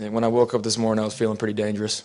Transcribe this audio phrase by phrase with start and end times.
[0.00, 2.04] And when I woke up this morning, I was feeling pretty dangerous.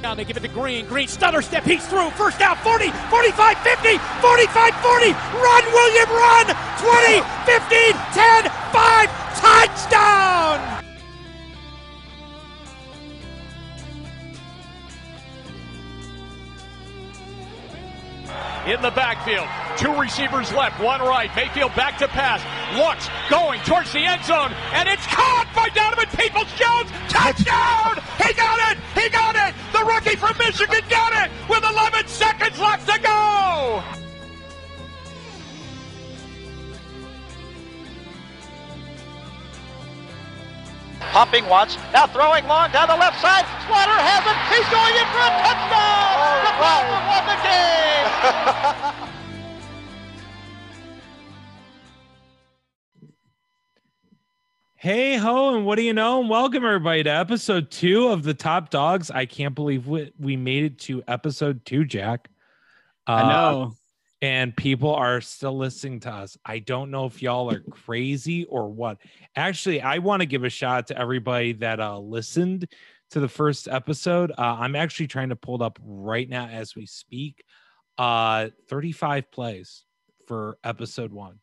[0.00, 0.86] Now they give it to Green.
[0.86, 1.64] Green stutter step.
[1.64, 2.10] He's through.
[2.10, 2.54] First down.
[2.58, 5.10] 40, 45, 50, 45, 40.
[5.42, 6.46] Run, William, run.
[6.78, 8.55] 20, 15, 10,
[18.66, 19.46] in the backfield.
[19.78, 21.30] Two receivers left, one right.
[21.36, 22.42] Mayfield back to pass.
[22.76, 26.90] Looks, going towards the end zone, and it's caught by Donovan Peoples Jones.
[27.08, 28.02] Touchdown!
[28.18, 28.78] He got it!
[28.94, 29.54] He got it!
[29.72, 34.05] The rookie from Michigan got it with 11 seconds left to go!
[41.16, 43.46] Popping once, now throwing long down the left side.
[43.66, 44.36] Slaughter has it.
[44.52, 46.12] He's going in for a touchdown.
[46.20, 46.84] All the right.
[47.08, 47.36] won the
[48.92, 49.08] game.
[54.76, 56.20] Hey ho, and what do you know?
[56.20, 59.10] And welcome everybody to episode two of the Top Dogs.
[59.10, 62.28] I can't believe we, we made it to episode two, Jack.
[63.08, 63.72] Uh, I know.
[64.22, 66.38] And people are still listening to us.
[66.44, 68.98] I don't know if y'all are crazy or what.
[69.36, 72.66] Actually, I want to give a shout out to everybody that uh, listened
[73.10, 74.32] to the first episode.
[74.32, 77.44] Uh, I'm actually trying to pull it up right now as we speak.
[77.98, 79.84] Uh, 35 plays
[80.26, 81.38] for episode one.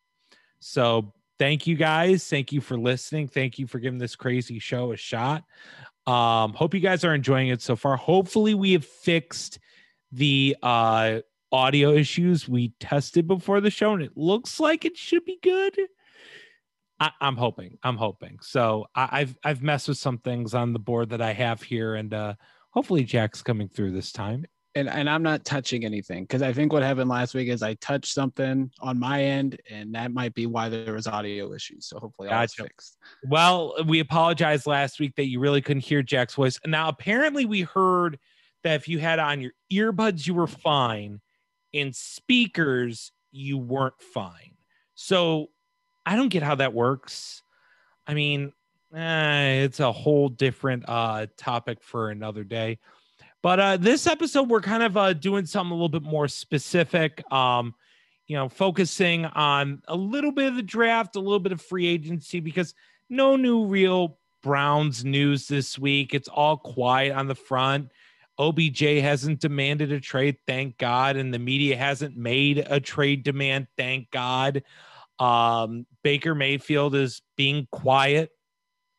[0.60, 2.28] So thank you guys.
[2.28, 3.28] Thank you for listening.
[3.28, 5.44] Thank you for giving this crazy show a shot.
[6.06, 7.96] Um, hope you guys are enjoying it so far.
[7.96, 9.58] Hopefully, we have fixed
[10.12, 11.20] the uh
[11.54, 15.78] audio issues we tested before the show, and it looks like it should be good.
[16.98, 17.78] I, am hoping.
[17.84, 18.38] I'm hoping.
[18.42, 21.94] So I, have I've messed with some things on the board that I have here,
[21.94, 22.34] and uh
[22.70, 24.44] hopefully Jack's coming through this time.
[24.74, 27.74] And and I'm not touching anything because I think what happened last week is I
[27.74, 31.86] touched something on my end, and that might be why there was audio issues.
[31.86, 32.64] So hopefully all Gotcha.
[32.64, 32.98] fixed.
[33.22, 36.58] Well, we apologized last week that you really couldn't hear Jack's voice.
[36.66, 38.18] Now, apparently, we heard
[38.64, 41.20] that if you had on your earbuds, you were fine.
[41.74, 44.54] In speakers, you weren't fine.
[44.94, 45.48] So
[46.06, 47.42] I don't get how that works.
[48.06, 48.52] I mean,
[48.94, 52.78] eh, it's a whole different uh, topic for another day.
[53.42, 57.24] But uh, this episode, we're kind of uh, doing something a little bit more specific.
[57.32, 57.74] Um,
[58.28, 61.88] you know, focusing on a little bit of the draft, a little bit of free
[61.88, 62.72] agency, because
[63.10, 66.14] no new real Browns news this week.
[66.14, 67.90] It's all quiet on the front.
[68.38, 73.68] OBJ hasn't demanded a trade, thank God, and the media hasn't made a trade demand,
[73.76, 74.62] thank God.
[75.18, 78.30] Um, Baker Mayfield is being quiet.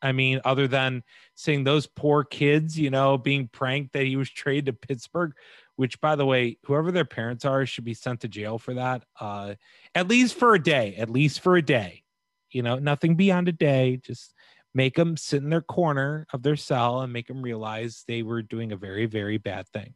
[0.02, 1.02] I mean, other than
[1.34, 5.32] saying those poor kids, you know, being pranked that he was traded to Pittsburgh,
[5.76, 9.04] which by the way, whoever their parents are should be sent to jail for that.
[9.20, 9.54] Uh,
[9.94, 12.02] at least for a day, at least for a day.
[12.50, 14.00] You know, nothing beyond a day.
[14.02, 14.32] Just
[14.76, 18.42] make them sit in their corner of their cell and make them realize they were
[18.42, 19.94] doing a very, very bad thing.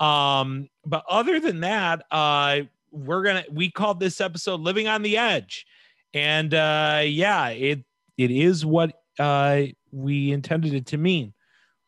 [0.00, 5.16] Um, but other than that, uh, we're gonna we called this episode "Living on the
[5.16, 5.64] Edge,"
[6.12, 7.84] and uh, yeah, it
[8.18, 9.62] it is what uh,
[9.92, 11.32] we intended it to mean.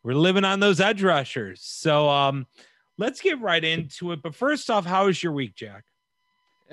[0.04, 1.62] We're living on those edge rushers.
[1.64, 2.46] So um,
[2.96, 4.22] let's get right into it.
[4.22, 5.84] But first off, how was your week, Jack?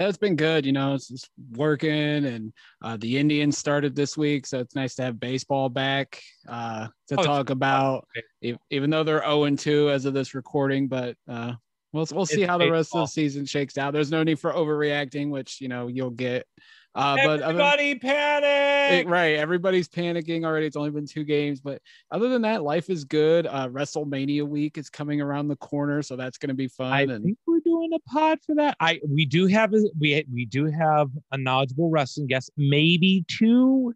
[0.08, 0.66] It's been good.
[0.66, 4.96] You know, it's just working, and uh, the Indians started this week, so it's nice
[4.96, 8.08] to have baseball back uh, to Oh, talk about.
[8.44, 8.58] okay.
[8.70, 11.54] Even though they're 0 and 2 as of this recording, but uh,
[11.94, 13.94] we'll we'll see It's how the rest of the season shakes out.
[13.94, 16.46] There's no need for overreacting, which you know you'll get.
[16.94, 19.06] Uh, but other- Everybody panic!
[19.06, 19.38] It- right.
[19.38, 20.66] Everybody's panicking already.
[20.66, 21.82] It's only been two games, but
[22.12, 23.48] other than that, life is good.
[23.48, 26.92] Uh, WrestleMania week is coming around the corner, so that's going to be fun.
[26.92, 28.76] I and think we're doing a pod for that.
[28.80, 33.94] I we do have a we we do have a knowledgeable wrestling guest, maybe two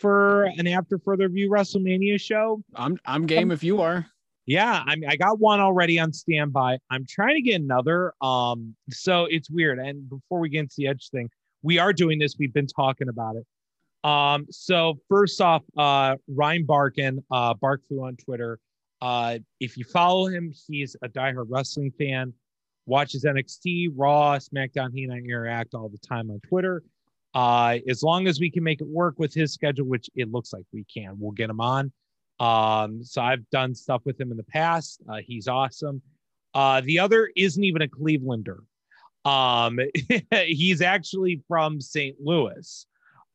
[0.00, 2.62] for an after further view WrestleMania show.
[2.74, 4.06] I'm I'm game if you are.
[4.46, 6.78] Yeah, I mean, I got one already on standby.
[6.90, 8.12] I'm trying to get another.
[8.20, 9.78] Um, so it's weird.
[9.78, 11.28] And before we get into the edge thing,
[11.62, 12.36] we are doing this.
[12.38, 13.46] We've been talking about it.
[14.08, 18.58] Um, so first off, uh, Ryan Barkin, uh, Barkfu on Twitter.
[19.00, 22.32] Uh, if you follow him, he's a diehard wrestling fan.
[22.86, 24.90] Watches NXT, Raw, SmackDown.
[24.92, 26.82] He and I interact all the time on Twitter.
[27.34, 30.52] Uh, as long as we can make it work with his schedule, which it looks
[30.52, 31.92] like we can, we'll get him on.
[32.40, 35.00] Um, so I've done stuff with him in the past.
[35.08, 36.02] Uh, he's awesome.
[36.54, 38.58] Uh, the other isn't even a Clevelander.
[39.24, 39.78] Um,
[40.46, 42.16] he's actually from St.
[42.20, 42.86] Louis.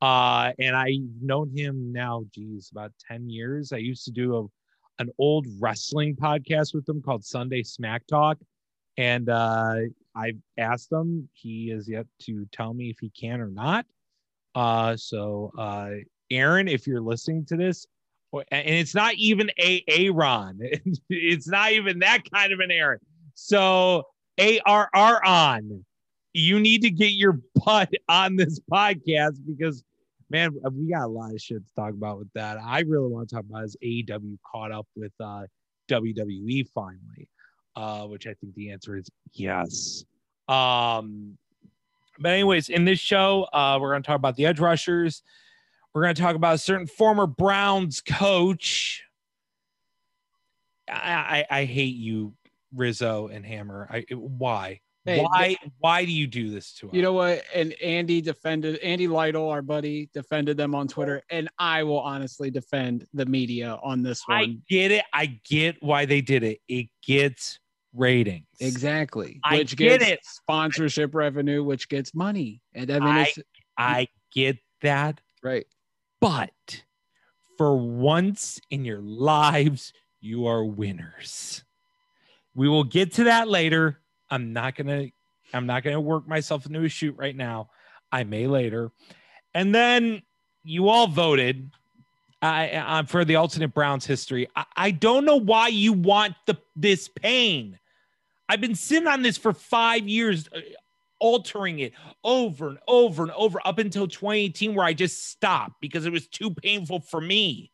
[0.01, 3.71] Uh, and I've known him now, geez, about 10 years.
[3.71, 8.37] I used to do a, an old wrestling podcast with him called Sunday Smack Talk.
[8.97, 9.75] And uh,
[10.15, 11.29] I've asked him.
[11.33, 13.85] He is yet to tell me if he can or not.
[14.55, 15.91] Uh, so, uh,
[16.31, 17.85] Aaron, if you're listening to this,
[18.51, 20.59] and it's not even a Aaron,
[21.09, 22.99] it's not even that kind of an Aaron.
[23.35, 24.03] So,
[24.37, 25.85] ARR on,
[26.33, 29.83] you need to get your butt on this podcast because,
[30.29, 32.57] man, we got a lot of shit to talk about with that.
[32.63, 35.43] I really want to talk about is AEW caught up with uh,
[35.89, 37.27] WWE finally,
[37.75, 40.03] uh, which I think the answer is yes.
[40.47, 41.37] Um,
[42.19, 45.23] but anyways, in this show, uh, we're going to talk about the Edge Rushers.
[45.93, 49.03] We're going to talk about a certain former Browns coach.
[50.89, 52.33] I, I, I hate you,
[52.73, 53.87] Rizzo and Hammer.
[53.91, 56.93] I why Hey, why why do you do this to us?
[56.93, 57.41] You know what?
[57.55, 62.51] And Andy defended Andy Lytle, our buddy, defended them on Twitter, and I will honestly
[62.51, 64.37] defend the media on this one.
[64.37, 65.05] I get it.
[65.13, 66.59] I get why they did it.
[66.67, 67.57] It gets
[67.93, 68.47] ratings.
[68.59, 70.19] Exactly, I which get gets it.
[70.25, 73.33] sponsorship revenue, which gets money, and I mean, I-
[73.77, 75.21] I get that.
[75.41, 75.65] right.
[76.19, 76.83] But
[77.57, 81.63] for once in your lives, you are winners.
[82.57, 83.99] We will get to that later.
[84.31, 85.05] I'm not gonna.
[85.53, 87.69] I'm not gonna work myself into a shoot right now.
[88.11, 88.91] I may later.
[89.53, 90.23] And then
[90.63, 91.71] you all voted.
[92.41, 94.47] I, I for the alternate Browns history.
[94.55, 97.77] I, I don't know why you want the this pain.
[98.49, 100.61] I've been sitting on this for five years, uh,
[101.19, 101.93] altering it
[102.23, 106.27] over and over and over up until 2018, where I just stopped because it was
[106.27, 107.71] too painful for me.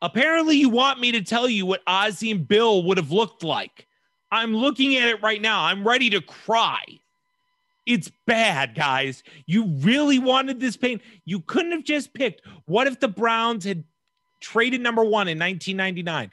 [0.00, 3.86] Apparently, you want me to tell you what Ozzy and Bill would have looked like.
[4.30, 5.64] I'm looking at it right now.
[5.64, 6.82] I'm ready to cry.
[7.86, 9.22] It's bad, guys.
[9.46, 11.00] You really wanted this pain.
[11.24, 12.42] You couldn't have just picked.
[12.66, 13.82] What if the Browns had
[14.40, 16.30] traded number one in 1999?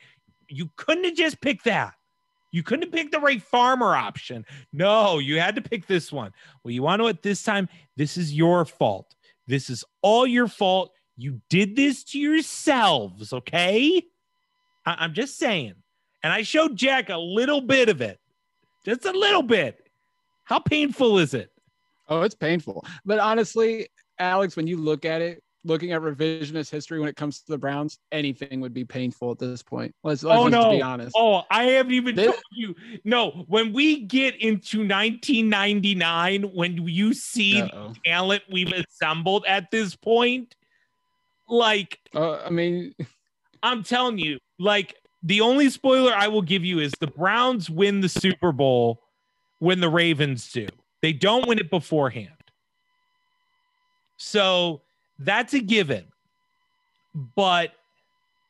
[0.50, 1.94] You couldn't have just picked that.
[2.52, 4.46] You couldn't have picked the Ray Farmer option.
[4.74, 6.32] No, you had to pick this one.
[6.64, 7.68] Well, you want to at this time?
[7.96, 9.16] This is your fault.
[9.48, 10.92] This is all your fault.
[11.18, 14.04] You did this to yourselves, okay?
[14.86, 15.74] I- I'm just saying.
[16.24, 18.20] And I showed Jack a little bit of it,
[18.86, 19.88] just a little bit.
[20.44, 21.52] How painful is it?
[22.10, 22.86] Oh, it's painful.
[23.06, 23.88] But honestly,
[24.20, 27.58] Alex, when you look at it, looking at revisionist history when it comes to the
[27.58, 29.96] Browns, anything would be painful at this point.
[30.04, 30.72] Let's, let's Oh, no.
[30.72, 31.14] be honest.
[31.16, 32.76] Oh, I haven't even This- told you.
[33.04, 37.90] No, when we get into 1999, when you see Uh-oh.
[37.90, 40.56] the talent we've assembled at this point,
[41.48, 42.94] like Uh, I mean,
[43.64, 48.02] I'm telling you, like the only spoiler I will give you is the Browns win
[48.02, 49.02] the Super Bowl
[49.60, 50.68] when the Ravens do.
[51.02, 52.30] They don't win it beforehand.
[54.18, 54.82] So
[55.20, 56.06] that's a given.
[57.36, 57.72] But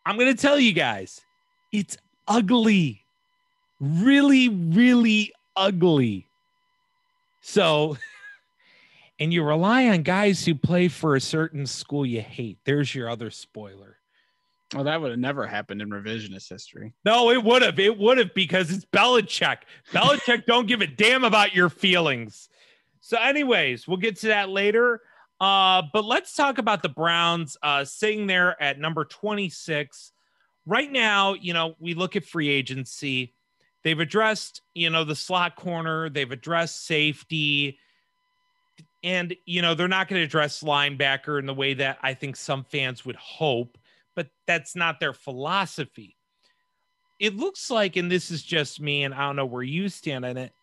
[0.05, 1.21] I'm going to tell you guys,
[1.71, 3.03] it's ugly.
[3.79, 6.27] Really, really ugly.
[7.41, 7.97] So,
[9.19, 12.59] and you rely on guys who play for a certain school you hate.
[12.65, 13.97] There's your other spoiler.
[14.73, 16.93] well, that would have never happened in revisionist history.
[17.05, 17.79] No, it would have.
[17.79, 19.59] It would have because it's Belichick.
[19.91, 22.49] Belichick don't give a damn about your feelings.
[22.99, 25.01] So, anyways, we'll get to that later.
[25.39, 30.11] Uh, but let's talk about the Browns uh, sitting there at number 26.
[30.65, 33.33] Right now, you know, we look at free agency.
[33.83, 37.77] They've addressed, you know, the slot corner, they've addressed safety.
[39.05, 42.35] And, you know, they're not going to address linebacker in the way that I think
[42.35, 43.77] some fans would hope,
[44.15, 46.17] but that's not their philosophy
[47.19, 50.25] it looks like, and this is just me, and I don't know where you stand
[50.25, 50.53] on it.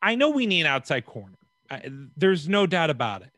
[0.00, 1.36] I, know we need an outside corner.
[1.70, 1.82] I,
[2.16, 3.30] there's no doubt about it.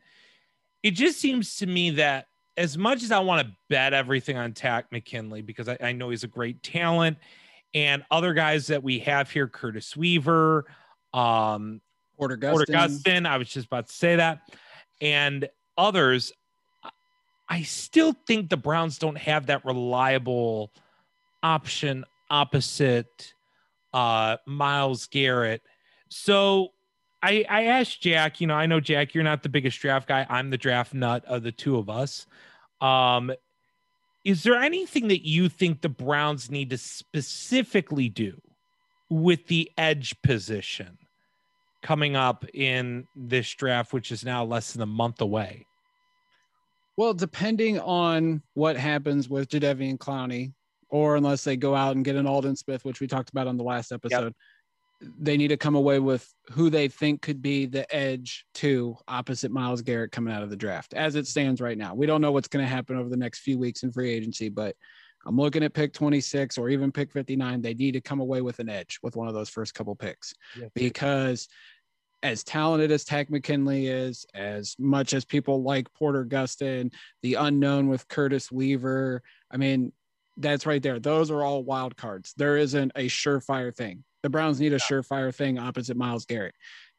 [0.83, 2.27] It just seems to me that
[2.57, 6.09] as much as I want to bet everything on Takk McKinley because I, I know
[6.09, 7.17] he's a great talent,
[7.73, 10.65] and other guys that we have here, Curtis Weaver,
[11.13, 11.81] um,
[12.21, 13.01] Porter Porter Gustin.
[13.01, 14.41] Gustin, I was just about to say that,
[15.01, 16.31] and others.
[17.49, 20.71] I still think the Browns don't have that reliable
[21.41, 23.33] option opposite
[23.93, 25.61] uh, Myles Garrett.
[26.09, 26.69] So
[27.23, 30.25] I, I asked Jack, you know, I know Jack, you're not the biggest draft guy.
[30.29, 32.25] I'm the draft nut of the two of us.
[32.79, 33.33] Um,
[34.23, 38.39] is there anything that you think the Browns need to specifically do
[39.09, 40.97] with the edge position
[41.81, 45.65] coming up in this draft, which is now less than a month away?
[46.97, 50.53] Well, depending on what happens with Jadeveon Clowney,
[50.89, 53.57] or unless they go out and get an Aldon Smith, which we talked about on
[53.57, 54.33] the last episode,
[55.19, 59.51] they need to come away with who they think could be the edge to opposite
[59.51, 60.93] Myles Garrett coming out of the draft.
[60.93, 63.39] As it stands right now, we don't know what's going to happen over the next
[63.39, 64.75] few weeks in free agency, but
[65.25, 67.61] I'm looking at pick 26 or even pick 59.
[67.61, 70.33] They need to come away with an edge with one of those first couple picks
[70.59, 70.69] Yes.
[70.73, 71.47] because
[72.23, 77.87] as talented as Takk McKinley is, as much as people like Porter Gustin, the unknown
[77.87, 79.91] with Curtis Weaver, I mean,
[80.37, 80.99] that's right there.
[80.99, 82.33] Those are all wild cards.
[82.37, 84.03] There isn't a surefire thing.
[84.23, 86.53] The Browns need a surefire thing opposite Myles Garrett.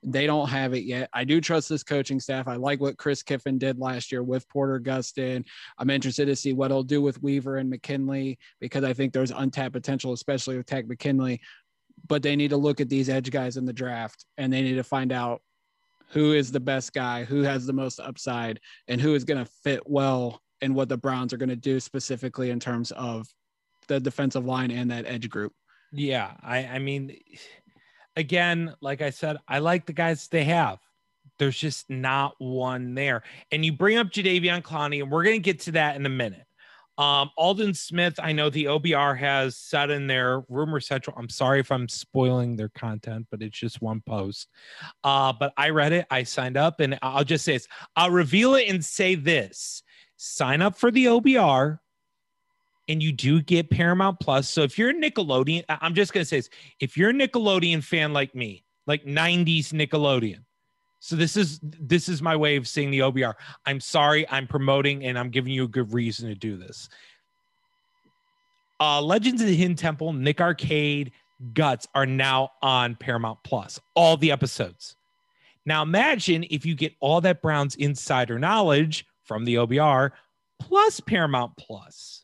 [0.05, 1.09] They don't have it yet.
[1.13, 2.49] I do trust this coaching staff.
[2.49, 5.45] I like what Chris Kiffin did last year with Porter Gustin.
[5.79, 9.31] I'm interested to see what he'll do with Weaver and McKinley because I think there's
[9.31, 11.41] untapped potential, especially with Takk McKinley.
[12.09, 14.75] But they need to look at these edge guys in the draft and they need
[14.75, 15.41] to find out
[16.09, 19.51] who is the best guy, who has the most upside, and who is going to
[19.63, 23.27] fit well in what the Browns are going to do specifically in terms of
[23.89, 25.53] the defensive line and that edge group.
[25.93, 27.17] Yeah, I I mean
[28.17, 30.79] again, like I said, I like the guys they have.
[31.39, 33.23] There's just not one there.
[33.51, 36.47] And you bring up Jadeveon Clowney, and we're gonna get to that in a minute.
[36.99, 41.17] Um, Aldon Smith, I know the OBR has said in their rumor central.
[41.19, 44.49] I'm sorry if I'm spoiling their content, but it's just one post.
[45.03, 47.67] Uh, but I read it, I signed up, and I'll just say this.
[47.97, 49.83] I'll reveal it and say this:
[50.17, 51.79] sign up for the OBR
[52.93, 54.49] and you do get Paramount Plus.
[54.49, 58.13] So if you're a Nickelodeon, I'm just gonna say this: if you're a Nickelodeon fan
[58.13, 60.41] like me, like '90s Nickelodeon,
[61.01, 63.35] so this is this is my way of saying the OBR.
[63.67, 66.91] I'm sorry, I'm promoting, and I'm giving you a good reason to do this.
[68.79, 71.13] Uh, Legends of the Hidden Temple, Nick Arcade,
[71.55, 73.81] Guts are now on Paramount Plus.
[73.95, 74.97] All the episodes.
[75.65, 80.11] Now imagine if you get all that Browns insider knowledge from the OBR
[80.61, 82.22] plus Paramount Plus.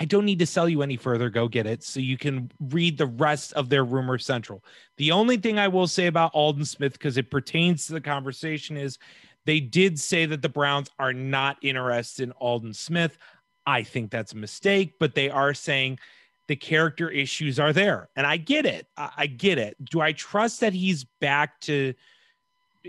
[0.00, 1.28] I don't need to sell you any further.
[1.28, 4.64] Go get it so you can read the rest of their rumor central.
[4.96, 8.76] The only thing I will say about Aldon Smith, because it pertains to the conversation,
[8.76, 8.98] is
[9.44, 13.18] they did say that the Browns are not interested in Aldon Smith.
[13.66, 15.98] I think that's a mistake, but they are saying
[16.46, 18.08] the character issues are there.
[18.14, 18.86] And I get it.
[18.96, 19.76] I, I get it.
[19.84, 21.94] Do I trust that he's back to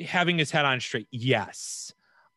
[0.06, 1.08] having his head on straight?
[1.12, 1.92] Yes.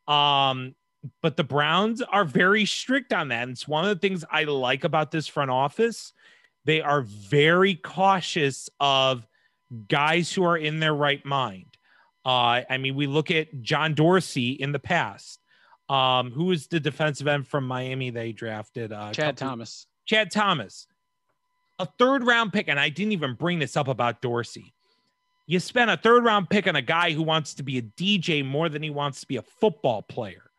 [0.09, 0.75] Um,
[1.21, 3.43] but the Browns are very strict on that.
[3.43, 6.13] And it's one of the things I like about this front office.
[6.65, 9.27] They are very cautious of
[9.89, 11.67] guys who are in their right mind.
[12.25, 15.41] Uh, I mean, we look at John Dorsey in the past.
[15.89, 18.93] Um, who was the defensive end from Miami they drafted?
[18.93, 19.87] Uh, Chad couple- Thomas.
[20.05, 20.87] Chad Thomas,
[21.79, 22.69] a third round pick.
[22.69, 24.73] And I didn't even bring this up about Dorsey.
[25.47, 28.45] You spent a third round pick on a guy who wants to be a DJ
[28.45, 30.52] more than he wants to be a football player.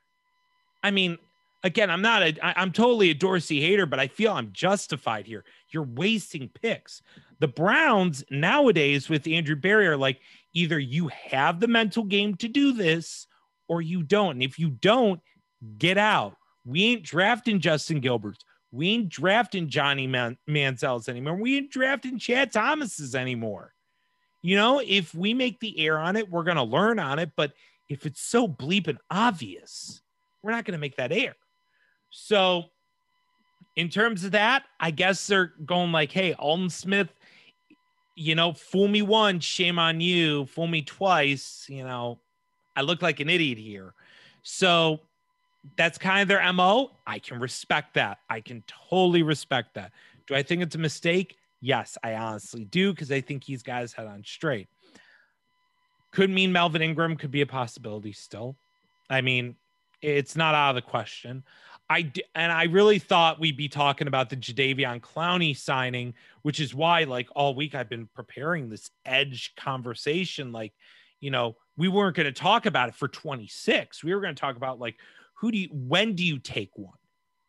[0.84, 1.18] I mean,
[1.64, 5.26] again, I'm not a, I, I'm totally a Dorsey hater, but I feel I'm justified
[5.26, 5.46] here.
[5.70, 7.02] You're wasting picks.
[7.40, 10.20] The Browns nowadays with Andrew Berry are like,
[10.54, 13.28] either you have the mental game to do this
[13.68, 14.34] or you don't.
[14.34, 15.20] And if you don't,
[15.78, 16.36] get out.
[16.66, 18.44] We ain't drafting Justin Gilbert's.
[18.72, 21.36] We ain't drafting Johnny Man- Manziel's anymore.
[21.36, 23.74] We ain't drafting Chad Thomas's anymore.
[24.42, 27.32] You know, if we make the air on it, we're going to learn on it.
[27.36, 27.54] But
[27.88, 30.03] if it's so bleeping obvious,
[30.44, 31.36] we're not going to make that air.
[32.12, 32.66] So,
[33.76, 37.10] in terms of that, I guess they're going like, hey, Aldon Smith,
[38.16, 40.46] you know, fool me once, shame on you.
[40.46, 42.20] Fool me twice, you know,
[42.76, 43.94] I look like an idiot here.
[44.44, 45.00] So,
[45.78, 46.92] that's kind of their MO.
[47.08, 48.20] I can respect that.
[48.30, 49.92] I can totally respect that.
[50.28, 51.38] Do I think it's a mistake?
[51.62, 54.68] Yes, I honestly do because I think he's got his head on straight.
[56.12, 58.56] Could mean Melvin Ingram could be a possibility still.
[59.10, 59.56] I mean,
[60.04, 61.44] it's not out of the question.
[61.90, 66.60] I d- and I really thought we'd be talking about the Jadeveon Clowney signing, which
[66.60, 70.52] is why like all week I've been preparing this edge conversation.
[70.52, 70.74] Like,
[71.20, 74.04] you know, we weren't going to talk about it for 26.
[74.04, 74.96] We were going to talk about like
[75.36, 76.98] who do you when do you take one?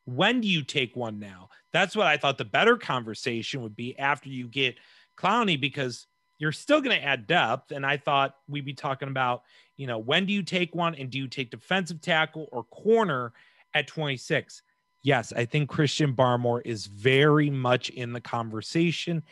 [0.04, 1.49] When do you take one now?
[1.73, 4.76] That's what I thought the better conversation would be after you get
[5.16, 6.06] Clowney because
[6.38, 7.71] you're still going to add depth.
[7.71, 9.43] And I thought we'd be talking about,
[9.76, 13.33] you know, when do you take one and do you take defensive tackle or corner
[13.75, 14.62] at 26?
[15.03, 19.23] Yes, I think Christian Barmore is very much in the conversation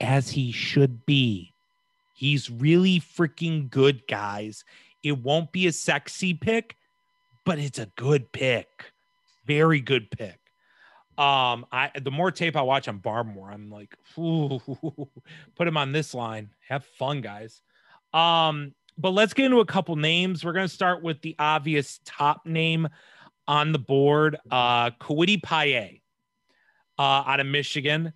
[0.00, 1.52] as he should be.
[2.14, 4.64] He's really freaking good, guys.
[5.02, 6.76] It won't be a sexy pick,
[7.44, 8.92] but it's a good pick.
[9.46, 10.39] Very good pick.
[11.20, 13.94] Um, I the more tape I watch on Barmore, I'm like,
[15.54, 16.48] put him on this line.
[16.66, 17.60] Have fun, guys.
[18.14, 20.42] Um, but let's get into a couple names.
[20.42, 22.88] We're gonna start with the obvious top name
[23.46, 26.00] on the board, uh, Kwity Paye,
[26.98, 28.14] uh, out of Michigan.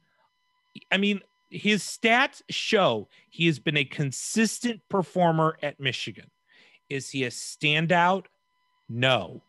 [0.90, 1.20] I mean,
[1.50, 6.30] his stats show he has been a consistent performer at Michigan.
[6.88, 8.24] Is he a standout?
[8.88, 9.42] No,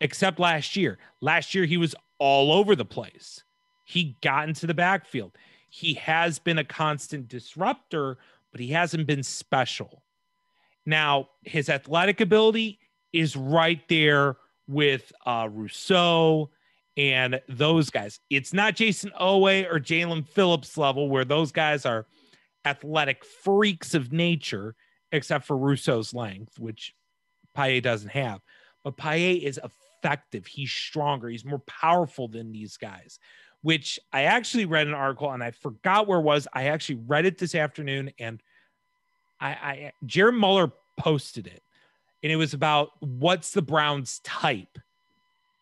[0.00, 0.96] except last year.
[1.20, 3.42] Last year, he was all over the place.
[3.84, 5.32] He got into the backfield.
[5.70, 8.18] He has been a constant disruptor,
[8.52, 10.02] but he hasn't been special.
[10.86, 12.78] Now, his athletic ability
[13.12, 16.50] is right there with uh, Rousseau
[16.96, 18.20] and those guys.
[18.28, 22.06] It's not Jayson Oweh or Jaelan Phillips level where those guys are
[22.64, 24.74] athletic freaks of nature,
[25.12, 26.94] except for Rousseau's length, which
[27.54, 28.40] Paye doesn't have.
[28.84, 29.60] But Paye is
[30.02, 30.46] effective.
[30.46, 31.28] He's stronger.
[31.28, 33.18] He's more powerful than these guys,
[33.62, 36.48] which I actually read an article and I forgot where it was.
[36.52, 38.42] I actually read it this afternoon and
[39.40, 41.62] I, I Jared Muller posted it.
[42.22, 44.78] And it was about what's the Browns type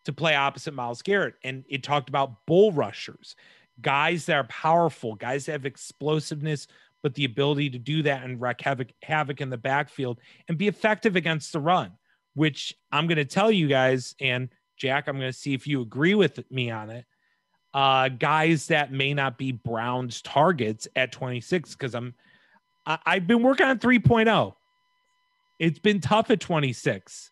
[0.07, 1.35] to play opposite Myles Garrett.
[1.45, 3.37] And it talked about bull rushers,
[3.83, 6.67] guys that are powerful, guys that have explosiveness,
[7.03, 10.69] but the ability to do that and wreak havoc, havoc in the backfield and be
[10.69, 11.93] effective against the run,
[12.37, 15.81] which I'm going to tell you guys, and Jack, I'm going to see if you
[15.81, 17.07] agree with me on it.
[17.73, 22.15] Uh, guys that may not be Brown's targets at 26, because I'm
[22.85, 24.55] I, I've been working on 3.0.
[25.59, 27.31] It's been tough at 26.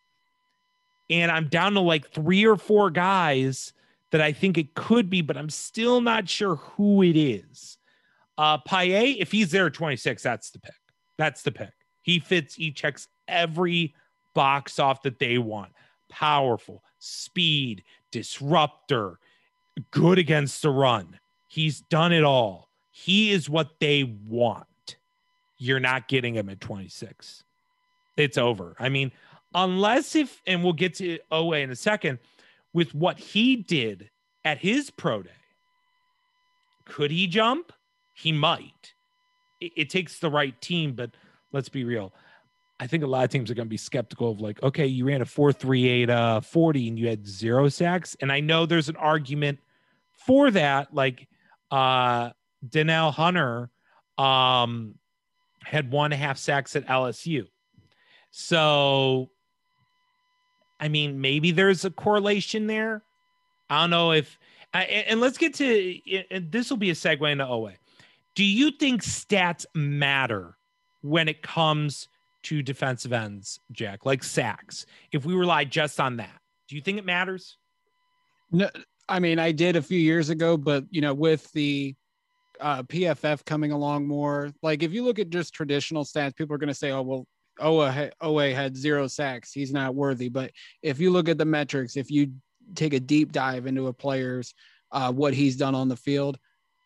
[1.11, 3.75] And I'm down to like three or four guys
[4.11, 7.77] that I think it could be, but I'm still not sure who it is.
[8.39, 10.75] Uh Paye, if he's there at 26, that's the pick.
[11.19, 11.73] That's the pick.
[12.01, 13.95] He fits, he checks every
[14.35, 15.73] box off that they want.
[16.09, 19.19] Powerful, speed, disruptor,
[19.91, 21.19] good against the run.
[21.49, 22.69] He's done it all.
[22.91, 24.67] He is what they want.
[25.59, 27.45] You're not getting him at 26.
[28.17, 28.77] It's over.
[28.79, 29.13] I mean,
[29.55, 32.19] unless if, and we'll get to Oweh in a second,
[32.73, 34.11] with what he did
[34.45, 35.31] at his pro day,
[36.85, 37.73] could he jump?
[38.15, 38.95] He might.
[39.61, 41.11] It, it takes the right team, but
[41.53, 42.13] let's be real.
[42.81, 45.07] I think a lot of teams are going to be skeptical of like, okay, you
[45.07, 48.17] ran a 438 uh 40 and you had zero sacks.
[48.21, 49.61] And I know there's an argument
[50.27, 50.93] for that.
[50.93, 51.29] Like
[51.71, 52.31] uh
[52.69, 53.71] Danielle Hunter
[54.19, 54.97] um
[55.63, 57.47] had one and a half sacks at LSU.
[58.31, 59.31] So
[60.81, 63.03] I mean, maybe there's a correlation there.
[63.71, 64.37] I don't know if
[64.73, 67.77] and let's get to and this will be a segue into Oweh.
[68.35, 70.57] Do you think stats matter
[71.03, 72.09] when it comes
[72.45, 74.87] to defensive ends, Jack, like sacks?
[75.13, 77.57] If we rely just on that, do you think it matters?
[78.51, 78.71] No,
[79.09, 81.95] I mean, I did a few years ago, but you know, with the
[82.61, 86.59] uh, PFF coming along more, like if you look at just traditional stats, people are
[86.59, 87.27] going to say, "Oh, well,
[87.61, 90.53] Oweh, Oweh had zero sacks; he's not worthy." But
[90.83, 92.33] if you look at the metrics, if you
[92.75, 94.55] take a deep dive into a player's
[94.93, 96.39] uh, what he's done on the field,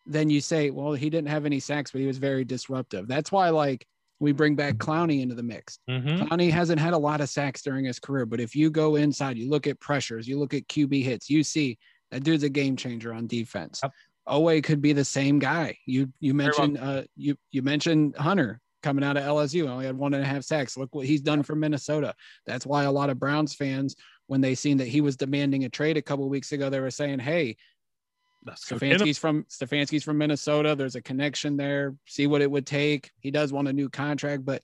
[0.06, 3.06] then you say, well, he didn't have any sacks, but he was very disruptive.
[3.06, 3.86] That's why, like,
[4.20, 5.78] we bring back Clowney into the mix.
[5.88, 6.24] Mm-hmm.
[6.24, 9.38] Clowney hasn't had a lot of sacks during his career, but if you go inside,
[9.38, 11.78] you look at pressures, you look at QB hits, you see
[12.10, 13.80] that dude's a game changer on defense.
[13.82, 13.92] Yep.
[14.28, 15.78] Oweh could be the same guy.
[15.86, 20.14] You you mentioned uh you you mentioned Hunter coming out of LSU only had one
[20.14, 20.76] and a half sacks.
[20.76, 22.14] Look what he's done for Minnesota.
[22.46, 25.68] That's why a lot of Browns fans, when they seen that he was demanding a
[25.68, 27.56] trade a couple weeks ago, they were saying, "Hey,
[28.46, 30.74] Stefanski's from Stefanski's from Minnesota.
[30.74, 31.94] There's a connection there.
[32.06, 33.10] See what it would take.
[33.20, 34.62] He does want a new contract, but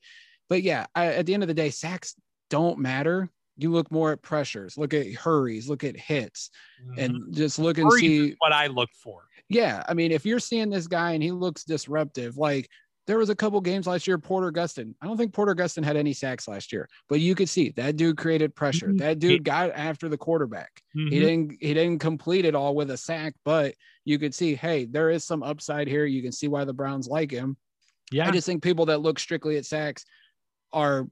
[0.49, 2.15] but yeah, I, at the end of the day, sacks
[2.51, 3.31] don't matter.
[3.57, 6.51] You look more at pressures, look at hurries, look at hits,
[6.85, 6.99] Mhm.
[6.99, 8.35] and just look and Hurries see.
[8.39, 9.23] what I look for.
[9.49, 12.69] Yeah, I mean, if you're seeing this guy and he looks disruptive, like
[13.07, 14.95] there was a couple games last year, Porter Gustin.
[15.03, 17.97] I don't think Porter Gustin had any sacks last year, but you could see that
[17.97, 18.89] dude created pressure.
[18.89, 18.99] Mhm.
[18.99, 20.83] That dude got after the quarterback.
[20.95, 21.11] He Mhm.
[21.11, 25.11] didn't he didn't complete it all with a sack, but you could see, hey, there
[25.11, 26.07] is some upside here.
[26.07, 27.57] You can see why the Browns like him.
[28.11, 28.29] Yeah.
[28.29, 30.05] I just think people that look strictly at sacks
[30.73, 31.07] are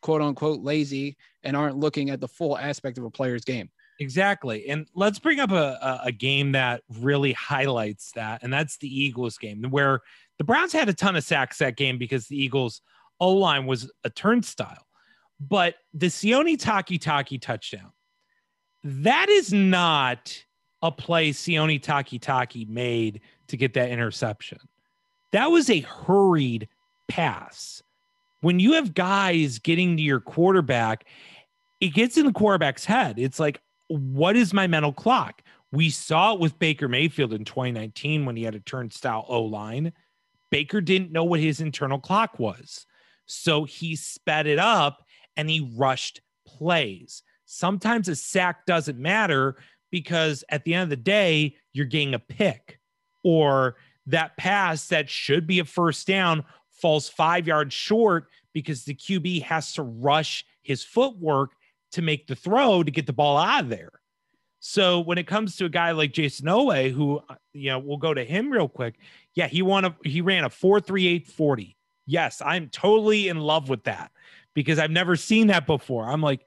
[0.00, 3.70] quote unquote lazy and aren't looking at the full aspect of a player's game.
[4.02, 4.68] Exactly.
[4.68, 9.38] And let's bring up a, a, game that really highlights that, and that's the Eagles
[9.38, 10.00] game, where
[10.38, 12.82] the Browns had a ton of sacks that game because the Eagles
[13.20, 14.88] O line was a turnstile.
[15.38, 17.92] But the Sione Takitaki touchdown,
[18.82, 20.44] that is not
[20.82, 24.58] a play Sione Takitaki made to get that interception.
[25.30, 26.68] That was a hurried
[27.06, 27.84] pass.
[28.40, 31.06] When you have guys getting to your quarterback,
[31.80, 33.20] it gets in the quarterback's head.
[33.20, 33.60] It's like,
[33.92, 35.42] what is my mental clock?
[35.70, 39.92] We saw it with Baker Mayfield in 2019 when he had a turnstile O line.
[40.50, 42.86] Baker didn't know what his internal clock was.
[43.26, 45.04] So he sped it up
[45.36, 47.22] and he rushed plays.
[47.46, 49.56] Sometimes a sack doesn't matter
[49.90, 52.78] because at the end of the day, you're getting a pick
[53.24, 53.76] or
[54.06, 59.42] that pass that should be a first down falls five yards short because the QB
[59.42, 61.52] has to rush his footwork
[61.92, 63.92] to make the throw to get the ball out of there.
[64.60, 67.96] So when it comes to a guy like Jayson Oweh, who uh, you know, we'll
[67.96, 68.94] go to him real quick.
[69.34, 71.76] Yeah, he won a he ran a 43840.
[72.06, 74.12] Yes, I'm totally in love with that
[74.54, 76.04] because I've never seen that before.
[76.08, 76.44] I'm like,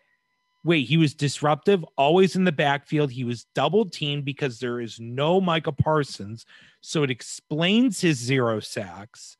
[0.63, 3.12] wait, he was disruptive, always in the backfield.
[3.12, 6.45] He was double teamed because there is no Micah Parsons.
[6.81, 9.38] So it explains his zero sacks.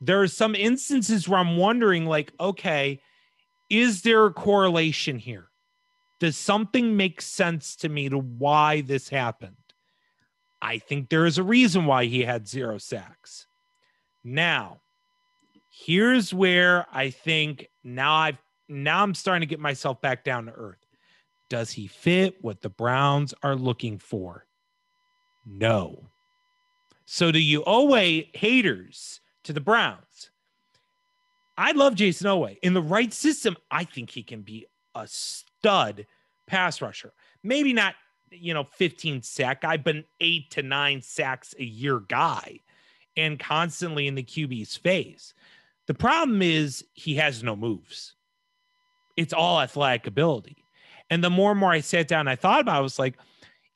[0.00, 3.00] There are some instances where I'm wondering, like, okay,
[3.70, 5.48] is there a correlation here?
[6.20, 9.56] Does something make sense to me to why this happened?
[10.60, 13.46] I think there is a reason why he had zero sacks.
[14.24, 14.80] Now,
[15.70, 20.52] here's where I think now I've now I'm starting to get myself back down to
[20.52, 20.84] earth.
[21.48, 24.46] Does he fit what the Browns are looking for?
[25.46, 26.10] No.
[27.06, 30.30] So do you owe a haters to the Browns?
[31.58, 32.56] I love Jayson Oweh.
[32.62, 36.06] In the right system, I think he can be a stud
[36.46, 37.12] pass rusher.
[37.42, 37.94] Maybe not,
[38.30, 42.60] you know, 15 sack guy, but an eight to nine sacks a year guy
[43.16, 45.34] and constantly in the QB's face.
[45.88, 48.14] The problem is he has no moves.
[49.16, 50.58] It's all athletic ability.
[51.10, 53.18] And the more and more I sat down, I thought about it, I was like,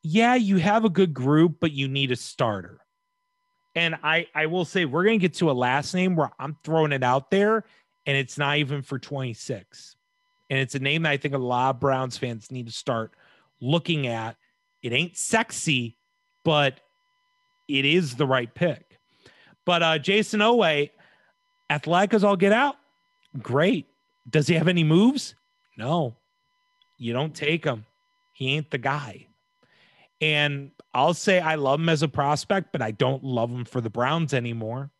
[0.04, 2.81] yeah, you have a good group, but you need a starter.
[3.74, 6.92] And I, I will say we're gonna get to a last name where I'm throwing
[6.92, 7.64] it out there,
[8.06, 9.96] and it's not even for 26.
[10.50, 13.12] And it's a name that I think a lot of Browns fans need to start
[13.60, 14.36] looking at.
[14.82, 15.96] It ain't sexy,
[16.44, 16.80] but
[17.68, 18.98] it is the right pick.
[19.64, 20.90] But uh, Jayson Oweh,
[21.70, 22.76] athletic as all get out,
[23.40, 23.86] great.
[24.28, 25.34] Does he have any moves?
[25.78, 26.16] No.
[26.98, 27.86] You don't take him.
[28.34, 29.28] He ain't the guy.
[30.20, 33.80] And I'll say I love him as a prospect, but I don't love him for
[33.80, 34.90] the Browns anymore.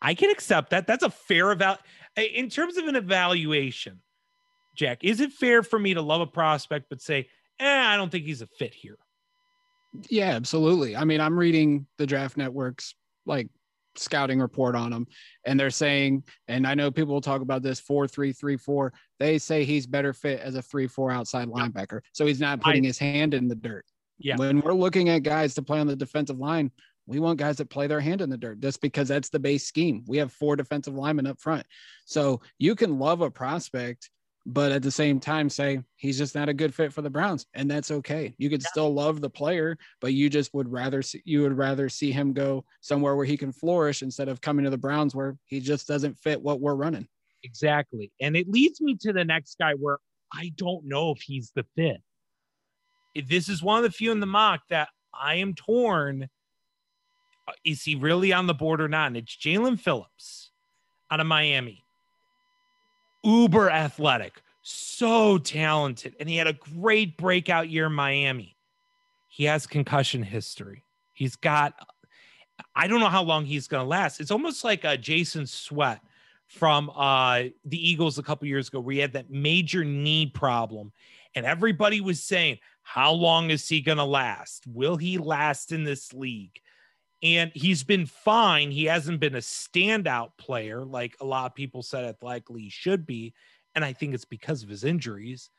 [0.00, 0.86] I can accept that.
[0.86, 1.78] That's a fair eval.
[2.16, 4.00] In terms of an evaluation,
[4.76, 8.10] Jack, is it fair for me to love a prospect but say, eh, I don't
[8.10, 8.98] think he's a fit here?
[10.08, 10.94] Yeah, absolutely.
[10.94, 12.94] I mean, I'm reading the Draft Network's
[13.26, 13.48] like
[13.96, 15.06] scouting report on him,
[15.44, 18.92] and they're saying, and I know people will talk about this four three three four.
[19.18, 22.84] They say he's better fit as a three four outside linebacker, so he's not putting
[22.84, 23.86] I, his hand in the dirt.
[24.18, 24.36] Yeah.
[24.36, 26.70] When we're looking at guys to play on the defensive line,
[27.06, 29.66] we want guys that play their hand in the dirt just because that's the base
[29.66, 30.04] scheme.
[30.06, 31.66] We have four defensive linemen up front.
[32.04, 34.10] So you can love a prospect,
[34.44, 37.46] but at the same time say he's just not a good fit for the Browns.
[37.54, 38.34] And that's okay.
[38.36, 38.68] You could yeah.
[38.68, 42.34] still love the player, but you just would rather see, you would rather see him
[42.34, 45.88] go somewhere where he can flourish instead of coming to the Browns where he just
[45.88, 47.08] doesn't fit what we're running.
[47.42, 48.12] Exactly.
[48.20, 49.98] And it leads me to the next guy where
[50.32, 52.02] I don't know if he's the fit
[53.14, 56.28] this is one of the few in the mock that I am torn.
[57.46, 59.08] Uh, is he really on the board or not?
[59.08, 60.50] And it's Jaelan Phillips
[61.10, 61.84] out of Miami.
[63.24, 66.14] Uber athletic, so talented.
[66.20, 68.56] And he had a great breakout year in Miami.
[69.28, 70.84] He has concussion history.
[71.14, 71.74] He's got,
[72.74, 74.20] I don't know how long he's going to last.
[74.20, 76.00] It's almost like a Jason Sweat
[76.46, 80.92] from uh, the Eagles a couple years ago, where he had that major knee problem.
[81.34, 84.66] And everybody was saying, how long is he going to last?
[84.66, 86.58] Will he last in this league?
[87.22, 88.70] And he's been fine.
[88.70, 93.04] He hasn't been a standout player like a lot of people said it likely should
[93.04, 93.34] be.
[93.74, 95.50] And I think it's because of his injuries.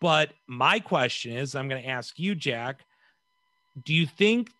[0.00, 2.80] But my question is I'm going to ask you, Jack,
[3.84, 4.50] do you think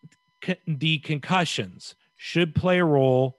[0.64, 3.36] the concussions should play a role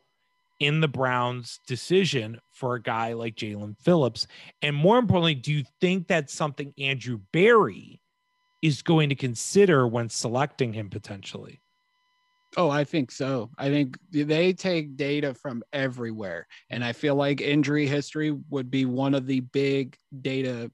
[0.60, 4.27] in the Browns' decision for a guy like Jaelan Phillips?
[4.62, 8.01] And more importantly, do you think that's something Andrew Berry
[8.67, 11.62] is going to consider when selecting him potentially.
[12.56, 13.51] Oh, I think so.
[13.58, 16.47] I think they take data from everywhere.
[16.69, 20.71] And I feel like injury history would be one of the big data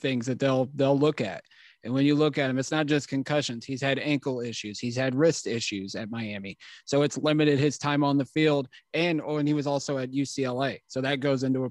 [0.00, 1.42] things that they'll they'll look at.
[1.84, 3.64] And when you look at him, it's not just concussions.
[3.64, 4.78] He's had ankle issues.
[4.78, 6.56] He's had wrist issues at Miami.
[6.86, 8.68] So it's limited his time on the field.
[8.94, 10.78] And oh, and he was also at UCLA.
[10.86, 11.70] So that goes into a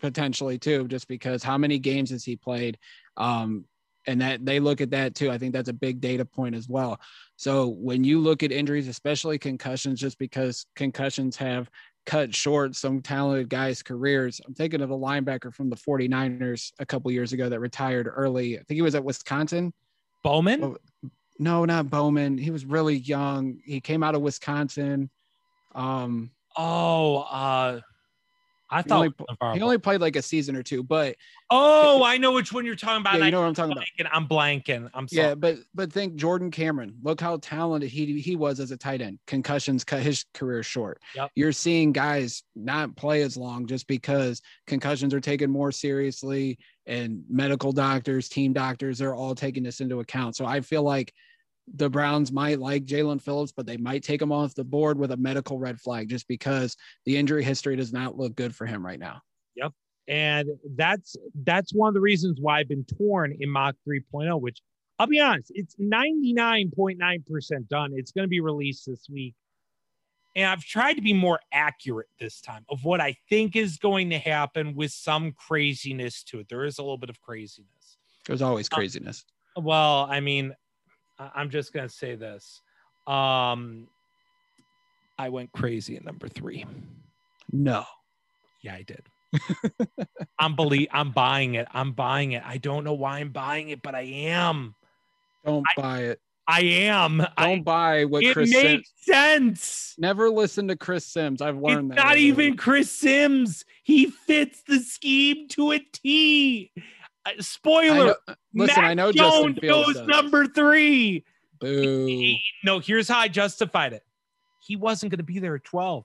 [0.00, 2.78] potentially too, just because how many games has he played?
[3.16, 3.64] Um,
[4.06, 5.30] and that they look at that too.
[5.30, 7.00] I think that's a big data point as well.
[7.36, 11.70] So when you look at injuries, especially concussions, just because concussions have
[12.06, 14.40] cut short some talented guys' careers.
[14.46, 18.58] I'm thinking of a linebacker from the 49ers a couple years ago that retired early.
[18.58, 19.72] I think he was at Wisconsin.
[20.24, 20.64] Bowman?
[20.64, 20.76] Oh,
[21.38, 22.36] no, not Bowman.
[22.36, 23.60] He was really young.
[23.64, 25.10] He came out of Wisconsin.
[25.74, 27.80] Um, oh, uh,
[28.70, 31.16] I He thought only, was he only played like a season or two, but
[31.52, 33.18] Oh, I know which one you're talking about.
[33.18, 33.86] yeah, you know what I'm talking about.
[34.12, 34.88] I'm blanking.
[34.94, 35.28] I'm sorry.
[35.28, 36.94] Yeah, but but think Jordan Cameron.
[37.02, 39.18] Look how talented he he was as a tight end.
[39.26, 41.02] Concussions cut his career short.
[41.16, 41.32] Yep.
[41.34, 47.24] You're seeing guys not play as long just because concussions are taken more seriously, and
[47.28, 50.36] medical doctors, team doctors, they're all taking this into account.
[50.36, 51.12] So I feel like
[51.74, 55.12] the Browns might like Jaelan Phillips, but they might take him off the board with
[55.12, 58.84] a medical red flag just because the injury history does not look good for him
[58.84, 59.20] right now.
[59.56, 59.72] Yep.
[60.08, 64.60] And that's that's one of the reasons why I've been torn in mock 3.0, which
[64.98, 67.92] I'll be honest, it's 99.9% done.
[67.94, 69.34] It's going to be released this week.
[70.36, 74.10] And I've tried to be more accurate this time of what I think is going
[74.10, 76.48] to happen with some craziness to it.
[76.48, 77.98] There is a little bit of craziness.
[78.26, 79.24] There's always Uh, craziness.
[79.56, 80.54] Well, I mean,
[81.34, 82.62] I'm just going to say this.
[83.06, 83.88] Um,
[85.18, 86.64] I went crazy at number three.
[87.52, 87.84] No.
[88.62, 89.02] Yeah, I did.
[90.38, 91.68] I'm believe I'm buying it.
[91.72, 92.42] I'm buying it.
[92.44, 94.74] I don't know why I'm buying it, but I am.
[95.44, 96.20] Don't buy it.
[96.48, 97.18] I am.
[97.18, 98.64] Don't I, buy what it Chris Sims.
[98.64, 99.94] makes sense.
[99.98, 101.40] Never listen to Chris Sims.
[101.40, 102.06] I've learned It's that.
[102.06, 102.56] not even.
[102.56, 103.64] Chris Sims.
[103.84, 106.72] He fits the scheme to a T.
[107.26, 108.06] Uh, I spoiler.
[108.28, 110.06] know, listen, Mac I know Justin Jones goes does.
[110.06, 111.24] number three.
[111.60, 112.34] Boo.
[112.64, 114.02] No, here's how I justified it.
[114.66, 116.04] He wasn't going to be there at 12.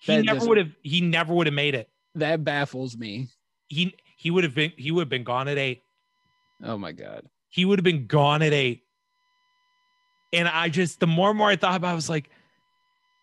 [0.00, 0.70] He That never would have.
[0.82, 1.88] He never would have made it.
[2.14, 3.28] That baffles me.
[3.68, 4.72] He he would have been.
[4.76, 5.82] He would have been gone at eight.
[6.64, 7.24] Oh my god.
[7.50, 8.82] he would have been gone at eight.
[10.32, 12.28] And I just, the more and more I thought about it, I was like,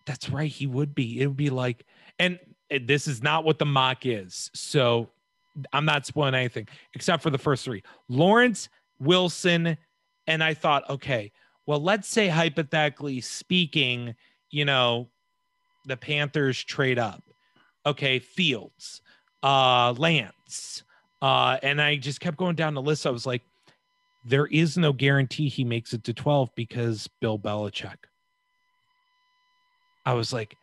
[0.05, 0.49] that's right.
[0.49, 1.21] He would be.
[1.21, 1.85] It would be like,
[2.17, 2.39] and
[2.81, 4.49] this is not what the mock is.
[4.55, 5.09] So
[5.71, 9.77] I'm not spoiling anything except for the first three Lawrence, Wilson.
[10.27, 11.31] And I thought, okay,
[11.65, 14.15] well, let's say hypothetically speaking,
[14.49, 15.09] you know,
[15.85, 17.21] the Panthers trade up.
[17.85, 19.01] Okay, Fields,
[19.43, 20.83] uh, Lance.
[21.21, 23.05] Uh, and I just kept going down the list.
[23.05, 23.43] I was like,
[24.25, 27.97] there is no guarantee he makes it to 12 because Bill Belichick.
[30.05, 30.55] I was like,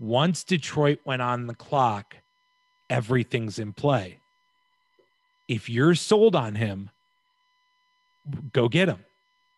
[0.00, 2.16] once Detroit went on the clock,
[2.90, 4.20] everything's in play.
[5.48, 6.90] If you're sold on him,
[8.52, 9.04] go get him.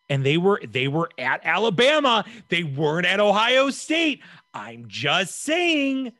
[0.09, 2.23] And they were they were at Alabama.
[2.49, 4.21] They weren't at Ohio State.
[4.53, 6.13] I'm just saying.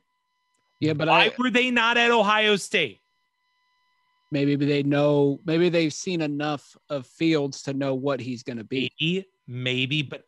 [0.79, 2.99] Yeah, but why I were they not at Ohio State?
[4.31, 8.91] maybe they know maybe they've seen enough of Fields to know what he's gonna be.
[8.99, 10.23] Maybe, maybe, but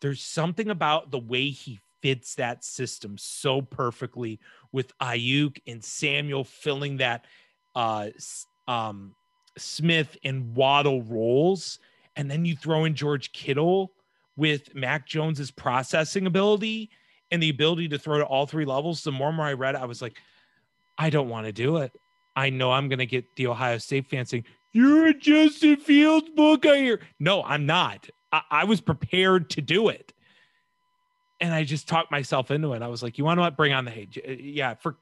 [0.00, 4.40] there's something about the way he fits that system so perfectly
[4.72, 7.26] with Aiyuk and Samuel filling that
[7.74, 8.08] uh
[8.68, 9.14] um
[9.58, 11.78] Smith and Waddle roles.
[12.16, 13.92] And then you throw in George Kittle
[14.36, 16.90] with Mac Jones's processing ability
[17.30, 19.02] and the ability to throw to all three levels.
[19.02, 20.16] The more and more I read, it, I was like,
[20.98, 21.92] I don't want to do it.
[22.36, 26.64] I know I'm gonna get the Ohio State fans saying, You're a Justin Fields book.
[27.18, 28.08] No, I'm not.
[28.32, 30.12] I, I was prepared to do it.
[31.40, 32.82] And I just talked myself into it.
[32.82, 33.50] I was like, you want to?
[33.50, 34.18] Bring on the hate.
[34.26, 34.96] Uh, Yeah, for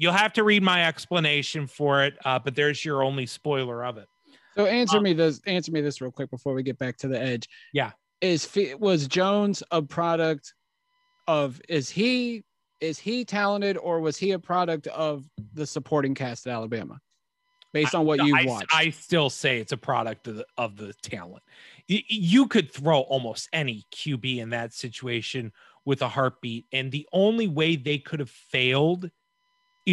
[0.00, 3.98] you'll have to read my explanation for it, uh, but there's your only spoiler of
[3.98, 4.06] it.
[4.56, 7.08] So answer Uh, me this answer me this real quick before we get back to
[7.08, 7.48] the edge.
[7.72, 7.92] Yeah.
[8.20, 10.54] Is was Jones a product
[11.28, 12.42] of is he
[12.80, 16.98] is he talented or was he a product of the supporting cast at Alabama?
[17.72, 18.74] Based on what you've I, watched.
[18.74, 21.44] I still say it's a product of the, of the talent.
[21.88, 25.52] Y- You could throw almost any QB in that situation
[25.84, 29.08] with a heartbeat, and the only way they could have failed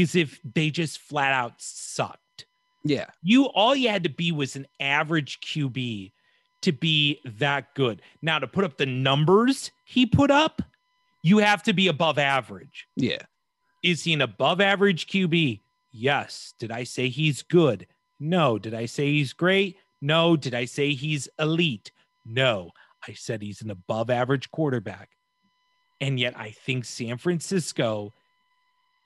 [0.02, 2.46] is if they just flat out sucked.
[2.84, 3.06] yeah.
[3.22, 6.12] You all you had to be was an average QB
[6.62, 8.02] to be that good.
[8.22, 10.62] Now to put up the numbers he put up,
[11.24, 12.88] you have to be above average.
[12.96, 13.24] Yeah.
[13.84, 15.62] Is he an above average QB?
[15.92, 16.54] Yes.
[16.60, 17.88] Did I say he's good?
[18.20, 18.58] No.
[18.58, 19.78] Did I say he's great?
[20.02, 20.36] No.
[20.36, 21.92] Did I say he's elite?
[22.26, 22.72] No.
[23.08, 25.10] I said he's an above average quarterback.
[26.02, 28.14] And yet I think San Francisco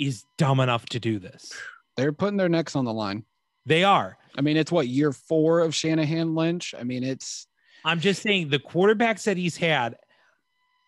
[0.05, 1.53] is dumb enough to do this.
[1.97, 3.23] They're putting their necks on the line.
[3.65, 4.17] They are.
[4.37, 6.73] I mean, it's what year four of Shanahan Lynch.
[6.77, 7.47] I mean, it's
[7.85, 9.97] I'm just saying the quarterbacks that he's had,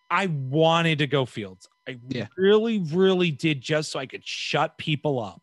[0.09, 1.67] I wanted to go Fields.
[1.87, 2.27] I Yeah.
[2.37, 5.41] really, really did just so I could shut people up.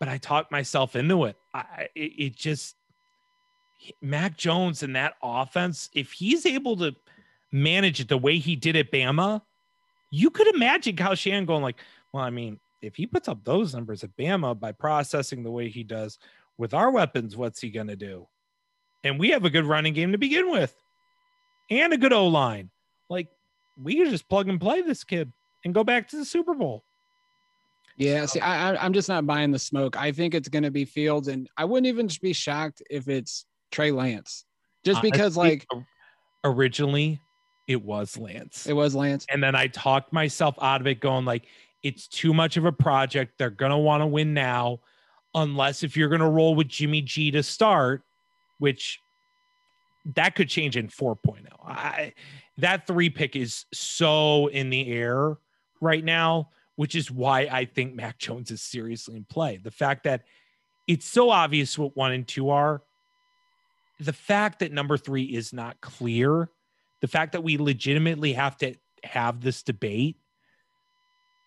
[0.00, 1.36] But I talked myself into it.
[1.54, 2.76] I it, it just
[4.02, 6.94] Mac Jones and that offense, if he's able to
[7.52, 9.42] manage it the way he did at Bama,
[10.10, 11.76] you could imagine Kyle Shanahan going like,
[12.12, 15.68] well, I mean, if he puts up those numbers at Bama by processing the way
[15.68, 16.18] he does
[16.56, 18.26] with our weapons, what's he gonna do?
[19.04, 20.74] and we have a good running game to begin with
[21.70, 22.70] and a good O line.
[23.08, 23.28] Like
[23.82, 25.32] we could just plug and play this kid.
[25.64, 26.82] and go back to the Super Bowl.
[27.96, 29.96] Yeah, see, I, I'm just not buying the smoke.
[29.96, 33.44] I think it's going to be Fields, and I wouldn't even be shocked if it's
[33.72, 34.44] Trey Lance,
[34.84, 35.84] just uh, because Honestly, like
[36.44, 37.20] originally
[37.66, 38.68] it was Lance.
[38.68, 39.26] it was Lance.
[39.28, 41.46] and then I talked myself out of it, going like,
[41.82, 43.38] it's too much of a project.
[43.38, 44.80] They're gonna want to win now,
[45.34, 48.02] unless if you're gonna roll with Jimmy G to start,
[48.58, 49.00] which
[50.16, 51.46] that could change in 4.0.
[51.64, 52.12] I
[52.58, 55.36] that three pick is so in the air
[55.80, 59.58] right now, which is why I think Mac Jones is seriously in play.
[59.58, 60.22] The fact that
[60.88, 62.82] it's so obvious what one and two are,
[64.00, 66.50] the fact that number three is not clear
[67.00, 70.16] the fact that we legitimately have to have this debate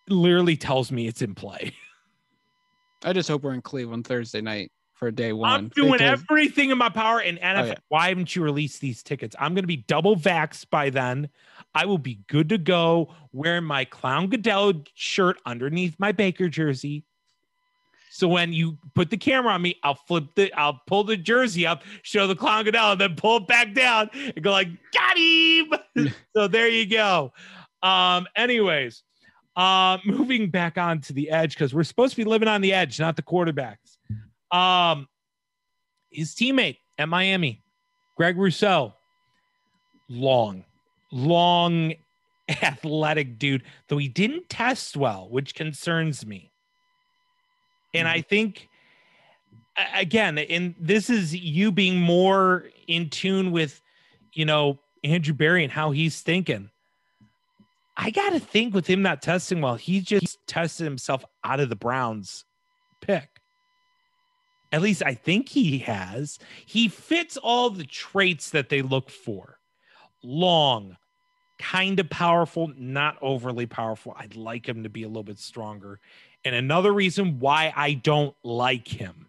[0.09, 1.73] literally tells me it's in play.
[3.03, 5.51] I just hope we're in Cleveland Thursday night for day one.
[5.51, 7.19] I'm doing because- everything in my power.
[7.19, 7.73] And NFL, Oh, yeah.
[7.89, 9.35] why haven't you released these tickets?
[9.39, 11.29] I'm going to be double vaxxed by then.
[11.73, 17.03] I will be good to go wearing my Clown Goodell shirt underneath my Baker jersey.
[18.13, 21.65] So when you put the camera on me, I'll flip the, I'll pull the jersey
[21.65, 25.17] up, show the Clown Goodell, and then pull it back down and go like, got
[25.17, 25.73] him.
[26.35, 27.31] so there you go.
[27.81, 29.01] Um, anyways,
[29.55, 32.73] uh, moving back on to the edge because we're supposed to be living on the
[32.73, 33.97] edge, not the quarterbacks.
[34.55, 35.07] Um,
[36.09, 37.63] his teammate at Miami,
[38.17, 38.93] Greg Rousseau,
[40.09, 40.63] long,
[41.11, 41.93] long,
[42.61, 46.51] athletic dude, though he didn't test well, which concerns me.
[47.93, 48.67] And I think,
[49.93, 53.81] again, and this is you being more in tune with,
[54.33, 56.69] you know, Andrew Berry and how he's thinking.
[58.03, 61.69] I got to think with him not testing well, he just tested himself out of
[61.69, 62.45] the Browns
[62.99, 63.29] pick.
[64.71, 66.39] At least I think he has.
[66.65, 69.59] He fits all the traits that they look for
[70.23, 70.97] long,
[71.59, 74.15] kind of powerful, not overly powerful.
[74.17, 75.99] I'd like him to be a little bit stronger.
[76.43, 79.27] And another reason why I don't like him,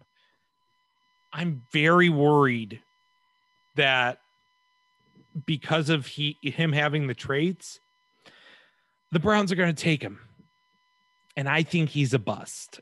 [1.30, 2.80] I'm very worried
[3.76, 4.18] that
[5.44, 7.80] because of he him having the traits,
[9.12, 10.18] the Browns are going to take him.
[11.36, 12.80] And I think he's a bust.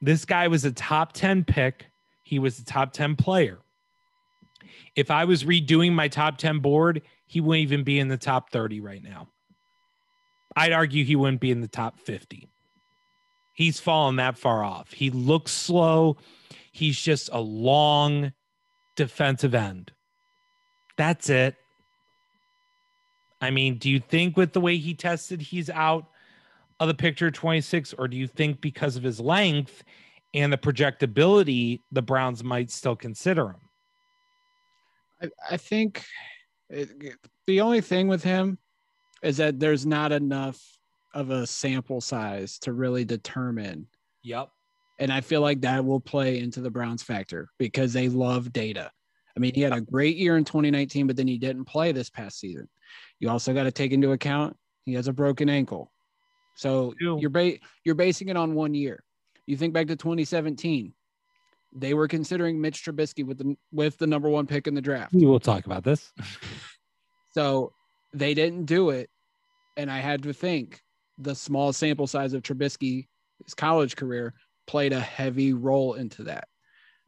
[0.00, 1.86] This guy was a top 10 pick.
[2.24, 3.58] He was a top 10 player.
[4.94, 8.50] If I was redoing my top 10 board, he wouldn't even be in the top
[8.50, 9.28] 30 right now.
[10.56, 12.48] I'd argue he wouldn't be in the top 50.
[13.54, 14.92] He's fallen that far off.
[14.92, 16.16] He looks slow.
[16.72, 18.32] He's just a long
[18.96, 19.92] defensive end.
[20.96, 21.56] That's it.
[23.42, 26.06] I mean, do you think with the way he tested, he's out
[26.78, 29.82] of the picture 26, or do you think because of his length
[30.32, 33.60] and the projectability, the Browns might still consider him?
[35.22, 36.04] I, I think
[36.70, 37.16] it,
[37.48, 38.58] the only thing with him
[39.22, 40.60] is that there's not enough
[41.12, 43.88] of a sample size to really determine.
[44.22, 44.50] Yep.
[45.00, 48.90] And I feel like that will play into the Browns factor because they love data.
[49.36, 52.10] I mean, he had a great year in 2019, but then he didn't play this
[52.10, 52.68] past season.
[53.20, 55.92] You also got to take into account he has a broken ankle.
[56.56, 57.18] So True.
[57.20, 59.02] you're ba- you're basing it on one year.
[59.46, 60.92] You think back to 2017,
[61.74, 65.14] they were considering Mitch Trubisky with the with the number one pick in the draft.
[65.14, 66.12] We will talk about this.
[67.34, 67.72] So
[68.12, 69.08] they didn't do it.
[69.78, 70.82] And I had to think
[71.16, 73.06] the small sample size of Trubisky's
[73.56, 74.34] college career
[74.66, 76.46] played a heavy role into that.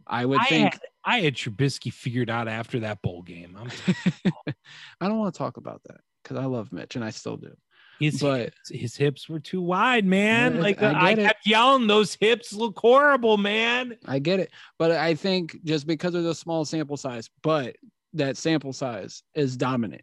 [0.07, 3.57] I would I think had, I had Trubisky figured out after that bowl game.
[3.61, 3.71] I'm,
[4.27, 4.53] oh.
[5.01, 7.55] I don't want to talk about that because I love Mitch and I still do.
[8.01, 10.57] his, But- hips, his hips were too wide, man.
[10.57, 11.17] Yeah, like I I, it.
[11.19, 13.97] kept yelling, those hips look horrible, man.
[14.07, 14.51] I get it.
[14.79, 17.77] But I think just because of the small sample size, but
[18.15, 20.03] that sample size is dominant.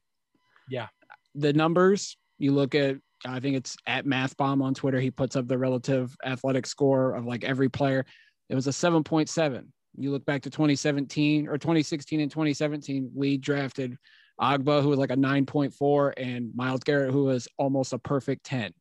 [0.69, 0.87] Yeah.
[1.35, 4.99] The numbers, you look at, I think it's at Math Bomb on Twitter.
[4.99, 8.05] He puts up the relative athletic score of like every player.
[8.49, 9.65] It was a 7.7.
[9.97, 13.97] You look back to 2017 or 2016 and 2017, we drafted
[14.39, 18.71] Ogbah, who was like a 9.4, and Myles Garrett, who was almost a perfect 10.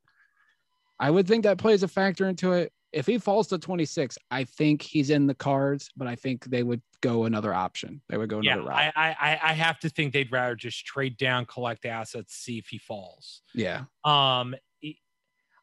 [0.98, 2.72] I would think that plays a factor into it.
[2.92, 6.62] If he falls to 26, I think he's in the cards, but I think they
[6.62, 8.00] would go another option.
[8.08, 8.92] They would go Yeah, another route.
[8.96, 12.58] I, I I- I have to think they'd rather just trade down, collect assets, see
[12.58, 13.42] if he falls.
[13.54, 13.84] yeah.
[14.04, 14.54] Um,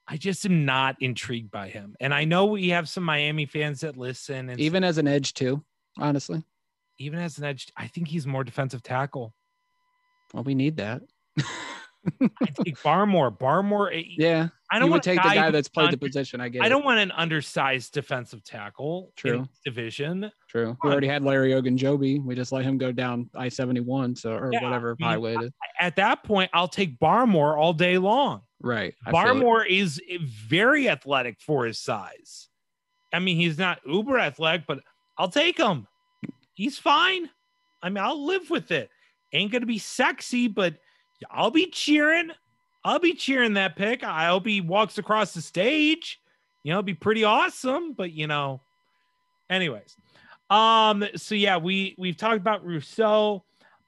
[0.07, 3.81] I just am not intrigued by him, and I know we have some Miami fans
[3.81, 5.63] that listen, and Even as an edge, too,
[5.99, 6.43] honestly.
[6.97, 9.33] even as an edge, I think he's more defensive tackle.
[10.33, 11.01] Well, we need that.
[11.39, 12.29] I
[12.63, 13.93] take Barmore, Barmore.
[13.93, 14.47] eh, yeah.
[14.71, 16.41] I don't want to take the guy that's played the position.
[16.41, 19.39] I get I don't want an undersized defensive tackle True.
[19.49, 20.29] this division.
[20.49, 20.67] True.
[20.67, 20.91] Come We on.
[20.93, 22.21] already had Larry Ogunjobi.
[22.23, 25.35] We just let him go down I 71, so or Yeah, whatever I mean, highway
[25.35, 25.53] it.
[25.79, 28.41] At that point, I'll take Barmore all day long.
[28.61, 28.95] Right.
[29.05, 29.11] I.
[29.11, 32.49] Barmore is very athletic for his size.
[33.13, 34.79] I mean, he's not uber athletic, but
[35.17, 35.87] I'll take him.
[36.53, 37.29] He's fine.
[37.81, 38.89] I mean, I'll live with it.
[39.33, 40.75] Ain't gonna be sexy, but
[41.29, 42.31] I'll be cheering.
[42.83, 44.03] I'll be cheering that pick.
[44.03, 46.19] I hope he walks across the stage.
[46.63, 47.93] You know, it'd be pretty awesome.
[47.93, 48.61] But you know,
[49.49, 49.95] anyways.
[50.49, 53.43] Um, so yeah, we we've talked about Rousseau.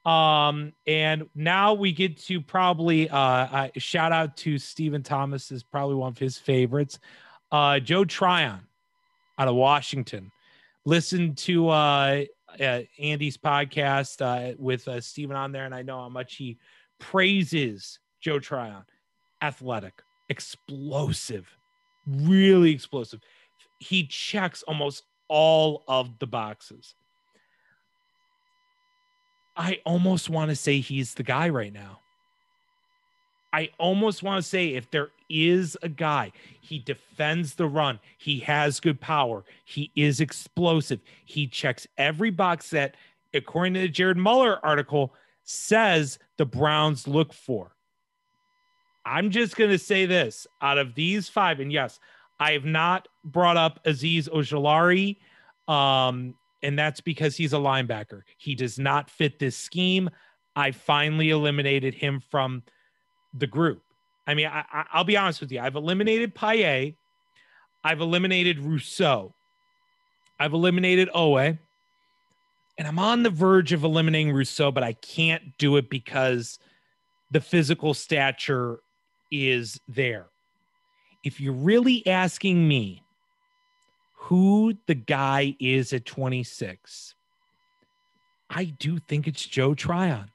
[0.05, 5.63] Um, and now we get to probably uh, uh shout out to Stephen Thomas is
[5.63, 6.99] probably one of his favorites.
[7.51, 8.61] Uh, Joe Tryon
[9.37, 10.31] out of Washington.
[10.85, 12.23] Listen to uh,
[12.59, 16.57] uh Andy's podcast uh, with uh, Stephen on there, and I know how much he
[16.99, 18.83] praises Joe Tryon.
[19.41, 21.47] Athletic, explosive,
[22.07, 23.19] really explosive.
[23.79, 26.95] He checks almost all of the boxes.
[29.59, 31.99] I almost want to say he's the guy right now.
[33.51, 36.31] I almost want to say if there is a guy,
[36.61, 42.69] he defends the run, he has good power, he is explosive, he checks every box
[42.69, 42.95] that,
[43.33, 47.75] according to the Jared Muller article, says the Browns look for.
[49.05, 51.99] I'm just going to say this out of these five, and yes,
[52.39, 55.17] I have not brought up Azeez Ojulari.
[55.71, 58.21] Um, and that's because he's a linebacker.
[58.37, 60.09] He does not fit this scheme.
[60.55, 62.63] I finally eliminated him from
[63.33, 63.81] the group.
[64.27, 65.59] I mean, I, will be honest with you.
[65.59, 66.95] I've eliminated Paye.
[67.83, 69.33] I've eliminated Rousseau.
[70.39, 71.57] I've eliminated Oweh.
[72.77, 76.59] And I'm on the verge of eliminating Rousseau, but I can't do it because
[77.31, 78.79] the physical stature
[79.31, 80.27] is there.
[81.23, 83.03] If you're really asking me,
[84.23, 87.15] who the guy is at 26,
[88.49, 90.29] I do think it's Joe Tryon.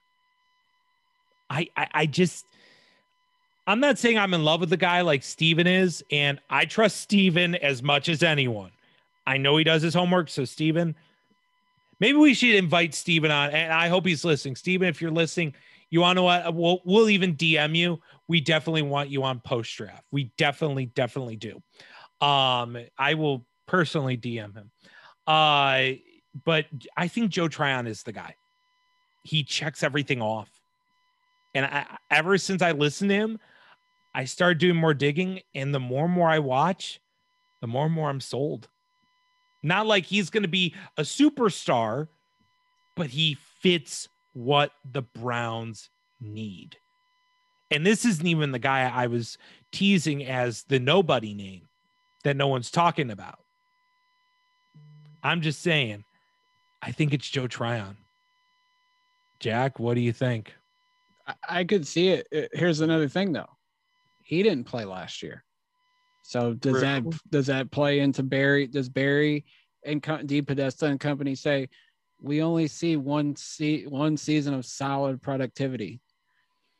[1.50, 2.46] I, I, I just
[3.66, 7.00] I'm not saying I'm in love with the guy like Steven is, and I trust
[7.00, 8.70] Steven as much as anyone.
[9.26, 10.94] I know he does his homework, so Steven,
[11.98, 14.56] maybe we should invite Steven on, and I hope he's listening.
[14.56, 15.54] Steven, if you're listening,
[15.88, 16.54] you want to what?
[16.54, 18.00] We'll we'll even DM you.
[18.28, 20.04] We definitely want you on post draft.
[20.10, 21.62] We definitely, definitely do.
[22.20, 24.70] Um, I will personally DM him.
[25.26, 26.00] Uh,
[26.44, 28.34] but I think Joe Tryon is the guy.
[29.22, 30.50] He checks everything off.
[31.54, 33.38] And I, ever since I listened to him,
[34.14, 35.40] I started doing more digging.
[35.54, 37.00] And the more and more I watch,
[37.60, 38.68] the more and more I'm sold.
[39.62, 42.08] Not like he's going to be a superstar,
[42.96, 45.88] but he fits what the Browns
[46.20, 46.76] need.
[47.70, 49.38] And this isn't even the guy I was
[49.72, 51.68] teasing as the nobody name
[52.24, 53.38] that no one's talking about.
[55.24, 56.04] I'm just saying,
[56.82, 57.96] I think it's Joe Tryon.
[59.40, 60.54] Jack, what do you think?
[61.48, 62.28] I, could see it.
[62.34, 63.48] Uh, here's another thing though.
[64.22, 65.42] He didn't play last year.
[66.22, 68.66] So does that does that play into Berry?
[68.66, 69.44] Does Berry
[69.84, 71.68] and DePodesta and company say
[72.20, 76.00] we only see one se- one season of solid productivity?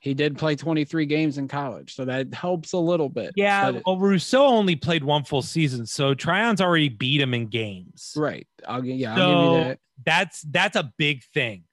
[0.04, 3.32] He did play 23 games in college, so that helps a little bit.
[3.36, 8.12] Yeah, well, Rousseau only played one full season, so Tryon's already beat him in games.
[8.14, 8.46] Right.
[8.68, 9.78] I'll yeah, so I'll give you that.
[10.04, 11.64] That's that's a big thing.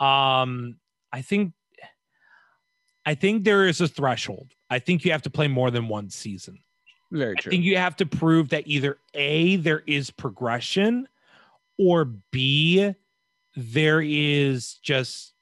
[0.00, 0.78] Um,
[1.12, 1.52] I think
[3.06, 4.50] I think there is a threshold.
[4.68, 6.58] I think you have to play more than one season.
[7.12, 7.50] Very true.
[7.50, 11.06] I think you have to prove that either A, there is progression,
[11.78, 12.92] or B,
[13.54, 15.32] there is just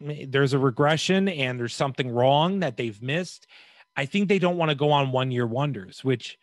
[0.00, 3.46] there's a regression and there's something wrong that they've missed.
[3.96, 6.38] I think they don't want to go on one year wonders, which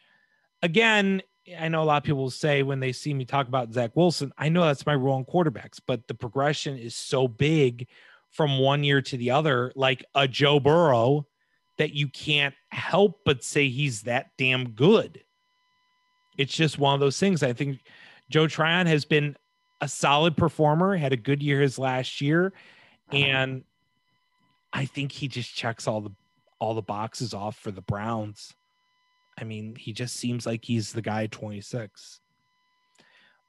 [0.62, 1.22] again,
[1.58, 4.32] I know a lot of people say when they see me talk about Zach Wilson,
[4.38, 7.88] I know that's my rule on quarterbacks, but the progression is so big
[8.32, 11.26] from one year to the other, like a Joe Burrow,
[11.78, 15.24] that you can't help but say he's that damn good.
[16.38, 17.44] It's just one of those things.
[17.44, 17.80] I think
[18.30, 19.38] Joe Tryon has been
[19.80, 22.52] a solid performer, had a good year his last year
[23.12, 23.64] and
[24.74, 26.12] I think he just checks all the
[26.60, 28.54] all the boxes off for the Browns.
[29.40, 32.20] I mean, he just seems like he's the guy 26.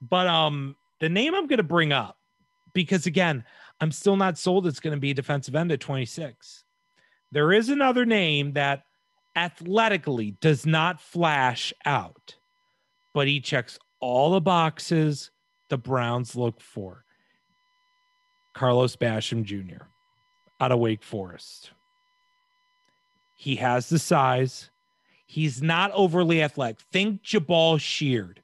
[0.01, 2.17] But um the name I'm going to bring up
[2.75, 3.45] because again,
[3.81, 6.65] I'm still not sold it's going to be defensive end at 26.
[7.33, 8.83] There is another name that
[9.37, 12.37] athletically does not flash out,
[13.15, 15.31] but he checks all the boxes
[15.69, 17.05] the Browns look for.
[18.59, 19.85] Carlos Basham Jr.
[20.61, 21.71] out of Wake Forest.
[23.37, 24.71] He has the size.
[25.27, 26.81] He's not overly athletic.
[26.91, 28.43] Think Jabaal Sheard.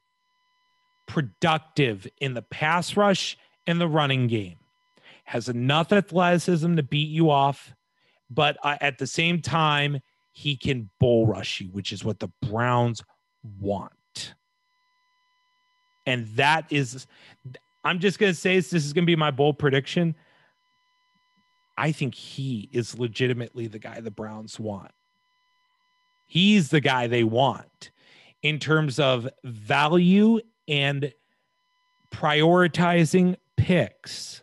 [1.05, 3.37] Productive in the pass rush
[3.67, 4.55] and the running game.
[5.25, 7.73] Has enough athleticism to beat you off,
[8.29, 9.99] but uh, at the same time,
[10.31, 13.03] he can bull rush you, which is what the Browns
[13.59, 14.33] want.
[16.05, 17.05] And that is,
[17.85, 20.15] I'm just going to say this, this is going to be my bold prediction.
[21.77, 24.91] I think he is legitimately the guy the Browns want.
[26.25, 27.91] He's the guy they want
[28.41, 31.13] in terms of value and
[32.11, 34.41] prioritizing picks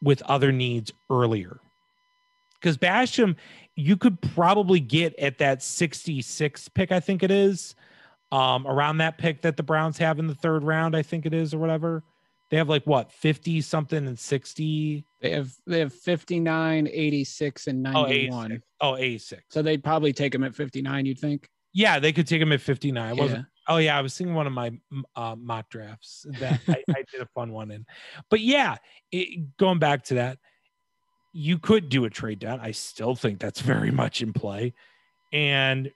[0.00, 1.58] with other needs earlier.
[2.60, 3.34] Because Basham,
[3.74, 7.74] you could probably get at that 66 pick, I think it is,
[8.30, 11.34] um, around that pick that the Browns have in the third round, I think it
[11.34, 12.04] is, or whatever.
[12.54, 15.04] They have like what 50 something and 60.
[15.20, 18.62] They have they have 59, 86, and 91.
[18.80, 19.42] Oh, 86.
[19.48, 21.48] So they'd probably take him at 59, you'd think.
[21.72, 23.02] Yeah, they could take him at 59.
[23.02, 23.12] I Yeah.
[23.20, 24.70] wasn't Oh yeah, I was seeing one of my
[25.16, 27.86] uh, mock drafts that I, I did a fun one in.
[28.30, 28.76] But yeah,
[29.10, 30.38] it, going back to that,
[31.32, 32.60] you could do a trade down.
[32.60, 34.74] I still think that's very much in play,
[35.32, 35.90] and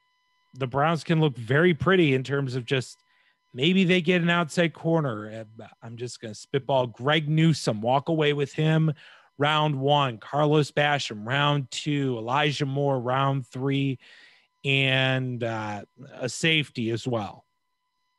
[0.54, 2.98] the Browns can look very pretty in terms of just
[3.52, 5.46] maybe they get an outside corner.
[5.82, 8.92] I'm just gonna spitball Greg Newsome, walk away with him.
[9.38, 11.26] Round one, Carlos Basham.
[11.26, 12.98] Round two, Elijah Moore.
[12.98, 13.98] Round three,
[14.64, 15.82] and uh,
[16.14, 17.44] a safety as well.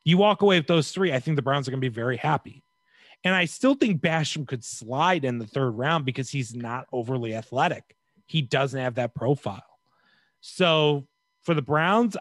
[0.02, 2.16] You walk away with those three, I think the Browns are going to be very
[2.16, 2.64] happy.
[3.22, 7.34] And I still think Basham could slide in the third round because he's not overly
[7.34, 7.94] athletic.
[8.24, 9.62] He doesn't have that profile.
[10.40, 11.06] So
[11.42, 12.16] for the Browns,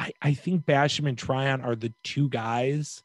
[0.00, 3.02] I, I think Basham and Tryon are the two guys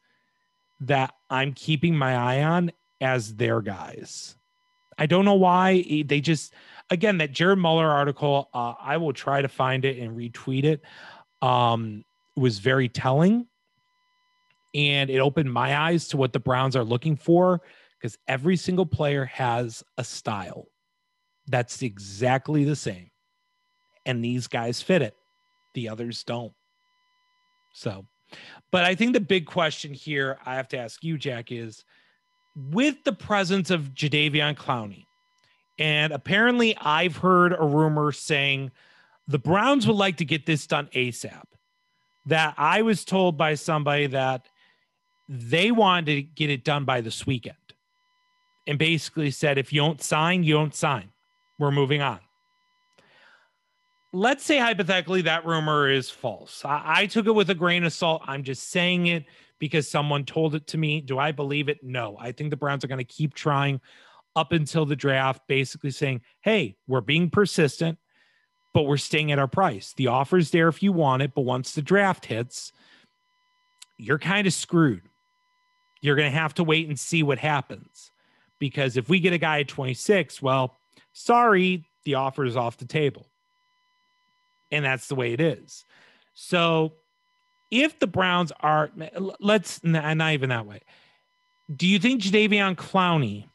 [0.79, 2.71] that I'm keeping my eye on
[3.01, 4.37] as their guys.
[4.97, 6.53] I don't know why they just,
[6.89, 10.81] again, that Jared Muller article, uh, I will try to find it and retweet it,
[11.41, 12.05] um,
[12.37, 13.45] was very telling
[14.73, 17.61] and it opened my eyes to what the Browns are looking for
[17.99, 20.67] because every single player has a style
[21.47, 23.09] that's exactly the same.
[24.05, 25.15] And these guys fit it,
[25.73, 26.53] the others don't.
[27.75, 28.05] So,
[28.71, 31.83] but I think the big question here I have to ask you, Jack, is
[32.55, 35.03] with the presence of Jadeveon Clowney,
[35.77, 38.71] and apparently I've heard a rumor saying
[39.27, 41.43] the Browns would like to get this done ASAP.
[42.27, 44.47] That I was told by somebody that
[45.27, 47.57] they wanted to get it done by this weekend
[48.65, 51.11] and basically said if you don't sign you don't sign
[51.59, 52.19] we're moving on
[54.15, 56.63] let's say hypothetically that rumor is false.
[56.63, 58.21] I, I, took it with a grain of salt.
[58.25, 59.25] I'm just saying it
[59.59, 61.01] because someone told it to me.
[61.01, 61.83] Do i believe it?
[61.83, 62.15] No.
[62.17, 63.81] I think the browns are going to keep trying
[64.33, 67.97] up until the draft basically saying hey we're being persistent
[68.73, 69.93] but we're staying at our price.
[69.95, 72.71] The offer's there if you want it but once the draft hits
[73.97, 75.03] you're kind of screwed.
[76.01, 78.11] You're going to have to wait and see what happens.
[78.59, 80.77] Because if we get a guy at 26, well,
[81.13, 83.25] sorry, the offer is off the table.
[84.71, 85.85] And that's the way it is.
[86.33, 86.93] So
[87.71, 88.91] if the Browns are,
[89.39, 90.81] let's not even that way.
[91.73, 93.45] Do you think Jadeveon Clowney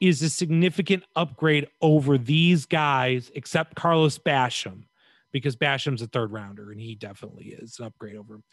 [0.00, 4.84] is a significant upgrade over these guys, except Carlos Basham,
[5.32, 8.44] because Basham's a third rounder and he definitely is an upgrade over him?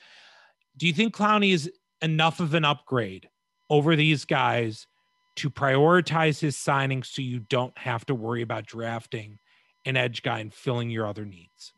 [0.77, 1.71] Do you think Clowney is
[2.01, 3.29] enough of an upgrade
[3.69, 4.87] over these guys
[5.35, 9.39] to prioritize his signing so you don't have to worry about drafting
[9.85, 11.73] an edge guy and filling your other needs.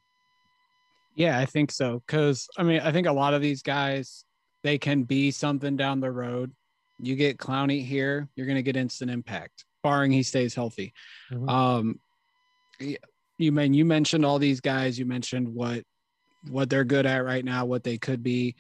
[1.17, 2.01] Yeah, I think so.
[2.07, 4.23] Cause I mean, I think a lot of these guys,
[4.63, 6.51] they can be something down the road.
[6.99, 10.93] You get Clowney here, you're going to get instant impact, barring he stays healthy.
[11.31, 11.49] Mm-hmm.
[11.49, 11.99] Um,
[13.37, 14.97] you mean you mentioned all these guys.
[14.97, 15.83] You mentioned what
[16.49, 18.55] what they're good at right now, what they could be,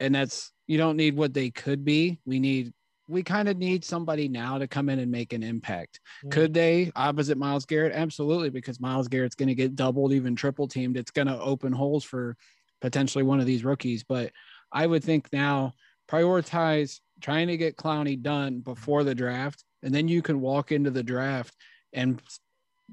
[0.00, 2.18] and that's you don't need what they could be.
[2.26, 2.72] We need
[3.08, 5.98] we kind of need somebody now to come in and make an impact.
[6.30, 7.94] Could they opposite Myles Garrett?
[7.94, 10.96] Absolutely, because Myles Garrett's going to get doubled, even triple teamed.
[10.96, 12.36] It's going to open holes for
[12.80, 14.04] potentially one of these rookies.
[14.04, 14.32] But
[14.70, 15.72] I would think now
[16.08, 20.90] prioritize trying to get Clowney done before the draft, and then you can walk into
[20.90, 21.56] the draft
[21.92, 22.20] and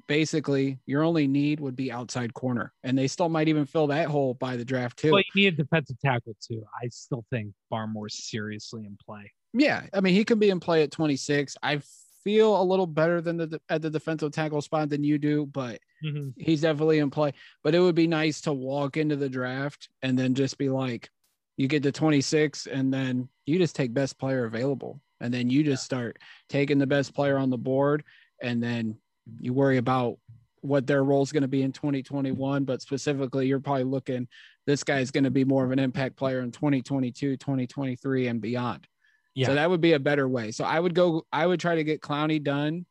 [0.08, 4.08] basically your only need would be outside corner, and they still might even fill that
[4.08, 5.12] hole by the draft too.
[5.12, 6.64] Well, you need a defensive tackle too.
[6.82, 9.32] I still think Barmore's seriously in play.
[9.58, 11.56] Yeah, I mean he can be in play at 26.
[11.64, 11.82] I
[12.26, 15.80] feel a little better than the at the defensive tackle spot than you do, but
[16.04, 16.30] mm-hmm.
[16.38, 17.34] he's definitely in play.
[17.64, 21.10] But it would be nice to walk into the draft and then just be like,
[21.56, 25.64] you get to 26, and then you just take best player available, and then you
[25.64, 25.98] just yeah.
[25.98, 28.04] start taking the best player on the board,
[28.42, 28.98] and then
[29.40, 30.18] you worry about
[30.60, 34.28] what their role is going to be in 2021 but specifically you're probably looking
[34.66, 38.42] this guy is going to be more of an impact player in 2022 2023 and
[38.42, 38.88] beyond
[39.36, 39.48] yeah.
[39.48, 41.84] so that would be a better way so i would go i would try to
[41.84, 42.86] get clowney done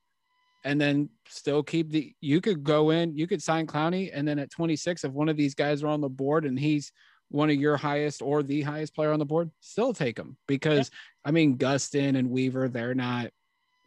[0.64, 2.14] and then still keep the.
[2.20, 5.36] You could go in, you could sign Clowney, and then at 26, if one of
[5.36, 6.90] these guys are on the board and he's
[7.28, 10.90] one of your highest or the highest player on the board, still take him because
[11.24, 13.30] I mean Gustin and Weaver, they're not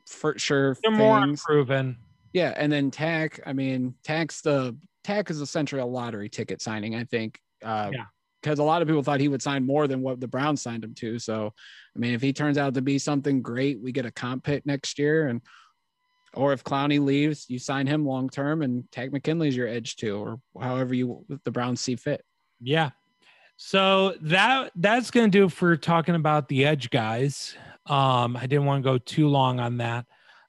[0.05, 0.77] for sure.
[0.83, 1.41] They're more things.
[1.47, 1.97] unproven.
[2.33, 3.39] Yeah, and then Takk.
[3.45, 6.95] I mean, Takk's the Takk is essentially a lottery ticket signing.
[6.95, 7.39] I think.
[7.63, 8.05] Uh, Yeah.
[8.47, 10.85] Because a lot of people thought he would sign more than what the Browns signed
[10.85, 11.19] him to.
[11.19, 11.51] So,
[11.93, 14.63] I mean, if he turns out to be something great, we get a comp pit
[14.65, 15.41] next year, and
[16.33, 20.17] or if Clowney leaves, you sign him long term, and Takk McKinley's your edge too,
[20.17, 22.23] or however you the Browns see fit.
[22.61, 22.91] Yeah.
[23.57, 27.53] So that that's gonna do for talking about the edge guys.
[27.85, 30.05] Um, I didn't want to go too long on that,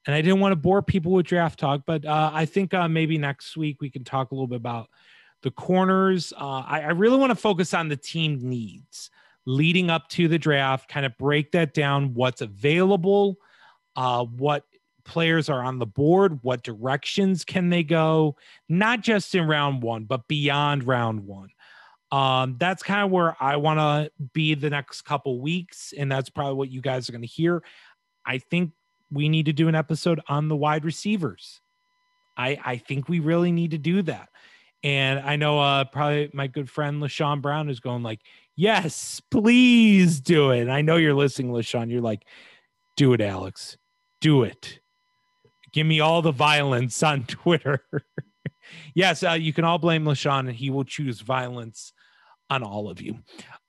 [0.06, 1.82] and I didn't want to bore people with draft talk.
[1.84, 4.88] But uh, I think uh, maybe next week we can talk a little bit about
[5.42, 6.32] the corners.
[6.36, 9.10] Uh, I, I really want to focus on the team needs
[9.46, 10.88] leading up to the draft.
[10.88, 12.14] Kind of break that down.
[12.14, 13.38] What's available?
[13.96, 14.64] Uh, what
[15.04, 16.40] players are on the board?
[16.42, 18.36] What directions can they go?
[18.68, 21.50] Not just in round one, but beyond round one
[22.10, 26.30] um that's kind of where i want to be the next couple weeks and that's
[26.30, 27.62] probably what you guys are going to hear
[28.24, 28.72] i think
[29.10, 31.60] we need to do an episode on the wide receivers
[32.36, 34.28] i i think we really need to do that
[34.82, 38.20] and i know uh probably my good friend lashawn brown is going like
[38.56, 42.24] yes please do it and i know you're listening lashawn you're like
[42.96, 43.76] do it alex
[44.20, 44.80] do it
[45.72, 47.84] give me all the violence on twitter
[48.94, 51.92] yes uh, you can all blame lashawn and he will choose violence
[52.50, 53.18] on all of you.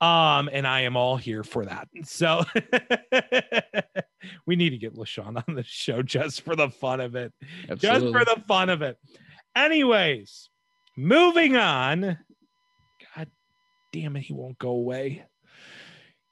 [0.02, 1.88] Um, and I am all here for that.
[2.04, 2.44] So
[4.46, 7.34] we need to get LaShawn on the show just for the fun of it.
[7.76, 8.98] Just for the fun of it.
[9.56, 10.50] Anyways,
[11.00, 12.18] moving on.
[13.16, 13.28] God
[13.94, 15.26] damn it, he won't go away.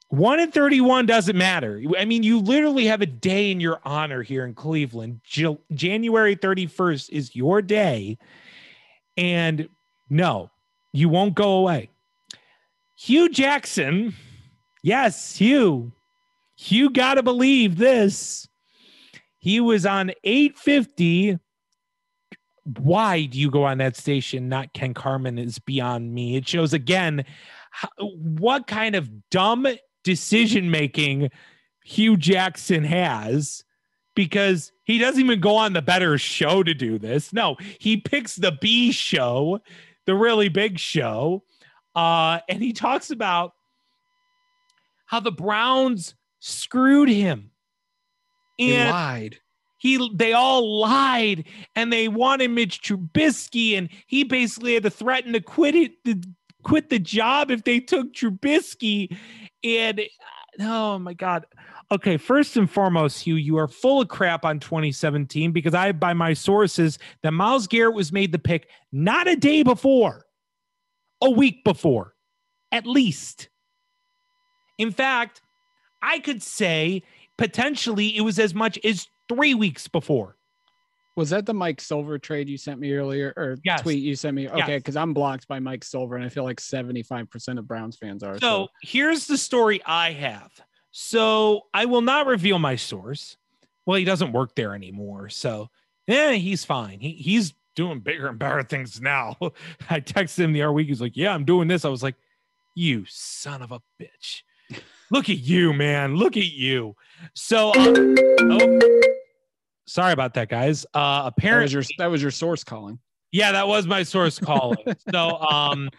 [0.09, 1.81] One in 31 doesn't matter.
[1.97, 5.19] I mean, you literally have a day in your honor here in Cleveland.
[5.25, 8.17] J- January 31st is your day.
[9.17, 9.67] And
[10.09, 10.49] no,
[10.93, 11.89] you won't go away.
[12.95, 14.13] Hue Jackson.
[14.81, 15.91] Yes, Hue.
[16.55, 18.47] Hugh got to believe this.
[19.39, 21.37] He was on 850.
[22.79, 24.49] Why do you go on that station?
[24.49, 26.35] Not Ken Carman is beyond me.
[26.35, 27.23] It shows again
[27.71, 29.67] how, what kind of dumb
[30.03, 31.29] decision making
[31.83, 33.63] Hue Jackson has
[34.15, 37.31] because he doesn't even go on the better show to do this.
[37.31, 39.59] No, he picks the B show,
[40.05, 41.43] the really big show.
[41.95, 43.53] Uh, and he talks about
[45.05, 47.51] how the Browns screwed him.
[48.59, 49.39] And lied.
[49.77, 55.33] He they all lied and they wanted Mitch Trubisky and he basically had to threaten
[55.33, 56.19] to quit it to
[56.63, 59.15] quit the job if they took Trubisky.
[59.63, 60.03] And uh,
[60.61, 61.45] oh my god.
[61.91, 66.13] Okay first and foremost Hue you are full of crap on 2017 because I by
[66.13, 70.25] my sources that Myles Garrett was made the pick not a day before
[71.21, 72.15] a week before
[72.71, 73.49] at least.
[74.79, 75.41] In fact
[76.01, 77.03] I could say
[77.37, 80.35] potentially it was as much as three weeks before.
[81.15, 83.81] Was that the Mike Silver trade you sent me earlier or Yes.
[83.81, 84.47] tweet you sent me?
[84.47, 84.79] Okay, Yes.
[84.81, 88.37] because I'm blocked by Mike Silver and I feel like 75% of Browns fans are.
[88.39, 90.51] So here's the story I have.
[90.91, 93.37] So I will not reveal my source.
[93.87, 95.29] Well, he doesn't work there anymore.
[95.29, 95.69] So
[96.05, 96.99] yeah, he's fine.
[96.99, 99.37] He he's doing bigger and better things now.
[99.89, 100.87] I texted him the other week.
[100.87, 101.83] He's like, Yeah, I'm doing this.
[101.83, 102.15] I was like,
[102.75, 104.43] You son of a bitch.
[105.09, 106.15] Look at you, man.
[106.15, 106.95] Look at you.
[107.33, 108.79] So um, oh,
[109.87, 110.85] sorry about that, guys.
[110.93, 112.99] Uh that was apparently your that was your source calling.
[113.31, 114.77] Yeah, that was my source calling.
[115.11, 115.89] so um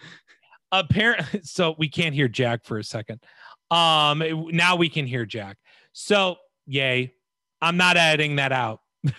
[0.71, 3.23] apparently so we can't hear Jack for a second.
[3.71, 4.23] Um
[4.53, 5.57] now we can hear Jack.
[5.93, 6.37] So
[6.67, 7.15] yay.
[7.61, 8.81] I'm not editing that out.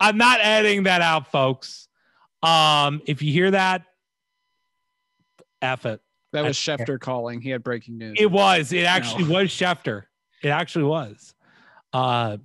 [0.00, 1.88] I'm not editing that out, folks.
[2.42, 3.82] Um if you hear that,
[5.60, 6.00] F it.
[6.32, 7.40] That was Schefter calling.
[7.40, 8.16] He had breaking news.
[8.18, 8.72] It was.
[8.72, 10.04] It actually was Schefter.
[10.42, 11.34] It actually was.
[11.92, 12.36] Uh,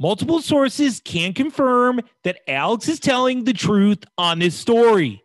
[0.00, 5.22] multiple sources can confirm that Alex is telling the truth on this story.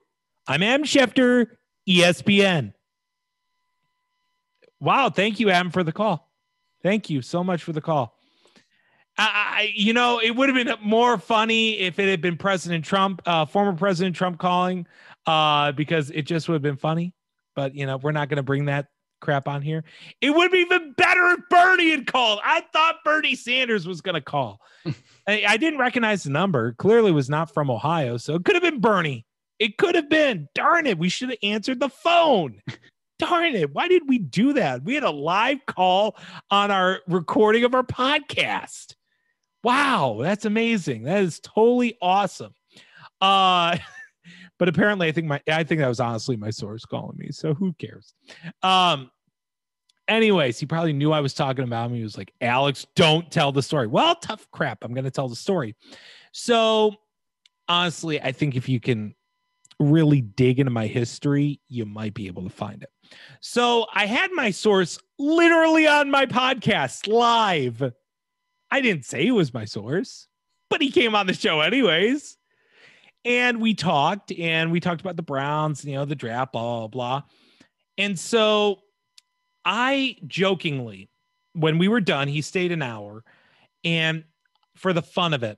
[0.48, 1.48] I'm Adam Schefter,
[1.90, 2.74] ESPN.
[4.80, 5.10] Wow.
[5.10, 6.30] Thank you, Adam, for the call.
[6.84, 8.14] Thank you so much for the call.
[9.18, 13.22] I- you know, it would have been more funny if it had been President Trump,
[13.26, 14.86] uh, former President Trump calling,
[15.26, 17.14] uh, because it just would have been funny.
[17.56, 18.88] But you know, we're not going to bring that
[19.26, 19.84] crap on here.
[20.22, 22.40] It would be even better if Bernie had called.
[22.44, 24.62] I thought Bernie Sanders was going to call.
[25.28, 26.74] I, I didn't recognize the number.
[26.74, 29.26] Clearly, was not from Ohio, so it could have been Bernie.
[29.60, 30.48] It could have been.
[30.54, 30.98] Darn it!
[30.98, 32.62] We should have answered the phone.
[33.20, 33.74] Darn it!
[33.74, 34.84] Why did we do that?
[34.84, 36.18] We had a live call
[36.52, 38.96] on our recording of our podcast.
[39.64, 41.04] Wow, that's amazing.
[41.04, 42.54] That is totally awesome.
[43.20, 43.78] Uh
[44.60, 47.30] but apparently I think my I think that was honestly my source calling me.
[47.32, 48.14] So who cares?
[48.62, 49.10] Um
[50.08, 51.96] anyways, he probably knew I was talking about him.
[51.96, 53.88] He was like, Alex, don't tell the story.
[53.88, 54.84] Well, tough crap.
[54.84, 55.76] I'm gonna tell the story.
[56.32, 56.96] So
[57.68, 59.16] honestly, I think if you can
[59.80, 62.90] really dig into my history, you might be able to find it.
[63.42, 67.94] So I had my source literally on my podcast live.
[68.72, 70.28] I didn't say it was my source,
[70.70, 72.38] but he came on the show anyways.
[73.24, 76.88] And we talked and we talked about the Browns, you know, the draft, blah, blah,
[76.88, 77.24] blah.
[77.98, 78.82] And so
[79.66, 81.10] I jokingly,
[81.54, 83.24] when we were done, he stayed an hour.
[83.84, 84.24] And
[84.76, 85.58] for the fun of it,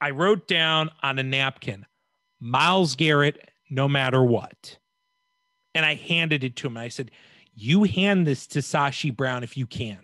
[0.00, 1.86] I wrote down on a napkin,
[2.40, 4.78] Myles Garrett, no matter what.
[5.74, 6.76] And I handed it to him.
[6.76, 7.10] I said,
[7.54, 9.98] You hand this to Sashi Brown if you can.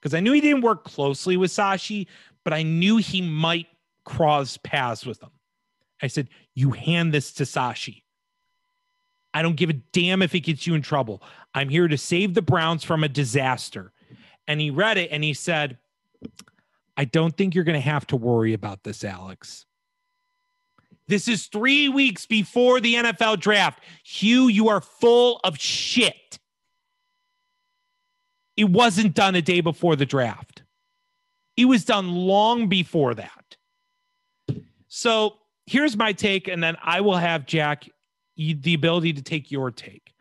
[0.00, 2.06] Because I knew he didn't work closely with Sashi,
[2.44, 3.68] but I knew he might
[4.04, 5.30] cross paths with him.
[6.02, 8.02] I said, You hand this to Sashi.
[9.34, 11.20] I don't give a damn if it gets you in trouble.
[11.54, 13.92] I'm here to save the Browns from a disaster.
[14.46, 15.78] And he read it and he said,
[16.96, 19.66] I don't think you're going to have to worry about this, Alex.
[21.08, 23.82] This is three weeks before the NFL draft.
[24.04, 26.38] Hue, you are full of shit.
[28.56, 30.62] It wasn't done a day before the draft,
[31.56, 33.56] it was done long before that.
[34.86, 37.88] So here's my take, and then I will have Jack
[38.36, 40.14] the ability to take your take.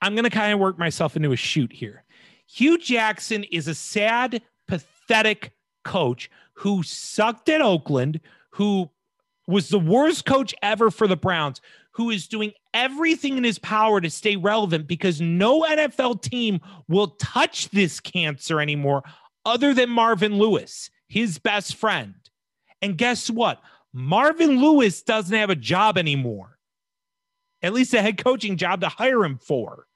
[0.00, 2.04] I'm going to kind of work myself into a shoot here.
[2.46, 5.52] Hue Jackson is a sad, pathetic
[5.84, 8.20] coach who sucked at Oakland,
[8.50, 8.90] who
[9.46, 11.60] was the worst coach ever for the Browns,
[11.92, 17.08] who is doing everything in his power to stay relevant because no NFL team will
[17.08, 19.02] touch this cancer anymore
[19.44, 22.14] other than Marvin Lewis, his best friend.
[22.82, 23.60] And guess what?
[23.92, 26.57] Marvin Lewis doesn't have a job anymore
[27.62, 29.86] at least a head coaching job to hire him for.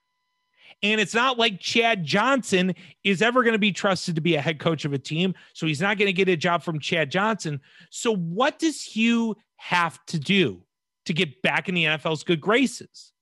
[0.81, 4.41] And it's not like Chad Johnson is ever going to be trusted to be a
[4.41, 5.33] head coach of a team.
[5.53, 7.61] So he's not going to get a job from Chad Johnson.
[7.89, 10.61] So, what does Hue have to do
[11.05, 13.13] to get back in the NFL's good graces?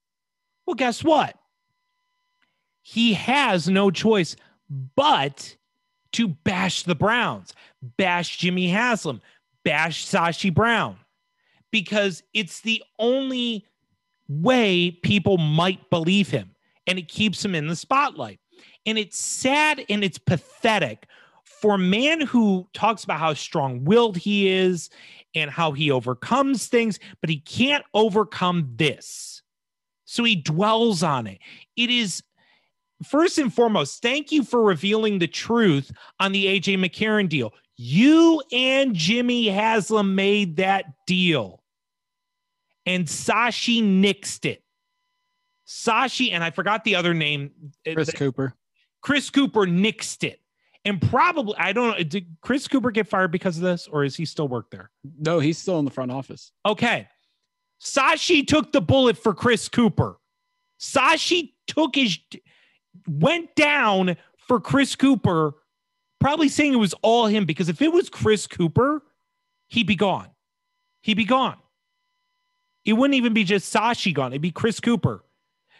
[0.66, 1.36] Well, guess what?
[2.82, 4.34] He has no choice
[4.96, 5.56] but
[6.12, 7.54] to bash the Browns,
[7.96, 9.22] bash Jimmy Haslam,
[9.64, 10.96] bash Sashi Brown,
[11.70, 13.66] because it's the only
[14.40, 16.54] way people might believe him
[16.86, 18.40] and it keeps him in the spotlight.
[18.86, 21.06] And it's sad and it's pathetic
[21.44, 24.90] for a man who talks about how strong willed he is
[25.34, 29.42] and how he overcomes things, but he can't overcome this.
[30.04, 31.38] So he dwells on it.
[31.76, 32.22] It is
[33.04, 37.54] first and foremost, thank you for revealing the truth on the AJ McCarron deal.
[37.76, 41.61] You and Jimmy Haslam made that deal
[42.86, 44.62] and Sashi nixed it.
[45.66, 47.50] Sashi, and I forgot the other name.
[47.84, 48.54] Chris Cooper.
[49.00, 50.40] Chris Cooper nixed it.
[50.84, 54.16] And probably, I don't know, did Chris Cooper get fired because of this, or is
[54.16, 54.90] he still work there?
[55.20, 56.50] No, he's still in the front office.
[56.66, 57.08] Okay.
[57.80, 60.16] Sashi took the bullet for Chris Cooper.
[60.80, 62.18] Sashi took his,
[63.06, 65.54] went down for Chris Cooper,
[66.20, 69.02] probably saying it was all him because if it was Chris Cooper,
[69.68, 70.28] he'd be gone.
[71.02, 71.56] He'd be gone.
[72.84, 75.24] It wouldn't even be just Sashi gone, it'd be Chris Cooper.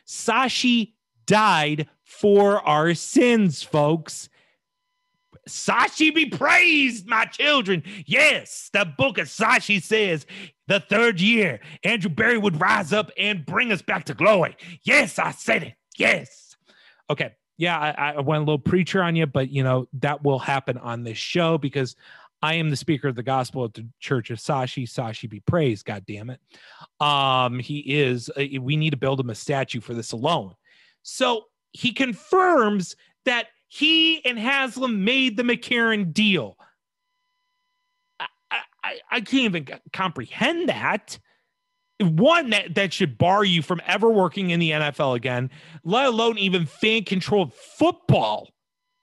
[0.06, 0.92] Sashi
[1.26, 4.28] died for our sins, folks.
[5.48, 7.82] Sashi be praised, my children.
[8.06, 10.26] Yes, the book of Sashi says
[10.68, 14.56] the third year, Andrew Berry would rise up and bring us back to glory.
[14.84, 15.74] Yes, I said it.
[15.96, 16.56] Yes.
[17.10, 17.32] Okay.
[17.58, 20.78] Yeah, I, I went a little preacher on you, but you know, that will happen
[20.78, 21.96] on this show because
[22.42, 24.84] I am the speaker of the gospel at the church of Sashi.
[24.84, 26.40] Sashi be praised, God damn it.
[27.00, 30.54] Um, he is, uh, we need to build him a statue for this alone.
[31.02, 36.56] So he confirms that he and Haslam made the McCarron deal.
[38.18, 38.26] I,
[38.82, 41.18] I, I can't even comprehend that.
[42.00, 45.50] One that, that should bar you from ever working in the NFL again,
[45.84, 48.48] let alone even fan controlled football.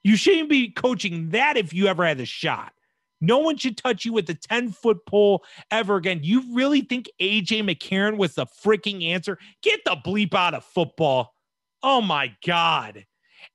[0.02, 2.74] You shouldn't be coaching that if you ever had the shot.
[3.20, 6.20] No one should touch you with a 10 foot pole ever again.
[6.22, 9.38] You really think AJ McCarron was the freaking answer?
[9.62, 11.34] Get the bleep out of football.
[11.82, 13.04] Oh my God.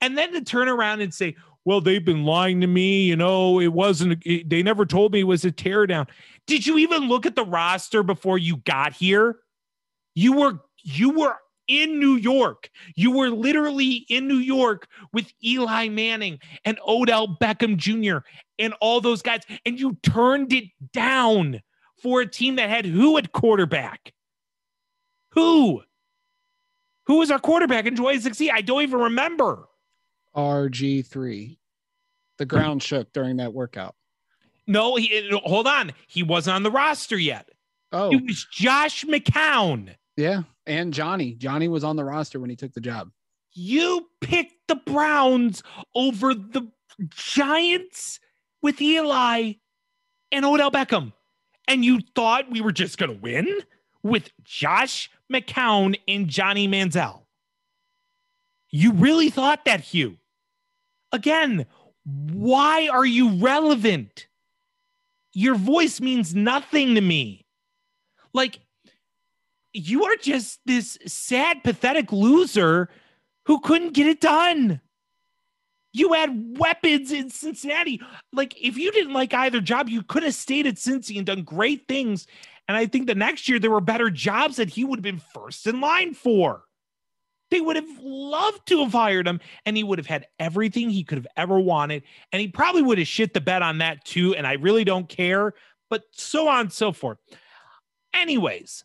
[0.01, 3.03] And then to turn around and say, well, they've been lying to me.
[3.03, 6.07] You know, it wasn't, it, they never told me it was a teardown.
[6.45, 9.38] Did you even look at the roster before you got here?
[10.13, 11.36] You were, you were
[11.68, 12.70] in New York.
[12.95, 18.26] You were literally in New York with Eli Manning and Odell Beckham Jr.
[18.59, 21.61] and all those guys, and you turned it down
[22.01, 24.13] for a team that had who at quarterback?
[25.32, 25.82] Who?
[27.07, 28.49] Who was our quarterback in 2016?
[28.53, 29.68] I don't even remember.
[30.36, 31.57] RG3.
[32.38, 33.95] The ground shook during that workout.
[34.68, 35.93] No, he hold on.
[36.07, 37.49] He wasn't on the roster yet.
[37.91, 39.95] Oh, It was Josh McCown.
[40.18, 40.43] Yeah.
[40.66, 41.34] And Johnny.
[41.34, 43.11] Johnny was on the roster when he took the job.
[43.51, 45.63] You picked the Browns
[45.93, 46.72] over the
[47.09, 48.20] Giants
[48.61, 49.53] with Eli
[50.32, 51.13] and Odell Beckham.
[51.68, 53.47] And you thought we were just going to win
[54.03, 57.22] with Josh McCown and Johnny Manziel.
[58.70, 60.18] You really thought that, Hue.
[61.11, 61.66] Again,
[62.03, 64.28] why are you relevant?
[65.34, 67.45] Your voice means nothing to me.
[68.34, 68.59] Like,
[69.76, 72.89] you are just this sad, pathetic loser
[73.45, 74.82] who couldn't get it done.
[75.91, 78.01] You had weapons in Cincinnati.
[78.34, 81.43] Like, if you didn't like either job, you could have stayed at Cincy and done
[81.43, 82.28] great things.
[82.67, 85.21] And I think the next year there were better jobs that he would have been
[85.34, 86.63] first in line for.
[87.51, 91.03] They would have loved to have hired him, and he would have had everything he
[91.03, 92.03] could have ever wanted.
[92.32, 94.36] And he probably would have shit the bed on that too.
[94.36, 95.53] And I really don't care,
[95.89, 97.19] but so on and so forth.
[98.13, 98.84] Anyways,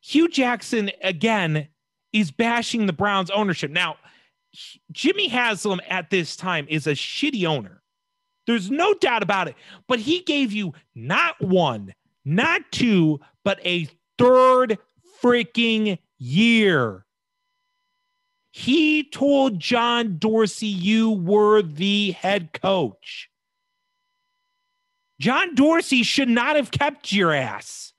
[0.00, 1.68] Hue Jackson again
[2.12, 3.70] is bashing the Browns ownership.
[3.70, 3.96] Now,
[4.92, 7.82] Jimmy Haslam at this time is a shitty owner.
[8.46, 9.56] There's no doubt about it.
[9.86, 14.78] But he gave you not one, not two, but a third
[15.22, 17.04] freaking year.
[18.50, 23.28] He told John Dorsey you were the head coach.
[25.20, 27.92] John Dorsey should not have kept your ass.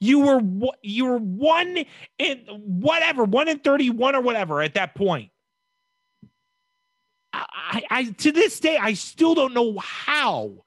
[0.00, 0.40] You were
[0.82, 1.84] you were one
[2.18, 5.30] in whatever, one in 31 or whatever at that point.
[7.32, 10.64] I, I to this day, I still don't know how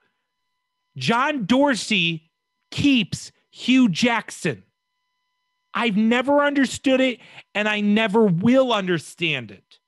[0.97, 2.29] John Dorsey
[2.71, 4.63] keeps Hue Jackson.
[5.73, 7.19] I've never understood it
[7.55, 9.79] and I never will understand it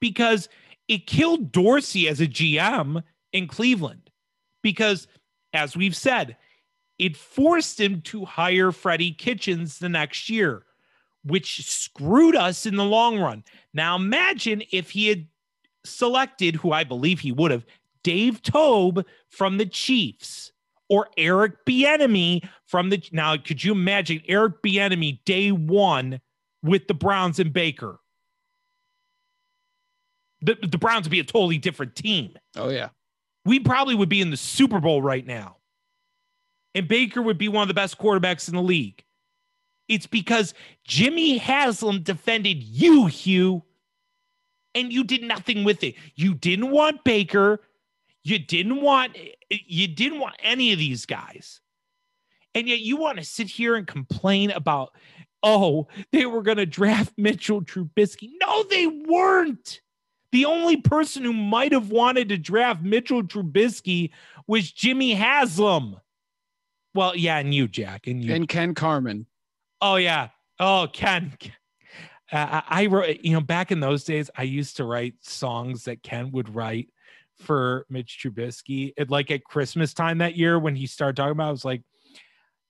[0.00, 0.48] because
[0.88, 3.02] it killed Dorsey as a GM
[3.32, 4.10] in Cleveland.
[4.62, 5.06] Because,
[5.52, 6.36] as we've said,
[6.98, 10.64] it forced him to hire Freddie Kitchens the next year,
[11.24, 13.44] which screwed us in the long run.
[13.74, 15.26] Now, imagine if he had
[15.84, 17.66] selected, who I believe he would have,
[18.02, 20.52] Dave Toub from the Chiefs
[20.88, 23.02] or Eric Bieniemy from the.
[23.12, 26.20] Now, could you imagine Eric Bieniemy day one
[26.62, 27.98] with the Browns and Baker?
[30.42, 32.90] The, the Browns would be a totally different team Oh yeah.
[33.44, 35.56] we probably would be in the Super Bowl right now.
[36.76, 39.02] And Baker would be one of the best quarterbacks in the league.
[39.88, 40.52] It's because
[40.84, 43.62] Jimmy Haslam defended you, Hue,
[44.74, 45.94] and you did nothing with it.
[46.16, 47.62] You didn't want Baker.
[48.24, 49.16] You didn't want
[49.50, 51.62] you didn't want any of these guys.
[52.54, 54.92] And yet you want to sit here and complain about,
[55.42, 58.32] oh, they were going to draft Mitchell Trubisky.
[58.42, 59.80] No, they weren't.
[60.30, 64.10] The only person who might have wanted to draft Mitchell Trubisky
[64.46, 65.96] was Jimmy Haslam.
[66.96, 68.34] Well, yeah, and you, Jack, and you.
[68.34, 69.26] And Ken Carman.
[69.82, 70.28] oh, yeah.
[70.58, 71.36] Oh, Ken.
[72.32, 76.02] Uh, I wrote, you know, back in those days, I used to write songs that
[76.02, 76.88] Ken would write
[77.38, 78.94] for Mitch Trubisky.
[78.96, 81.64] It like at Christmas time that year when he started talking about, it, I was
[81.66, 81.82] like,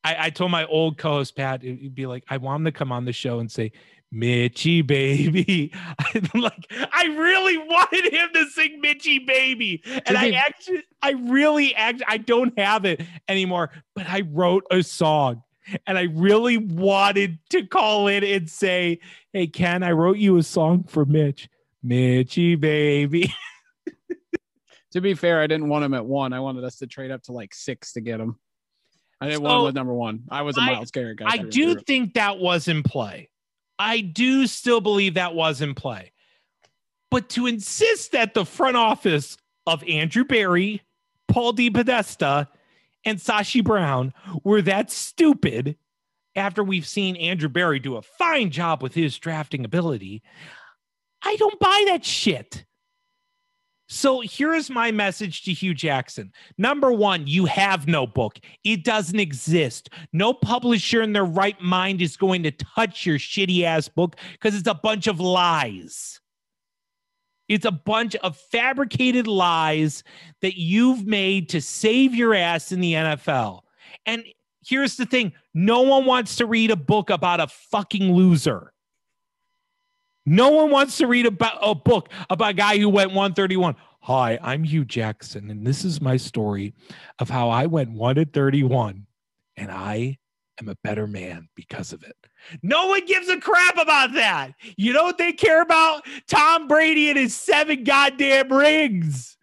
[0.03, 2.93] I, I told my old co-host Pat, he'd be like, I want him to come
[2.93, 3.73] on the show and say,
[4.13, 5.73] Mitchy baby.
[6.35, 9.83] like I really wanted him to sing Mitchy baby.
[10.07, 14.83] And I actually I really act I don't have it anymore, but I wrote a
[14.83, 15.43] song
[15.87, 19.01] and I really wanted to call in and say,
[19.33, 21.49] Hey Ken, I wrote you a song for Mitch.
[21.83, 23.33] Mitchy baby.
[24.97, 26.33] To be fair, I didn't want him at one.
[26.33, 28.39] I wanted us to trade up to like six to get him.
[29.21, 30.23] I didn't want him with number one.
[30.31, 31.27] I was a Myles Garrett guy.
[31.29, 33.29] I do think that was in play.
[33.79, 36.13] I do still believe that was in play.
[37.11, 40.83] But to insist that the front office of Andrew Berry,
[41.29, 42.49] Paul DePodesta,
[43.05, 44.13] and Sashi Brown
[44.43, 45.77] were that stupid
[46.35, 50.23] after we've seen Andrew Berry do a fine job with his drafting ability,
[51.23, 52.65] I don't buy that shit.
[53.89, 56.33] So here's my message to Hue Jackson.
[56.59, 58.39] Number one, you have no book.
[58.65, 59.91] It doesn't exist.
[60.13, 64.57] No publisher in their right mind is going to touch your shitty ass book because
[64.57, 66.21] it's a bunch of lies.
[67.49, 70.03] It's a bunch of fabricated lies
[70.43, 73.61] that you've made to save your ass in the NFL.
[74.05, 74.25] And
[74.67, 78.73] Here's the thing no one wants to read a book about a fucking loser.
[80.29, 83.77] No one wants to read about a book about a guy who went 131.
[84.01, 86.75] Hi, I'm Hue Jackson, and this is my story
[87.21, 89.07] of how I went 1 at 31,
[89.57, 90.19] and I
[90.61, 92.17] am a better man because of it.
[92.61, 94.53] No one gives a crap about that.
[94.77, 96.05] You know what they care about?
[96.29, 99.37] Tom Brady and his seven goddamn rings.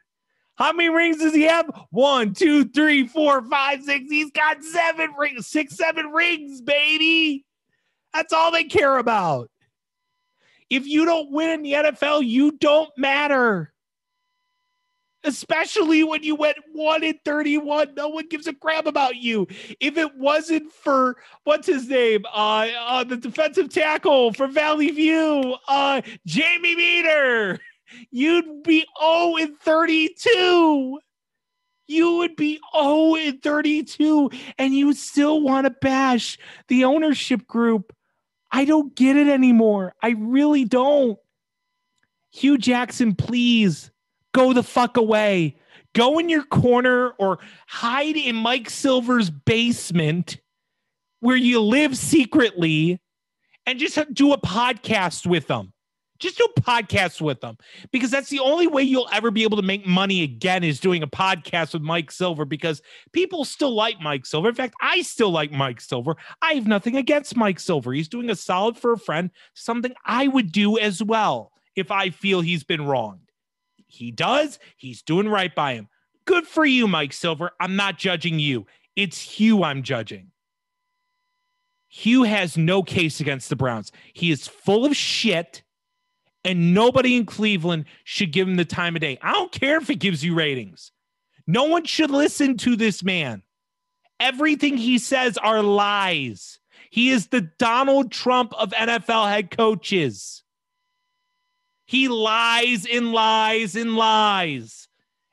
[0.55, 1.65] How many rings does he have?
[1.91, 4.05] One, two, three, four, five, six.
[4.09, 7.45] He's got seven rings, six, seven rings, baby.
[8.13, 9.49] That's all they care about.
[10.69, 13.73] If you don't win in the NFL, you don't matter.
[15.25, 17.93] Especially when you went one in 31.
[17.95, 19.47] No one gives a crap about you.
[19.79, 22.25] If it wasn't for what's his name?
[22.25, 27.59] Uh, uh the defensive tackle for Valley View, uh Jamie Meder,
[28.11, 30.99] you'd be 0 in 32
[31.87, 36.37] you would be 0 in 32 and you still want to bash
[36.67, 37.93] the ownership group.
[38.53, 39.95] I don't get it anymore.
[40.01, 41.17] I really don't.
[42.31, 43.89] Hue Jackson, please
[44.31, 45.57] go the fuck away.
[45.93, 50.37] Go in your corner or hide in Mike Silver's basement
[51.19, 53.01] where you live secretly
[53.65, 55.72] and just do a podcast with them.
[56.23, 57.57] Just do podcasts with them
[57.91, 61.03] because that's the only way you'll ever be able to make money again is doing
[61.03, 64.47] a podcast with Mike Silver because people still like Mike Silver.
[64.47, 66.15] In fact, I still like Mike Silver.
[66.41, 67.91] I have nothing against Mike Silver.
[67.91, 72.09] He's doing a solid for a friend, something I would do as well if I
[72.09, 73.29] feel he's been wronged.
[73.87, 74.59] He does.
[74.77, 75.89] He's doing right by him.
[76.23, 77.51] Good for you, Mike Silver.
[77.59, 78.65] I'm not judging you.
[78.95, 80.31] It's Hue I'm judging.
[81.89, 83.91] Hue has no case against the Browns.
[84.13, 85.63] He is full of shit
[86.43, 89.17] and nobody in Cleveland should give him the time of day.
[89.21, 90.91] I don't care if it gives you ratings.
[91.47, 93.43] No one should listen to this man.
[94.19, 96.59] Everything he says are lies.
[96.89, 100.43] He is the Donald Trump of NFL head coaches.
[101.85, 104.87] He lies and lies and lies.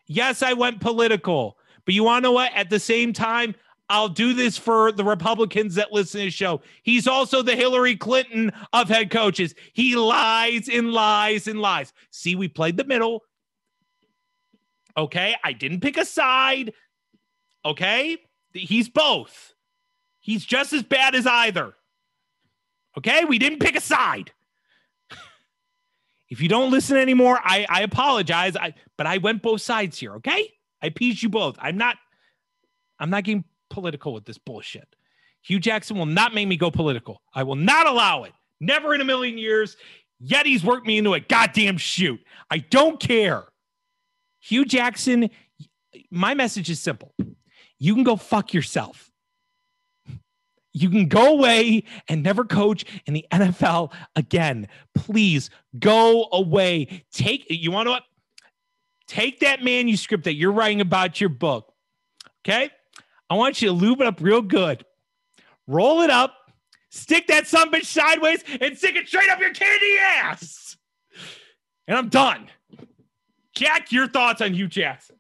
[0.07, 2.53] Yes, I went political, but you want to know what?
[2.55, 3.55] At the same time,
[3.91, 6.63] I'll do this for the Republicans that listen to the show.
[6.85, 9.53] He's also the Hillary Clinton of head coaches.
[9.73, 11.93] He lies and lies and lies.
[12.13, 13.25] See, we played the middle.
[14.97, 15.35] Okay.
[15.43, 16.73] I didn't pick a side.
[17.65, 18.19] Okay.
[18.53, 19.55] He's both.
[20.21, 21.75] He's just as bad as either.
[22.97, 23.25] Okay.
[23.25, 24.31] We didn't pick a side.
[26.29, 28.55] if you don't listen anymore, I, I apologize.
[28.55, 30.15] I, but I went both sides here.
[30.15, 30.49] Okay.
[30.81, 31.57] I appeased you both.
[31.59, 31.97] I'm not,
[33.01, 34.95] I'm not getting political with this bullshit.
[35.43, 37.23] Hue Jackson will not make me go political.
[37.35, 38.33] I will not allow it.
[38.61, 39.77] Never in a million years.
[40.19, 42.21] Yet he's worked me into a goddamn shoot.
[42.51, 43.45] I don't care.
[44.41, 45.31] Hue Jackson,
[46.11, 47.15] my message is simple.
[47.79, 49.11] You can go fuck yourself.
[50.73, 54.69] You can go away and never coach in the NFL again.
[54.95, 57.05] Please go away.
[57.13, 58.01] Take you want to?
[59.09, 61.73] Take that manuscript that you're writing about your book.
[62.47, 62.71] Okay?
[63.31, 64.85] I want you to lube it up real good.
[65.69, 66.35] Roll it up,
[66.91, 70.77] stick that son bitch sideways, and stick it straight up your candy ass.
[71.87, 72.49] And I'm done.
[73.55, 75.17] Jack, your thoughts on Hue Jackson?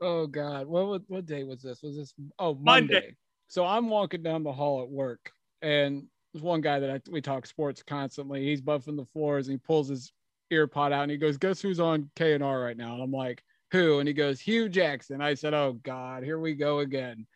[0.00, 1.82] Oh God, what what, what day was this?
[1.82, 2.94] Was this oh Monday.
[2.94, 3.16] Monday?
[3.48, 5.30] So I'm walking down the hall at work,
[5.62, 8.44] and there's one guy that I, we talk sports constantly.
[8.44, 10.12] He's buffing the floors, and he pulls his
[10.50, 13.02] ear pod out, and he goes, "Guess who's on K and R right now?" And
[13.02, 13.42] I'm like,
[13.72, 13.98] who?
[13.98, 15.20] And he goes, Hue Jackson.
[15.20, 17.26] I said, oh God, here we go again.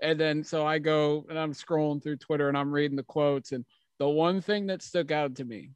[0.00, 3.52] And then so I go and I'm scrolling through Twitter and I'm reading the quotes.
[3.52, 3.64] And
[3.98, 5.70] the one thing that stuck out to me,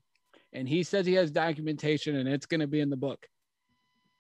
[0.53, 3.27] and he says he has documentation and it's going to be in the book.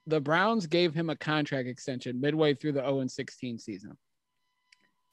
[0.06, 3.96] The Browns gave him a contract extension midway through the 0 16 season.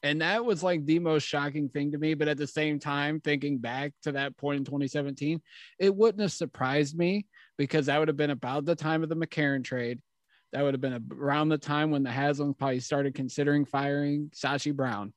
[0.02, 2.14] And that was like the most shocking thing to me.
[2.14, 5.42] But at the same time, thinking back to that point in 2017,
[5.78, 7.26] it wouldn't have surprised me
[7.58, 10.00] because that would have been about the time of the McCarron trade.
[10.52, 14.74] That would have been around the time when the Haslams probably started considering firing Sashi
[14.74, 15.12] Brown.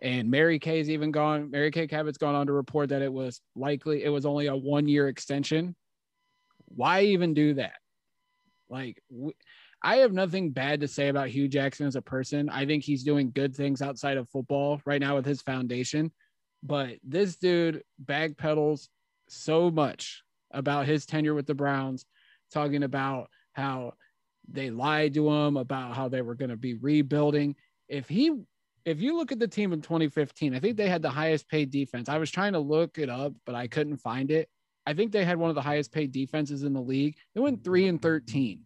[0.00, 3.40] And Mary Kay's even gone, Mary Kay Cabot's gone on to report that it was
[3.54, 5.76] likely it was only a one year extension.
[6.66, 7.74] Why even do that?
[8.68, 9.02] Like,
[9.82, 12.48] I have nothing bad to say about Hue Jackson as a person.
[12.48, 16.12] I think he's doing good things outside of football right now with his foundation.
[16.62, 18.88] But this dude backpedals
[19.28, 22.04] so much about his tenure with the Browns,
[22.52, 23.94] talking about how
[24.48, 27.56] they lied to him about how they were going to be rebuilding.
[27.88, 28.42] If he,
[28.84, 31.70] if you look at the team in 2015, I think they had the highest paid
[31.70, 32.08] defense.
[32.08, 34.48] I was trying to look it up, but I couldn't find it.
[34.84, 37.16] I think they had one of the highest paid defenses in the league.
[37.34, 38.60] They went three and 13.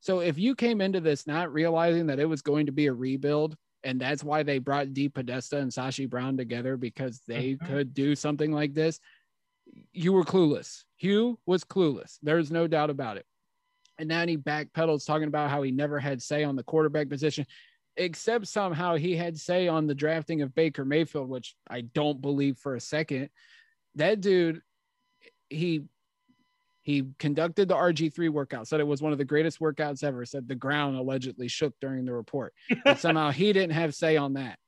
[0.00, 2.92] So if you came into this not realizing that it was going to be a
[2.92, 8.14] rebuild And that's why they brought DePodesta and Sashi Brown together because they could do
[8.14, 9.00] something like this.
[9.92, 10.84] You were clueless.
[10.96, 12.18] Hue was clueless.
[12.22, 13.26] There's no doubt about it.
[14.02, 17.46] And now he backpedals talking about how he never had say on the quarterback position,
[17.96, 22.58] except somehow he had say on the drafting of Baker Mayfield, which I don't believe
[22.58, 23.30] for a second.
[23.94, 24.60] That dude,
[25.48, 25.84] he
[26.80, 30.48] he conducted the RG3 workout, said it was one of the greatest workouts ever, said
[30.48, 32.54] the ground allegedly shook during the report.
[32.84, 34.58] But somehow he didn't have say on that.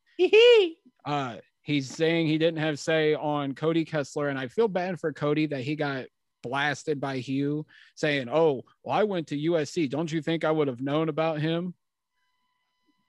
[1.05, 5.13] Uh, he's saying he didn't have say on Cody Kessler, and I feel bad for
[5.13, 6.05] Cody that he got
[6.45, 9.89] blasted by Hue saying, "Oh, well, I went to USC.
[9.89, 11.75] Don't you think I would have known about him?"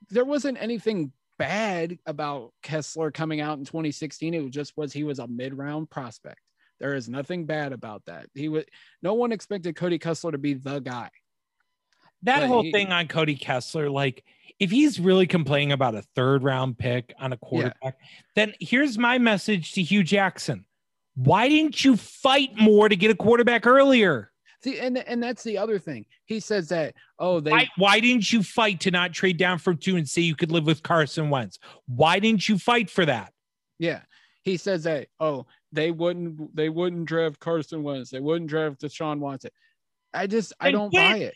[0.09, 4.33] There wasn't anything bad about Kessler coming out in 2016.
[4.33, 6.39] It just was he was a mid-round prospect.
[6.79, 8.27] There is nothing bad about that.
[8.33, 8.65] He was
[9.01, 11.09] no one expected Cody Kessler to be the guy.
[12.23, 14.23] that But whole he- thing on Cody Kessler, like
[14.59, 17.97] if he's really complaining about a third round pick on a quarterback,
[18.35, 20.65] then here's my message to Hue Jackson.
[21.15, 24.31] Why didn't you fight more to get a quarterback earlier?
[24.63, 26.05] See, and and that's the other thing.
[26.25, 29.77] He says that oh they Why, why didn't you fight to not trade down from
[29.77, 31.59] two and say you could live with Carson Wentz?
[31.87, 33.31] Why didn't you fight for that?
[33.79, 34.01] Yeah.
[34.43, 38.09] He says that, oh, they wouldn't they wouldn't draft Carson Wentz.
[38.09, 39.51] They wouldn't draft Deshaun Watson.
[40.13, 41.11] I just I don't quit.
[41.11, 41.35] buy it.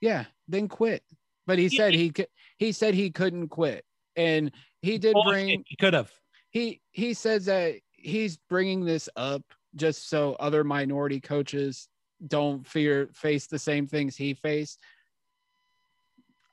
[0.00, 1.02] Yeah, then quit.
[1.46, 2.28] But he said he could
[2.58, 3.84] he said he couldn't quit.
[4.16, 4.52] And
[4.82, 6.10] he did Bullshit, bring he could have.
[6.50, 7.76] he he says that
[8.06, 9.42] he's bringing this up
[9.74, 11.88] just so other minority coaches
[12.26, 14.80] don't fear face the same things he faced.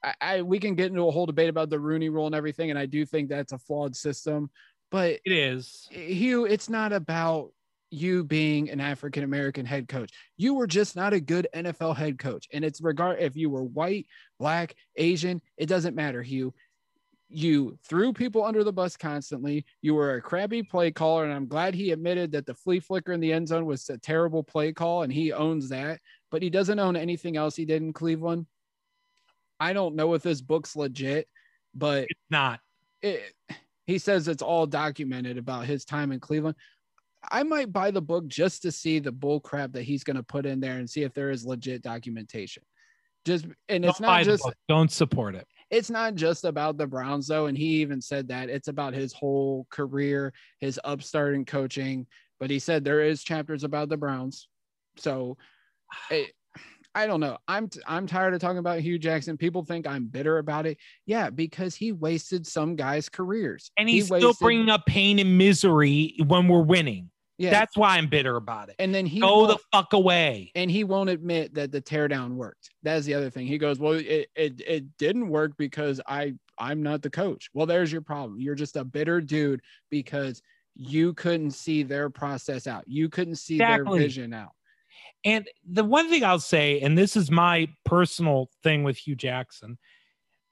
[0.03, 2.69] I, I we can get into a whole debate about the Rooney rule and everything,
[2.69, 4.49] and I do think that's a flawed system.
[4.91, 5.87] But It is.
[5.91, 7.51] Hue, it's not about
[7.93, 10.11] you being an African American head coach.
[10.35, 12.47] You were just not a good NFL head coach.
[12.51, 14.07] And it's regard if you were white,
[14.39, 16.53] black, Asian, it doesn't matter, Hue.
[17.29, 19.65] You threw people under the bus constantly.
[19.81, 21.23] You were a crabby play caller.
[21.23, 23.97] And I'm glad he admitted that the flea flicker in the end zone was a
[23.97, 25.99] terrible play call and he owns that,
[26.29, 28.45] but he doesn't own anything else he did in Cleveland.
[29.59, 31.27] I don't know if this book's legit,
[31.73, 32.59] but It's not.
[33.01, 33.23] it,
[33.85, 36.55] he says it's all documented about his time in Cleveland.
[37.31, 40.23] I might buy the book just to see the bull crap that he's going to
[40.23, 42.63] put in there and see if there is legit documentation.
[43.25, 44.49] Just and it's Don't buy not just.
[44.67, 45.47] Don't support it.
[45.73, 49.11] It's not just about the Browns though, and he even said that it's about his
[49.11, 52.05] whole career, his upstart in coaching.
[52.39, 54.47] But he said there is chapters about the Browns,
[54.97, 55.35] so
[56.11, 56.31] it,
[56.93, 57.39] I don't know.
[57.47, 59.35] I'm t- I'm tired of talking about Hue Jackson.
[59.35, 60.77] People think I'm bitter about it.
[61.07, 65.39] Yeah, because he wasted some guys' careers, And He he's still bringing up pain and
[65.39, 67.09] misery when we're winning.
[67.43, 68.75] Yeah, That's why I'm bitter about it.
[68.79, 70.51] and then he Go the fuck away.
[70.55, 72.69] and he won't admit that the teardown worked.
[72.83, 73.47] That's the other thing.
[73.47, 77.65] He goes, "Well, it, it it didn't work because I I'm not the coach." Well,
[77.65, 78.39] there's your problem.
[78.39, 80.41] You're just a bitter dude because
[80.75, 82.83] you couldn't see their process out.
[82.87, 83.99] You couldn't see Exactly.
[83.99, 84.51] their vision out.
[85.25, 89.77] And the one thing I'll say, and this is my personal thing with Hue Jackson,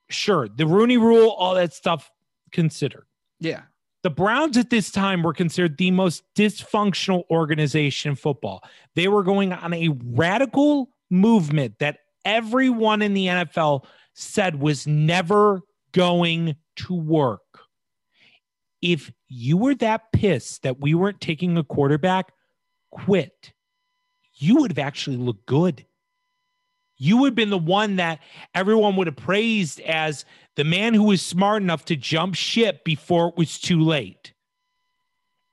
[0.10, 2.10] sure, the Rooney rule, all that stuff
[2.52, 3.06] considered.
[3.40, 3.64] Yeah.
[4.04, 8.64] The Browns at this time were considered the most dysfunctional organization in football.
[8.96, 15.62] They were going on a radical movement that everyone in the NFL said was never
[15.92, 17.42] going to work.
[18.82, 22.32] If you were that pissed that we weren't taking a quarterback,
[22.90, 23.54] quit.
[24.34, 25.86] You would have actually looked good.
[27.04, 28.20] You would have been the one that
[28.54, 30.24] everyone would have praised as
[30.56, 34.34] the man who was smart enough to jump ship before it was too late.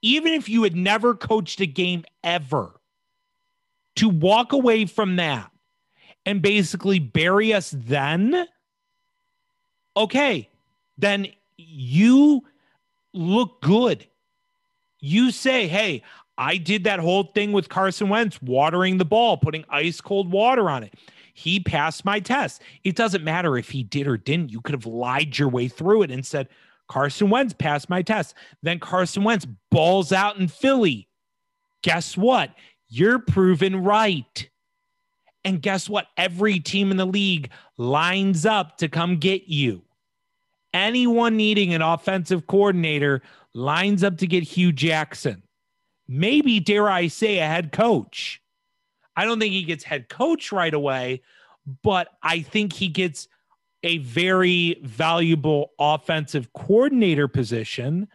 [0.03, 2.78] Even if you had never coached a game ever,
[3.96, 5.51] to walk away from that
[6.26, 8.46] and basically bury us then,
[9.96, 10.51] okay,
[10.99, 12.44] then you
[13.14, 14.07] look good.
[15.01, 16.03] You say, hey,
[16.36, 20.68] I did that whole thing with Carson Wentz, watering the ball, putting ice cold water
[20.68, 20.92] on it.
[21.38, 22.62] He passed my test.
[22.82, 24.50] It doesn't matter if he did or didn't.
[24.50, 26.48] You could have lied your way through it and said,
[26.88, 28.34] Carson Wentz passed my test.
[28.64, 31.06] Then Carson Wentz balls out in Philly.
[31.82, 32.50] Guess what?
[32.88, 34.50] You're proven right.
[35.44, 36.08] And guess what?
[36.16, 39.82] Every team in the league lines up to come get you.
[40.74, 43.22] Anyone needing an offensive coordinator
[43.54, 45.44] lines up to get Hue Jackson.
[46.08, 48.42] Maybe, dare I say, a head coach.
[49.18, 51.22] I don't think he gets head coach right away,
[51.82, 53.26] but I think he gets
[53.82, 58.07] a very valuable offensive coordinator position.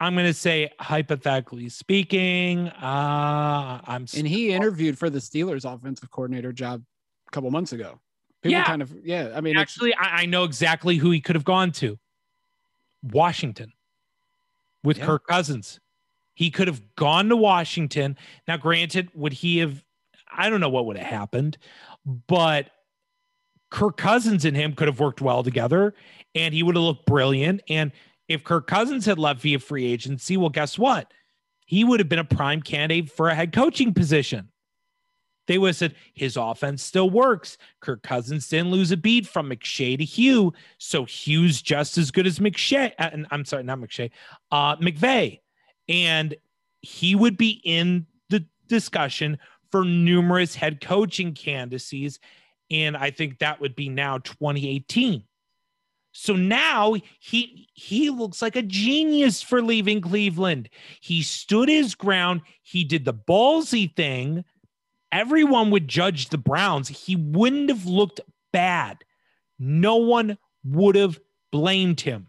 [0.00, 6.10] I'm going to say, hypothetically speaking, uh, I'm And he interviewed for the Steelers offensive
[6.10, 6.82] coordinator job
[7.28, 8.00] a couple months ago.
[8.42, 8.64] People Yeah.
[8.64, 11.70] kind of yeah, I mean actually, I, I know exactly who he could have gone
[11.72, 12.00] to
[13.04, 13.72] Washington
[14.82, 15.06] with Yeah.
[15.06, 15.78] Kirk Cousins.
[16.34, 18.18] He could have gone to Washington.
[18.48, 19.85] Now, granted, would he have?
[20.36, 21.58] I don't know what would have happened,
[22.04, 22.70] but
[23.70, 25.94] Kirk Cousins and him could have worked well together
[26.34, 27.62] and he would have looked brilliant.
[27.68, 27.90] And
[28.28, 31.12] if Kirk Cousins had left via free agency, well, guess what?
[31.66, 34.50] He would have been a prime candidate for a head coaching position.
[35.46, 37.56] They would have said his offense still works.
[37.80, 42.26] Kirk Cousins didn't lose a beat from McShay to Hue, so Hue's just as good
[42.26, 42.92] as McShay.
[42.98, 44.10] uh, And I'm sorry, not McShay,
[44.50, 45.40] uh, McVay,
[45.88, 46.34] and
[46.82, 49.38] he would be in the discussion
[49.76, 52.18] for numerous head coaching candidacies,
[52.70, 55.22] and I think that would be now 2018.
[56.12, 60.70] So now he he looks like a genius for leaving Cleveland.
[61.02, 62.40] He stood his ground.
[62.62, 64.46] He did the ballsy thing
[65.12, 66.88] everyone would judge the Browns.
[66.88, 68.20] He wouldn't have looked
[68.52, 69.04] bad.
[69.58, 71.20] No one would have
[71.52, 72.28] blamed him.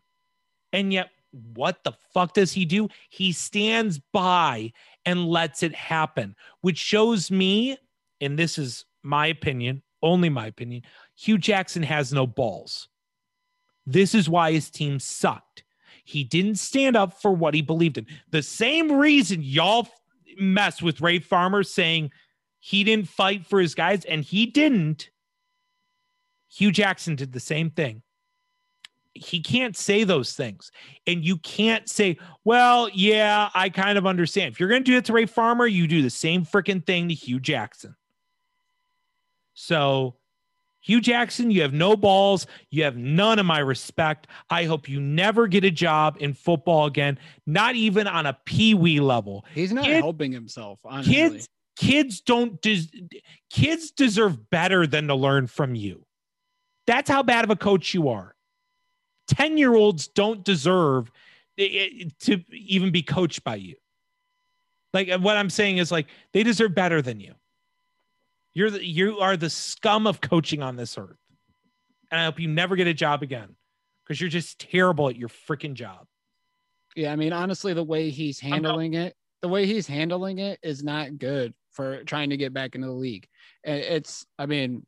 [0.74, 2.90] And yet, what the fuck does he do?
[3.10, 4.74] He stands by
[5.08, 7.78] and lets it happen, which shows me,
[8.20, 10.82] and this is my opinion, only my opinion,
[11.16, 12.90] Hue Jackson has no balls.
[13.86, 15.64] This is why his team sucked.
[16.04, 18.06] He didn't stand up for what he believed in.
[18.32, 19.88] The same reason y'all
[20.38, 22.12] mess with Ray Farmer saying
[22.60, 25.10] he didn't fight for his guys, and he didn't.
[26.50, 28.02] Hue Jackson did the same thing.
[29.18, 30.72] He can't say those things.
[31.06, 34.54] And you can't say, well, yeah, I kind of understand.
[34.54, 37.10] If you're going to do it to Ray Farmer, you do the same freaking thing
[37.10, 37.96] to Hue Jackson.
[39.54, 40.16] So,
[40.82, 42.48] Hue Jackson, you have no balls.
[42.70, 44.28] You have none of my respect.
[44.50, 48.74] I hope you never get a job in football again, not even on a pee
[48.74, 49.46] wee level.
[49.54, 50.80] He's not Kid- helping himself.
[50.86, 51.14] Honestly.
[51.14, 52.88] Kids, kids don't des-
[53.50, 56.06] kids deserve better than to learn from you.
[56.86, 58.34] That's how bad of a coach you are.
[59.28, 61.12] 10 year olds don't deserve
[61.58, 63.76] to even be coached by you.
[64.94, 67.34] Like uh, what I'm saying is like they deserve better than you.
[68.54, 71.18] You're the, you are the scum of coaching on this earth.
[72.10, 73.56] And I hope you never get a job again
[74.04, 76.08] because you're just terrible at your freaking job.
[76.96, 80.84] Yeah, I mean, honestly, the way he's handling it, the way he's handling it is
[80.84, 83.28] not good for trying to get back into the league.
[83.64, 84.86] And it's, I mean,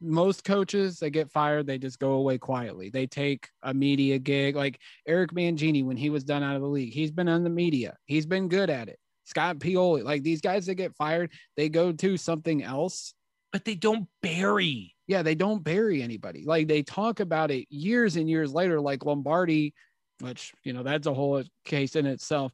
[0.00, 2.90] most coaches that get fired, they just go away quietly.
[2.90, 6.68] They take a media gig, like Eric Mangini when he was done out of the
[6.68, 6.92] league.
[6.92, 7.96] He's been on the media.
[8.06, 8.98] He's been good at it.
[9.24, 13.14] Scott Pioli, like these guys that get fired, they go to something else.
[13.52, 14.94] But they don't bury.
[15.06, 16.44] Yeah, they don't bury anybody.
[16.44, 19.74] Like they talk about it years and years later, like Lombardi,
[20.20, 22.52] which you know that's a whole case in itself.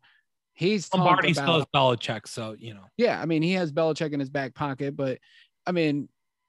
[0.55, 2.85] He's Lombardi about, still has Belichick, so you know.
[2.97, 5.19] yeah, I mean, he has Belichick in his back pocket, but
[5.67, 6.09] I mean,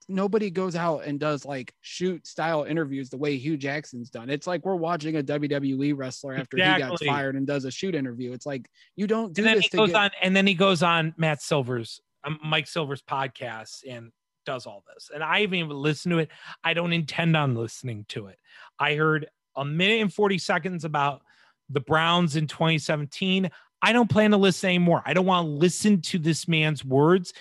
[0.09, 4.29] nobody goes out and does like shoot style interviews the way Hue Jackson's done.
[4.29, 7.95] It's like we're watching a WWE wrestler after he got fired and does a shoot
[7.95, 8.31] interview.
[8.31, 10.53] It's like you don't do and then this he goes get, on and then he
[10.53, 14.11] goes on matt silver's um, mike silver's podcast and
[14.45, 15.09] does all this.
[15.13, 16.29] And i haven't even listened to it.
[16.63, 18.37] I don't intend on listening to it.
[18.79, 21.21] I heard a minute and 40 seconds about
[21.69, 23.49] the browns in 2017
[23.81, 25.03] i don't plan to listen anymore.
[25.05, 27.33] I don't want to listen to this man's words.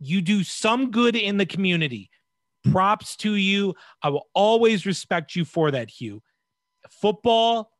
[0.00, 2.10] You do some good in the community
[2.70, 6.22] props to you i will always respect you for that hue
[6.90, 7.70] football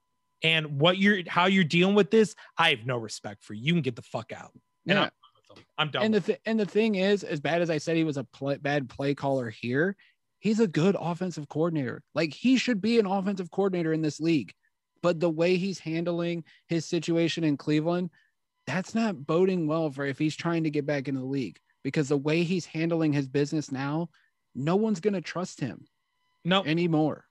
[0.42, 3.72] and what you're how you're dealing with this i have no respect for you you
[3.72, 4.52] can get the fuck out
[4.86, 5.02] and Yeah.
[5.04, 5.64] I'm done.
[5.78, 6.02] I'm done.
[6.02, 8.24] and the th- and the thing is, as bad as I said he was a
[8.24, 9.96] play- bad play caller here,
[10.40, 12.02] he's a good offensive coordinator.
[12.14, 14.52] Like he should be an offensive coordinator in this league.
[15.00, 18.10] But the way he's handling his situation in Cleveland,
[18.66, 21.58] that's not boding well for if he's trying to get back into the league.
[21.84, 24.08] Because the way he's handling his business now,
[24.54, 25.86] no one's gonna trust him
[26.44, 27.24] no, anymore.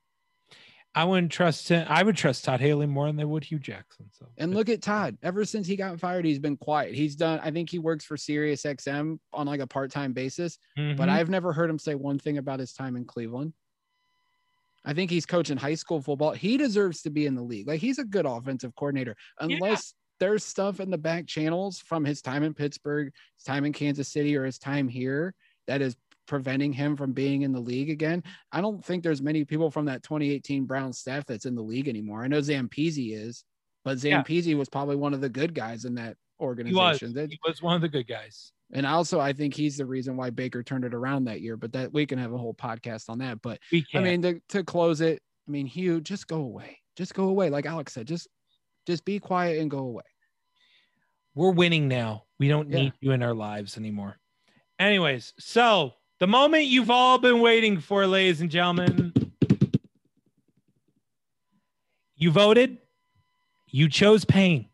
[0.96, 1.88] I wouldn't trust him.
[1.90, 4.10] I would trust Todd Haley more than they would Hue Jackson.
[4.12, 5.18] So And look at Todd.
[5.24, 6.94] Ever since he got fired, he's been quiet.
[6.94, 7.40] He's done.
[7.42, 10.60] I think he works for Sirius XM on like a part-time basis.
[10.76, 11.10] but Mhm.
[11.10, 13.54] I've never heard him say one thing about his time in Cleveland.
[14.86, 16.34] I think he's coaching high school football.
[16.34, 17.68] He deserves to be in the league.
[17.68, 19.48] Like he's a good offensive coordinator, Yeah.
[19.56, 23.74] unless there's stuff in the back channels from his time in Pittsburgh, his time in
[23.74, 25.34] Kansas City, or his time here
[25.68, 25.96] that is
[26.26, 28.24] preventing him from being in the league again.
[28.52, 31.88] I don't think there's many people from that 2018 Brown staff that's in the league
[31.88, 32.24] anymore.
[32.24, 33.44] I know Zampese is,
[33.84, 34.24] but Yeah.
[34.24, 36.48] Zampese was probably one of the good guys in that he was.
[36.48, 37.30] organization.
[37.30, 38.52] He was one of the good guys.
[38.74, 41.58] and also, I think he's the reason why Baker turned it around that year.
[41.58, 43.42] But that we can have a whole podcast on that.
[43.42, 43.60] But
[43.94, 46.80] I mean, to, to close it, I mean, Hue, just go away.
[46.96, 47.50] Just go away.
[47.50, 48.28] Like Alex said, just
[48.88, 50.04] just be quiet and go away.
[51.36, 52.24] we're winning now.
[52.40, 52.78] We don't Yeah.
[52.78, 54.18] need you in our lives anymore.
[54.80, 55.94] Anyways, so
[56.24, 59.12] the moment you've all been waiting for, ladies and gentlemen,
[62.16, 62.78] You voted,
[63.68, 64.70] you chose pain.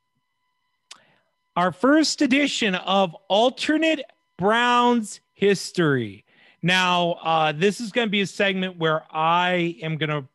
[1.56, 4.04] Our first edition of alternate
[4.38, 6.24] Browns history.
[6.62, 10.28] Now, uh, this is going to be a segment where I am going to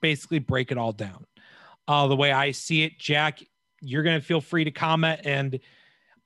[0.00, 1.24] basically break it all down.
[1.86, 3.44] Uh, the way I see it, Jack,
[3.80, 5.20] you're going to feel free to comment.
[5.22, 5.60] And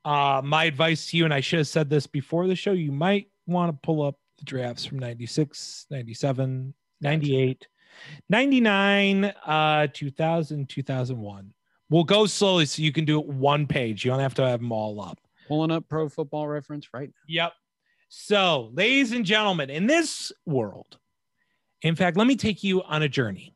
[0.06, 2.92] uh, my advice to you, and I should have said this before the show, you
[2.92, 7.66] might want to pull up the drafts from 96, 97, 98,
[8.28, 11.54] 99, uh, 2000, 2001.
[11.90, 14.04] We'll go slowly so you can do it one page.
[14.04, 15.18] You don't have to have them all up.
[15.46, 17.14] Pulling up pro football reference right now.
[17.28, 17.52] Yep.
[18.08, 20.98] So, ladies and gentlemen, in this world,
[21.82, 23.54] in fact, let me take you on a journey.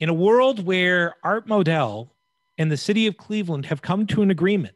[0.00, 2.10] In a world where Art Modell
[2.56, 4.74] and the city of Cleveland have come to an agreement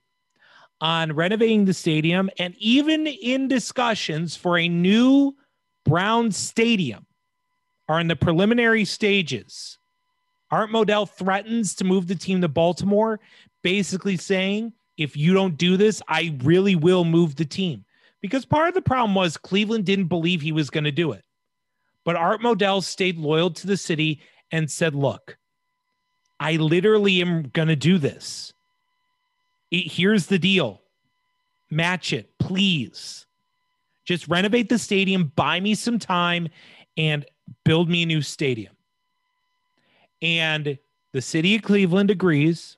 [0.83, 5.33] on renovating the stadium and even in discussions for a new
[5.85, 7.07] Brown stadium
[7.89, 9.79] are in the preliminary stages.
[10.51, 13.21] Art Modell threatens to move the team to Baltimore,
[13.63, 17.85] basically saying, if you don't do this, I really will move the team.
[18.21, 21.25] Because part of the problem was Cleveland didn't believe he was going to do it.
[22.05, 25.39] But Art Modell stayed loyal to the city and said, look,
[26.41, 28.52] I literally am going to do this.
[29.73, 30.83] Here's the deal
[31.71, 33.27] match it, please.
[34.05, 36.49] Just renovate the stadium, buy me some time,
[36.99, 37.25] and
[37.65, 38.75] build me a new stadium.
[40.21, 40.79] And
[41.13, 42.77] the city of Cleveland agrees.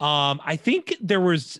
[0.00, 1.58] Um, I think there was,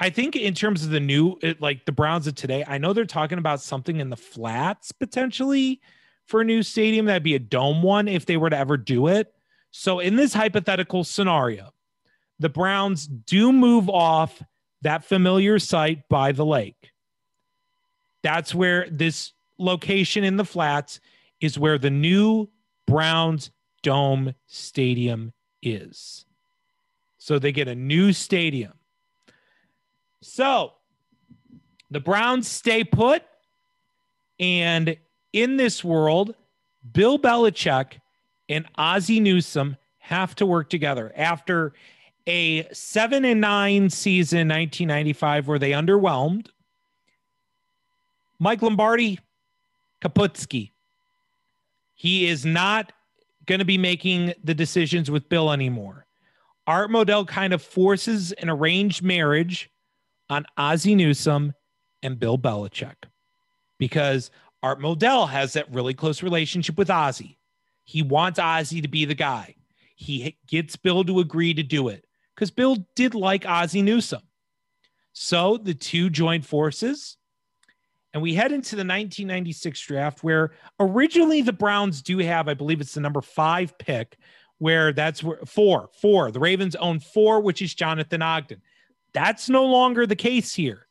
[0.00, 3.04] I think in terms of the new, like the Browns of today, I know they're
[3.04, 5.80] talking about something in the flats potentially
[6.26, 7.06] for a new stadium.
[7.06, 9.34] That'd be a dome one if they were to ever do it.
[9.72, 11.74] So in this hypothetical scenario,
[12.38, 14.42] the Browns do move off
[14.82, 16.92] that familiar site by the lake.
[18.22, 21.00] That's where this location in the flats
[21.40, 22.48] is where the new
[22.86, 23.50] Browns
[23.82, 25.32] Dome Stadium
[25.62, 26.24] is.
[27.18, 28.74] So they get a new stadium.
[30.20, 30.72] So
[31.90, 33.22] the Browns stay put.
[34.40, 34.96] And
[35.32, 36.34] in this world,
[36.92, 38.00] Bill Belichick
[38.48, 41.72] and Ozzie Newsome have to work together after
[42.26, 46.48] a seven and nine season in 1995 where they underwhelmed.
[48.38, 49.20] Mike Lombardi,
[50.02, 50.70] Kaputski.
[51.94, 52.92] He is not
[53.46, 56.06] going to be making the decisions with Bill anymore.
[56.66, 59.70] Art Modell kind of forces an arranged marriage
[60.30, 61.52] on Ozzie Newsome
[62.02, 62.94] and Bill Belichick
[63.78, 64.30] because
[64.62, 67.38] Art Modell has that really close relationship with Ozzie.
[67.84, 69.54] He wants Ozzie to be the guy.
[69.94, 74.22] He gets Bill to agree to do it because Bill did like Ozzie Newsome.
[75.12, 77.16] So the two joined forces.
[78.12, 82.80] And we head into the 1996 draft, where originally the Browns do have, I believe
[82.80, 84.16] it's the number five pick,
[84.58, 86.30] where that's where four, four.
[86.30, 88.62] The Ravens own four, which is Jonathan Ogden.
[89.12, 90.86] That's no longer the case here.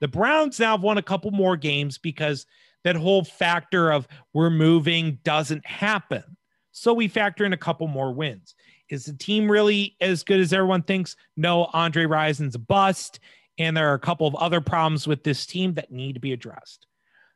[0.00, 2.46] The Browns now have won a couple more games because
[2.84, 6.24] that whole factor of we're moving doesn't happen.
[6.72, 8.54] So we factor in a couple more wins.
[8.90, 11.16] Is the team really as good as everyone thinks?
[11.36, 13.20] No, Andre Rison's a bust.
[13.58, 16.32] And there are a couple of other problems with this team that need to be
[16.32, 16.86] addressed.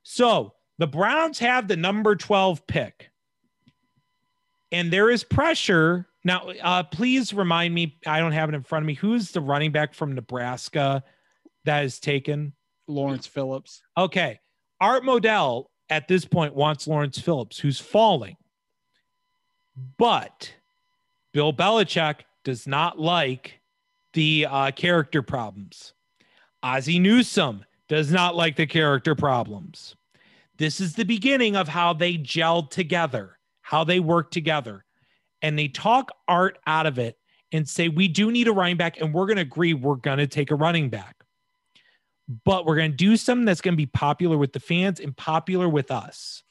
[0.02, 3.10] So the Browns have the number 12 pick.
[4.72, 6.08] And there is pressure.
[6.24, 8.94] Now, uh, please remind me, I don't have it in front of me.
[8.94, 11.04] Who's the running back from Nebraska
[11.64, 12.54] that is taken?
[12.88, 13.82] Lawrence Phillips.
[13.96, 14.40] Okay.
[14.80, 18.36] Art Modell at this point wants Lawrence Phillips, who's falling.
[19.98, 20.52] But
[21.34, 23.60] Bill Belichick does not like
[24.12, 25.92] the uh, character problems.
[26.62, 29.96] Ozzie Newsome does not like the character problems.
[30.56, 34.84] This is the beginning of how they gelled together, how they work together.
[35.42, 37.18] And they talk art out of it
[37.50, 40.18] and say, we do need a running back, and we're going to agree we're going
[40.18, 41.16] to take a running back.
[42.44, 45.14] But we're going to do something that's going to be popular with the fans and
[45.16, 46.44] popular with us.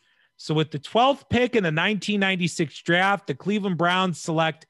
[0.44, 4.66] So, with the 12th pick in the 1996 draft, the Cleveland Browns select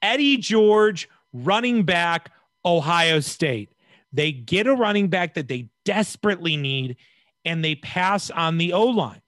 [0.00, 2.30] Eddie George, running back,
[2.64, 3.72] Ohio State.
[4.12, 6.98] They get a running back that they desperately need,
[7.44, 9.20] and they pass on the O line.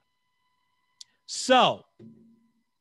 [1.26, 1.84] So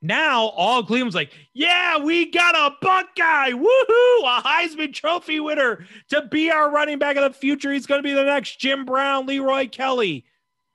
[0.04, 6.22] now all Cleveland's like, yeah, we got a Buckeye, woohoo, a Heisman Trophy winner to
[6.28, 7.74] be our running back of the future.
[7.74, 10.24] He's going to be the next Jim Brown, Leroy Kelly.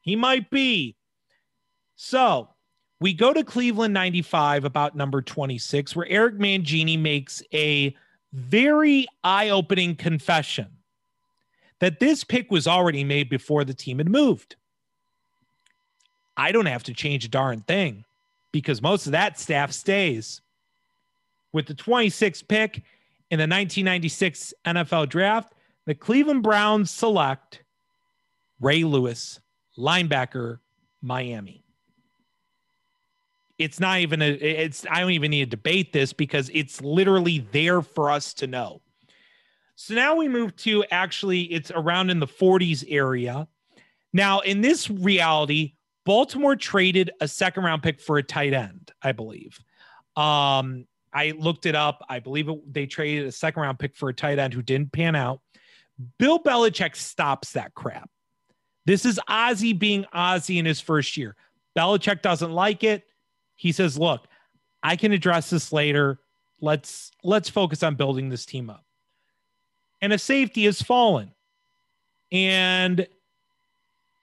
[0.00, 0.96] He might be.
[2.04, 2.48] So
[3.00, 7.94] we go to Cleveland 95, about number 26, where Eric Mangini makes a
[8.32, 10.66] very eye opening confession
[11.78, 14.56] that this pick was already made before the team had moved.
[16.36, 18.04] I don't have to change a darn thing
[18.50, 20.40] because most of that staff stays.
[21.52, 22.78] With the 26th pick
[23.30, 25.54] in the 1996 NFL draft,
[25.86, 27.62] the Cleveland Browns select
[28.60, 29.38] Ray Lewis,
[29.78, 30.58] linebacker,
[31.00, 31.61] Miami.
[33.62, 37.46] It's not even a it's I don't even need to debate this because it's literally
[37.52, 38.82] there for us to know.
[39.76, 43.48] So now we move to actually it's around in the 40s area.
[44.12, 45.74] Now, in this reality,
[46.04, 49.58] Baltimore traded a second round pick for a tight end, I believe.
[50.16, 52.04] Um, I looked it up.
[52.08, 54.92] I believe it, they traded a second round pick for a tight end who didn't
[54.92, 55.40] pan out.
[56.18, 58.10] Bill Belichick stops that crap.
[58.84, 61.36] This is Ozzie being Ozzie in his first year.
[61.76, 63.04] Belichick doesn't like it.
[63.62, 64.26] He says, "Look,
[64.82, 66.18] I can address this later.
[66.60, 68.84] Let's let's focus on building this team up."
[70.00, 71.30] And a safety has fallen.
[72.32, 73.06] And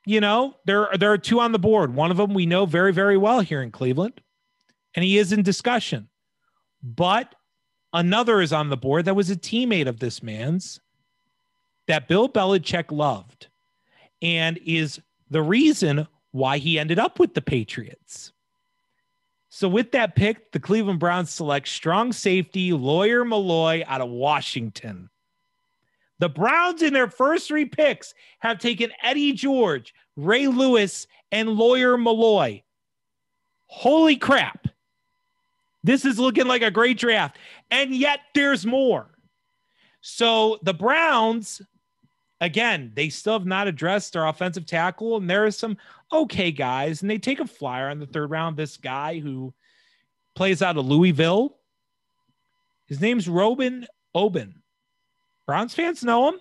[0.06, 1.96] you know, there there are two on the board.
[1.96, 4.20] One of them we know very very well here in Cleveland,
[4.94, 6.10] and he is in discussion.
[6.84, 7.34] But
[7.94, 10.82] another is on the board that was a teammate of this man's
[11.88, 13.48] that Bill Belichick loved
[14.22, 15.00] and is
[15.30, 18.34] the reason why he ended up with the Patriots.
[19.50, 25.10] So, with that pick, the Cleveland Browns select strong safety Lawyer Milloy out of Washington.
[26.20, 31.98] The Browns, in their first three picks, have taken Eddie George, Ray Lewis, and Lawyer
[31.98, 32.62] Milloy.
[33.66, 34.68] Holy crap.
[35.84, 37.38] This is looking like a great draft.
[37.72, 39.08] And yet there's more.
[40.02, 41.62] So the Browns,
[42.42, 45.18] again, they still have not addressed their offensive tackle.
[45.18, 45.78] And there are some
[46.12, 47.02] okay guys.
[47.02, 48.58] And they take a flyer on the third round.
[48.58, 49.54] This guy who
[50.36, 51.58] plays out of Louisville.
[52.88, 53.86] His name's Roman
[54.16, 54.62] Oben.
[55.46, 56.40] Browns fans know him.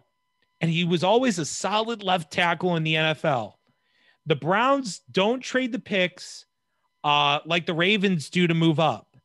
[0.60, 3.54] And he was always a solid left tackle in the NFL.
[4.26, 6.46] The Browns don't trade the picks
[7.04, 9.16] uh, like the Ravens do to move up.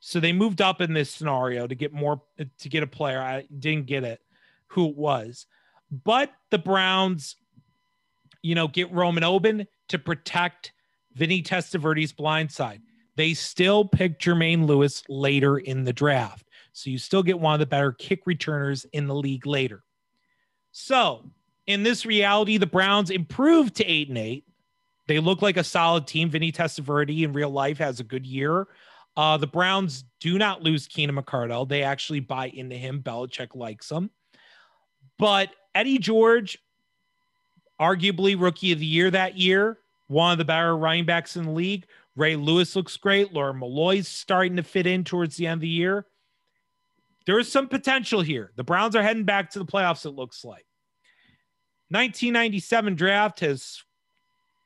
[0.00, 3.20] So they moved up in this scenario to get more to get a player.
[3.20, 4.20] I didn't get it
[4.68, 5.46] who it was.
[5.90, 7.36] But the Browns,
[8.42, 10.72] you know, get Roman Oben to protect
[11.14, 12.82] Vinny Testaverde's blind side.
[13.16, 16.46] They still pick Jermaine Lewis later in the draft.
[16.72, 19.82] So you still get one of the better kick returners in the league later.
[20.72, 21.30] So
[21.66, 24.44] in this reality, the Browns improved to eight and eight.
[25.08, 26.28] They look like a solid team.
[26.28, 28.66] Vinny Testaverde in real life has a good year.
[29.16, 31.66] Uh, the Browns do not lose Keenan McCardell.
[31.66, 33.02] They actually buy into him.
[33.02, 34.10] Belichick likes him.
[35.18, 36.58] But Eddie George,
[37.78, 41.50] arguably rookie of the year that year, one of the better running backs in the
[41.50, 41.86] league.
[42.16, 43.34] Ray Lewis looks great.
[43.34, 46.06] Lawyer Milloy's starting to fit in towards the end of the year.
[47.26, 48.52] There is some potential here.
[48.56, 50.64] The Browns are heading back to the playoffs, it looks like.
[51.90, 53.82] 1997 draft has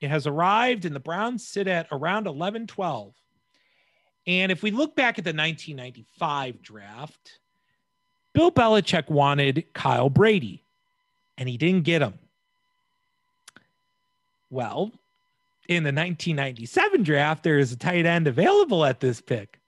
[0.00, 3.14] it has arrived, and the Browns sit at around 11 12.
[4.28, 7.40] And if we look back at the 1995 draft,
[8.32, 10.64] Bill Belichick wanted Kyle Brady,
[11.40, 12.14] and he didn't get him.
[14.50, 14.92] Well,
[15.68, 19.58] in the 1997 draft, there is a tight end available at this pick.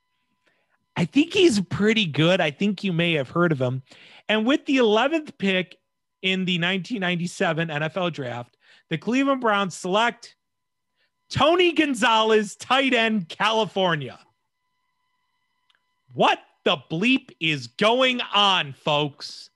[0.97, 2.41] I think he's pretty good.
[2.41, 3.83] I think you may have heard of him.
[4.29, 5.79] And with the 11th pick
[6.21, 8.59] in the 1997 NFL draft,
[8.91, 10.37] the Cleveland Browns select
[11.31, 14.19] Tony Gonzalez, tight end, California.
[16.13, 19.49] What the bleep is going on, folks?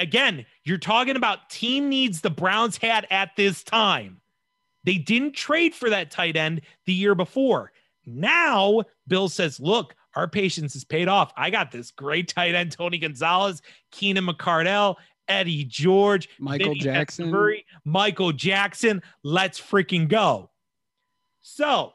[0.00, 4.20] Again, you're talking about team needs the Browns had at this time.
[4.84, 7.72] They didn't trade for that tight end the year before.
[8.06, 11.32] Now, Bill says, look, our patience is paid off.
[11.36, 13.60] I got this great tight end, Tony Gonzalez,
[13.90, 14.96] Keenan McCardell,
[15.28, 17.30] Eddie George, Michael Vinny Jackson.
[17.84, 19.02] Michael Jackson.
[19.22, 20.50] Let's freaking go.
[21.40, 21.92] So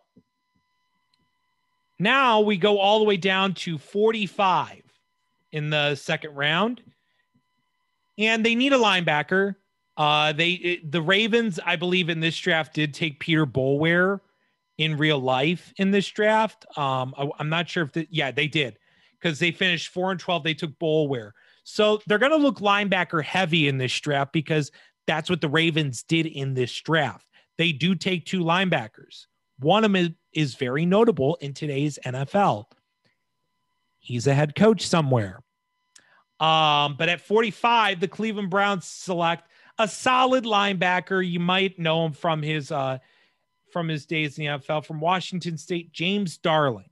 [1.99, 4.83] now we go all the way down to 45
[5.51, 6.81] in the second round.
[8.17, 9.55] And they need a linebacker.
[9.97, 14.19] Uh, they it, the Ravens, I believe, in this draft did take Peter Boulware
[14.77, 16.65] in real life in this draft.
[16.77, 18.77] Um, I, am not sure if the, yeah they did
[19.19, 20.43] because they finished four and twelve.
[20.43, 21.31] They took Boulware,
[21.63, 24.71] so they're going to look linebacker heavy in this draft because
[25.05, 27.27] that's what the Ravens did in this draft.
[27.57, 29.27] They do take two linebackers.
[29.59, 32.65] One of them is, is very notable in today's NFL.
[33.99, 35.41] He's a head coach somewhere.
[36.43, 39.47] Um, but at 45, the Cleveland Browns select
[39.79, 41.25] a solid linebacker.
[41.25, 42.97] You might know him from his uh,
[43.71, 46.89] from his days in the NFL from Washington State, James Darling.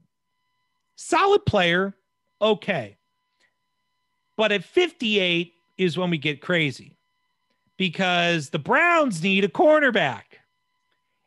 [0.96, 1.94] Solid player,
[2.42, 2.96] okay.
[4.38, 6.98] But at 58 is when we get crazy
[7.76, 10.24] because the Browns need a cornerback.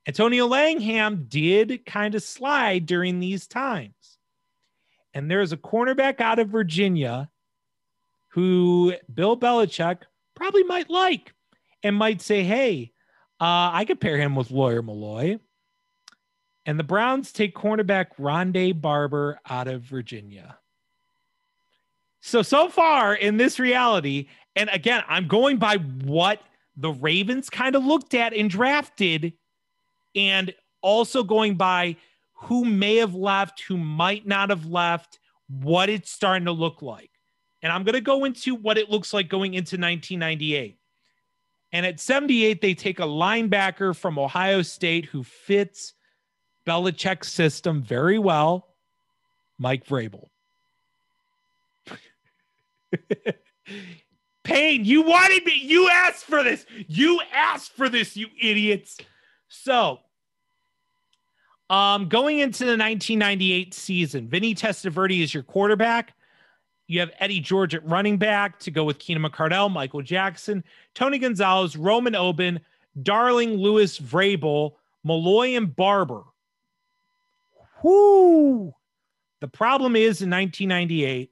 [0.09, 4.19] Antonio Langham did kind of slide during these times.
[5.13, 7.29] And there's a cornerback out of Virginia
[8.35, 9.99] who Bill Belichick
[10.35, 11.33] probably might like
[11.85, 12.91] and might say, hey,
[13.41, 15.39] uh, I could pair him with Lawyer Milloy.
[16.67, 20.59] And the Browns take cornerback Rondé Barber out of Virginia.
[22.23, 26.41] So, so far in this reality, and again, I'm going by what
[26.77, 29.35] the Ravens kind of looked at and drafted,
[30.17, 30.53] and
[30.83, 31.97] also going by
[32.33, 37.11] who may have left, who might not have left, what it's starting to look like.
[37.65, 40.79] And I'm going to go into what it looks like going into 1998.
[41.73, 45.95] And at 78, they take a linebacker from Ohio State who fits
[46.67, 48.69] Belichick's system very well,
[49.59, 50.29] Mike Vrabel.
[54.45, 55.59] Payne, you wanted me.
[55.65, 56.67] You asked for this.
[56.87, 58.99] You asked for this, you idiots.
[59.49, 60.01] So,
[61.71, 66.15] um, going into the 1998 season, Vinny Testaverde is your quarterback.
[66.87, 70.63] You have Eddie George at running back to go with Keenan McCardell, Michael Jackson,
[70.95, 72.61] Tony Gonzalez, Roman Oben,
[73.03, 76.23] Darling, Lewis, Vrabel, Malloy, and Barber.
[77.83, 78.75] Whoo!
[79.41, 81.31] The problem is in 1998,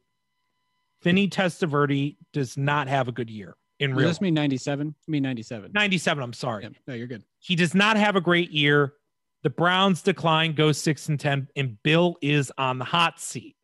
[1.02, 4.08] Vinny Testaverde does not have a good year in Does real.
[4.08, 4.94] this mean 97?
[4.96, 5.72] I mean 97.
[5.72, 6.64] 97, I'm sorry.
[6.64, 7.24] Yeah, no, you're good.
[7.40, 8.94] He does not have a great year.
[9.42, 13.56] The Browns decline, go six and 10, and Bill is on the hot seat.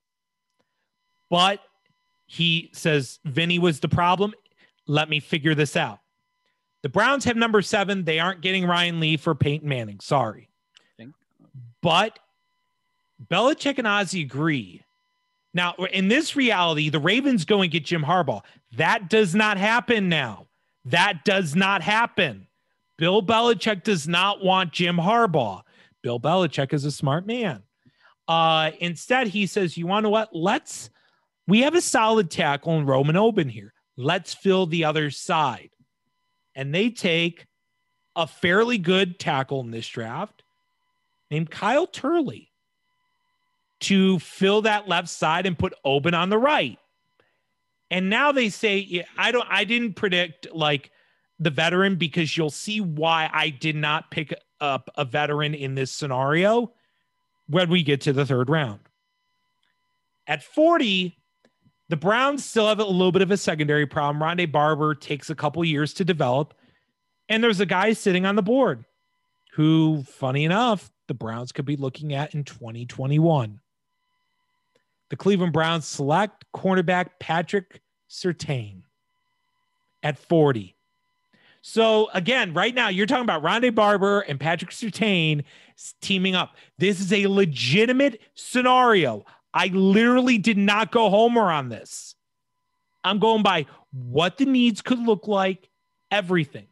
[1.31, 1.60] But
[2.29, 4.35] he says Vinny was the problem.
[4.87, 5.99] Let me figure this out.
[6.83, 8.05] The Browns have number seven.
[8.05, 9.99] They aren't getting Ryan Leaf for Peyton Manning.
[10.01, 10.49] Sorry.
[11.81, 12.19] But
[13.31, 14.85] Belichick and Ozzie agree.
[15.55, 18.43] Now, in this reality, the Ravens go and get Jim Harbaugh.
[18.77, 20.47] That does not happen now.
[20.85, 22.47] That does not happen.
[22.99, 25.63] Bill Belichick does not want Jim Harbaugh.
[26.03, 27.63] Bill Belichick is a smart man.
[28.27, 30.29] Uh, instead, he says, You want to what?
[30.35, 30.91] Let's,
[31.49, 33.73] we have a solid tackle in Roman Oben here.
[33.97, 35.70] Let's fill the other side.
[36.55, 37.47] And they take
[38.15, 40.43] a fairly good tackle in this draft
[41.31, 42.53] named Kyle Turley
[43.81, 46.79] to fill that left side and put Oben on the right.
[47.91, 50.91] And now they say, yeah, I don't, I didn't predict like
[51.39, 55.93] the veteran because you'll see why I did not pick up a veteran in this
[55.93, 56.75] scenario
[57.49, 58.81] when we get to the third round.
[60.27, 61.18] At 40,
[61.89, 64.23] the Browns still have a little bit of a secondary problem.
[64.23, 66.55] Rondé Barber takes a couple years to develop.
[67.28, 68.85] And there's a guy sitting on the board
[69.52, 73.60] who, funny enough, the Browns could be looking at in 2021.
[75.10, 78.82] The Cleveland Browns select cornerback Patrick Surtain
[80.02, 80.74] at 40.
[81.60, 85.44] So again, right now you're talking about Rondé Barber and Patrick Surtain
[86.01, 86.56] teaming up.
[86.78, 89.24] This is a legitimate scenario.
[89.59, 92.14] I literally did not go homer on this.
[93.02, 95.68] I'm going by what the needs could look like,
[96.12, 96.68] everything.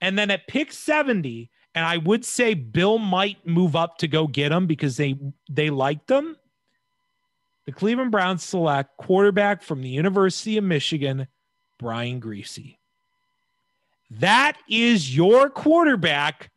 [0.00, 4.28] And then at pick 70, and I would say Bill might move up to go
[4.28, 5.18] get him because they
[5.50, 6.36] they liked him.
[7.66, 11.26] The Cleveland Browns select quarterback from the University of Michigan,
[11.80, 12.76] Brian Griese.
[14.12, 16.52] That is your quarterback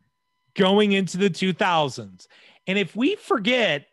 [0.54, 2.28] going into the 2000s.
[2.68, 3.88] And if we forget,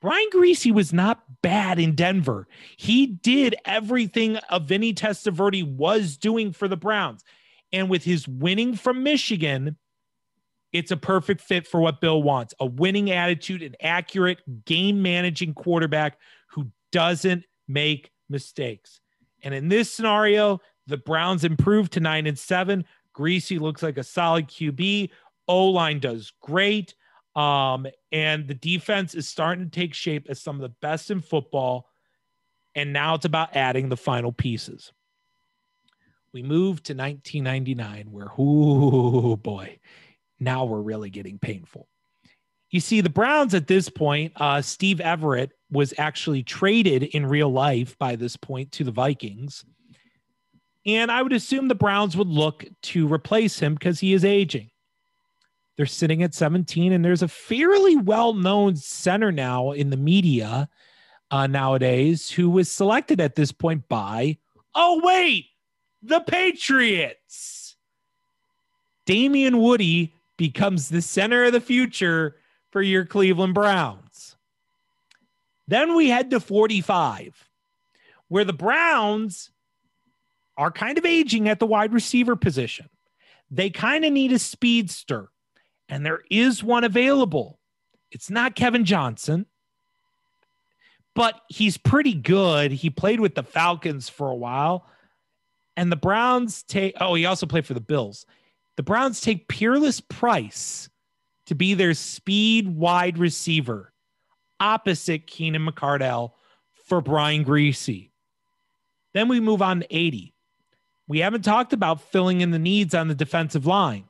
[0.00, 2.48] Brian Griese was not bad in Denver.
[2.76, 7.22] He did everything a Vinny Testaverde was doing for the Browns.
[7.72, 9.76] And with his winning from Michigan,
[10.72, 15.52] it's a perfect fit for what Bill wants a winning attitude, an accurate game managing
[15.54, 16.18] quarterback
[16.48, 19.00] who doesn't make mistakes.
[19.42, 22.84] And in this scenario, the Browns improved to nine and seven.
[23.14, 25.10] Griese looks like a solid QB.
[25.48, 26.94] O line does great.
[27.36, 31.20] Um, and the defense is starting to take shape as some of the best in
[31.20, 31.88] football.
[32.74, 34.92] And now it's about adding the final pieces.
[36.32, 39.78] We move to 1999, where, oh boy,
[40.38, 41.88] now we're really getting painful.
[42.70, 47.50] You see, the Browns at this point, uh, Steve Everitt was actually traded in real
[47.50, 49.64] life by this point to the Vikings.
[50.86, 54.70] And I would assume the Browns would look to replace him because he is aging.
[55.80, 60.68] They're sitting at 17, and there's a fairly well known center now in the media
[61.30, 64.36] uh, nowadays who was selected at this point by,
[64.74, 65.46] oh, wait,
[66.02, 67.76] the Patriots.
[69.06, 72.36] Damien Woody becomes the center of the future
[72.68, 74.36] for your Cleveland Browns.
[75.66, 77.48] Then we head to 45,
[78.28, 79.50] where the Browns
[80.58, 82.90] are kind of aging at the wide receiver position.
[83.50, 85.30] They kind of need a speedster,
[85.90, 87.58] and there is one available.
[88.10, 89.46] It's not Kevin Johnson,
[91.14, 92.70] but he's pretty good.
[92.72, 94.86] He played with the Falcons for a while.
[95.76, 98.24] And the Browns take, oh, he also played for the Bills.
[98.76, 100.88] The Browns take Peerless Price
[101.46, 103.92] to be their speed wide receiver
[104.60, 106.32] opposite Keenan McCardell
[106.86, 108.10] for Brian Griese.
[109.14, 110.34] Then we move on to 80.
[111.08, 114.04] We haven't talked about filling in the needs on the defensive line.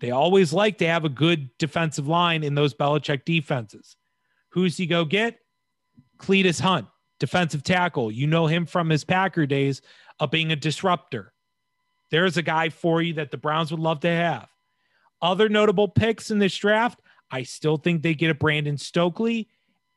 [0.00, 3.96] They always like to have a good defensive line in those Belichick defenses.
[4.50, 5.38] Who's he go get?
[6.18, 6.86] Cletidus Hunt,
[7.18, 8.10] defensive tackle.
[8.10, 9.82] You know him from his Packer days
[10.18, 11.32] of being a disruptor.
[12.10, 14.48] There's a guy for you that the Browns would love to have.
[15.22, 17.00] Other notable picks in this draft,
[17.30, 19.48] I still think they get a Brandon Stokley.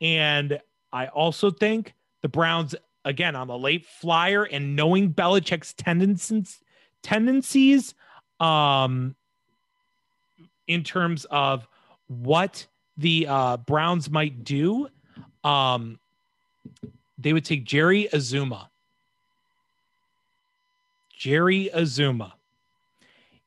[0.01, 0.59] And
[0.91, 2.75] I also think the Browns,
[3.05, 6.59] again, on the late flyer and knowing Belichick's tendencies,
[7.01, 7.95] tendencies
[8.39, 9.15] um,
[10.67, 11.67] in terms of
[12.07, 12.65] what
[12.97, 14.87] the uh, Browns might do,
[15.43, 15.99] um,
[17.17, 18.67] they would take Jerry Azumah.
[21.17, 22.33] Jerry Azumah.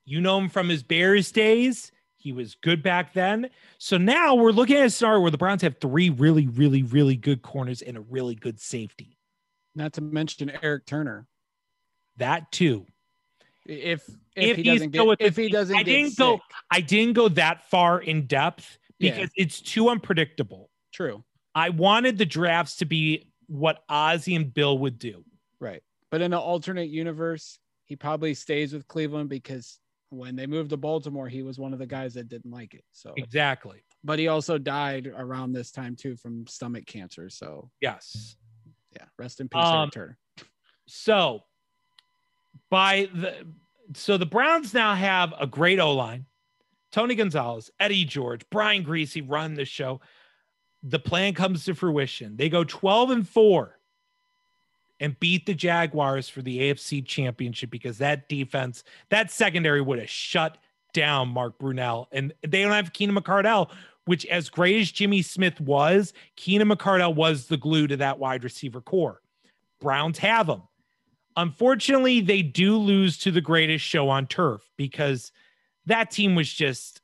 [0.04, 1.92] You know him from his Bears days.
[2.16, 3.50] He was good back then.
[3.78, 7.16] So now we're looking at a scenario where the Browns have three really, really, really
[7.16, 9.16] good corners and a really good safety.
[9.74, 11.26] Not to mention Eric Turner.
[12.16, 12.86] That too.
[13.68, 16.40] If if, If he doesn't get with if the he doesn't I didn't go-
[16.70, 19.12] I didn't go that far in depth Yeah.
[19.14, 20.70] because it's too unpredictable.
[20.92, 21.24] True.
[21.54, 25.24] I wanted the drafts to be what Ozzie and Bill would do.
[25.58, 25.82] Right.
[26.10, 29.78] But in an alternate universe, he probably stays with Cleveland because
[30.10, 32.84] when they moved to Baltimore, he was one of the guys that didn't like it.
[32.92, 33.82] So, Exactly.
[34.04, 37.28] but he also died around this time too from stomach cancer.
[37.30, 38.36] So, Yes.
[38.94, 40.18] yeah, rest in peace, Um, Turner.
[40.86, 41.44] So
[42.70, 43.46] by the
[43.94, 46.26] so the Browns now have a great O line.
[46.90, 50.00] Tony Gonzalez, Eddie George, Brian Griese run the show.
[50.82, 52.36] The plan comes to fruition.
[52.36, 53.78] They go 12 and 4
[55.00, 60.08] and beat the Jaguars for the AFC championship because that defense, that secondary would have
[60.08, 60.58] shut
[60.94, 62.06] down Mark Brunell.
[62.12, 63.70] And they don't have Keenan McCardell,
[64.06, 68.44] which, as great as Jimmy Smith was, Keenan McCardell was the glue to that wide
[68.44, 69.20] receiver corps.
[69.80, 70.62] Browns have him.
[71.36, 75.32] Unfortunately, they do lose to the greatest show on turf because
[75.84, 77.02] that team was just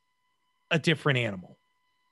[0.71, 1.57] a different animal.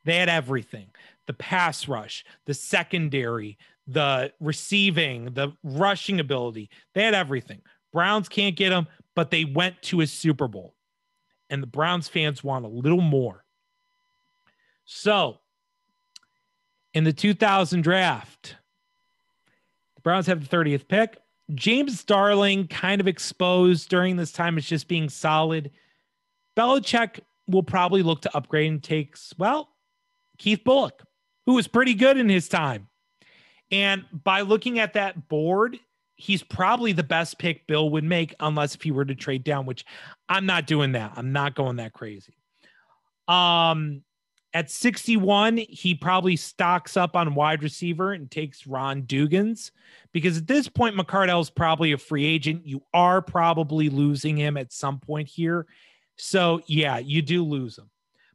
[0.06, 0.88] They had everything
[1.28, 3.58] the pass rush, the secondary,
[3.88, 6.70] the receiving, the rushing ability.
[6.94, 7.62] They had everything.
[7.94, 10.74] Browns can't get them, but they went to a Super Bowl.
[11.50, 13.44] And the Browns fans want a little more.
[14.86, 15.40] So,
[16.94, 18.56] in the 2000 draft,
[19.96, 21.18] the Browns have the 30th pick.
[21.56, 25.72] James Darling kind of exposed during this time as just being solid.
[26.58, 29.70] Belichick will probably look to upgrade and takes, well,
[30.38, 31.04] Keith Bulluck,
[31.46, 32.88] who was pretty good in his time.
[33.72, 35.80] And by looking at that board,
[36.16, 39.66] he's probably the best pick Bill would make, unless if he were to trade down,
[39.66, 39.86] which
[40.30, 41.14] I'm not doing that.
[41.16, 42.36] I'm not going that crazy.
[43.28, 44.04] Um,
[44.54, 49.72] at 61, he probably stocks up on wide receiver and takes Ron Dugans
[50.12, 52.68] because at this point, McCardell's probably a free agent.
[52.68, 55.68] You are probably losing him at some point here.
[56.18, 57.90] So, yeah, you do lose him.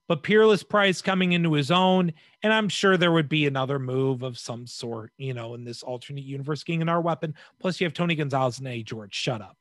[0.08, 2.12] But Peerless Price coming into his own,
[2.42, 5.82] and I'm sure there would be another move of some sort, you know, in this
[5.82, 7.34] alternate universe, getting and our weapon.
[7.60, 8.82] Plus, you have Tony Gonzalez and A.
[8.82, 9.14] George.
[9.14, 9.56] Shut up.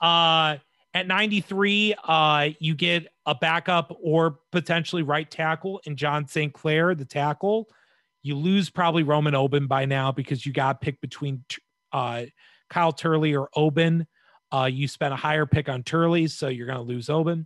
[0.00, 0.58] Uh,
[0.96, 6.54] at 93, uh, you get a backup or potentially right tackle in John St.
[6.54, 7.68] Clair, the tackle.
[8.22, 11.44] You lose probably Roman Oben by now because you got picked between
[11.92, 12.24] uh,
[12.70, 14.06] Kyle Turley or Oben.
[14.50, 17.44] Uh, you spent a higher pick on Turley, so you're going to lose Oben.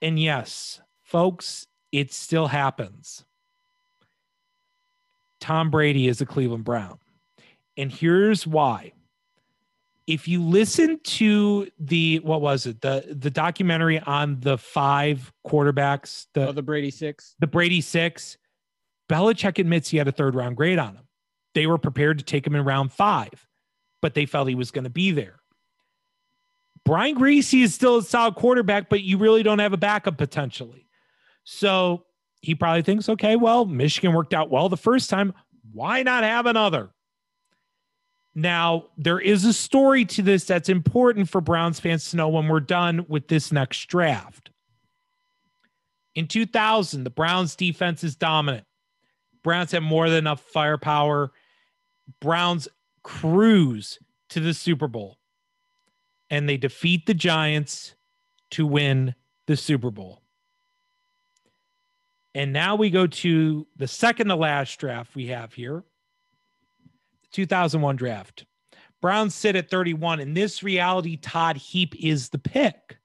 [0.00, 3.26] And yes, folks, it still happens.
[5.38, 6.98] Tom Brady is a Cleveland Brown.
[7.76, 8.92] And here's why.
[10.06, 12.80] If you listen to the what was it?
[12.80, 17.34] The the documentary on the five quarterbacks, the oh, the Brady six.
[17.40, 18.36] the Brady six,
[19.08, 21.08] Belichick admits he had a third round grade on him.
[21.54, 23.46] They were prepared to take him in round five,
[24.00, 25.40] but they felt he was going to be there.
[26.84, 30.86] Brian Griese is still a solid quarterback, but you really don't have a backup potentially.
[31.42, 32.04] So
[32.42, 35.34] he probably thinks, okay, well, Michigan worked out well the first time.
[35.72, 36.90] Why not have another?
[38.38, 42.48] Now, there is a story to this that's important for Browns fans to know when
[42.48, 44.50] we're done with this next draft.
[46.14, 48.66] In 2000, the Browns defense is dominant.
[49.42, 51.32] Browns have more than enough firepower.
[52.20, 52.68] Browns
[53.02, 53.98] cruise
[54.28, 55.16] to the Super Bowl
[56.28, 57.94] and they defeat the Giants
[58.50, 59.14] to win
[59.46, 60.20] the Super Bowl.
[62.34, 65.84] And now we go to the second to last draft we have here.
[67.32, 68.44] 2001 draft.
[69.00, 70.20] Browns sit at 31.
[70.20, 72.98] In this reality, Todd Heap is the pick,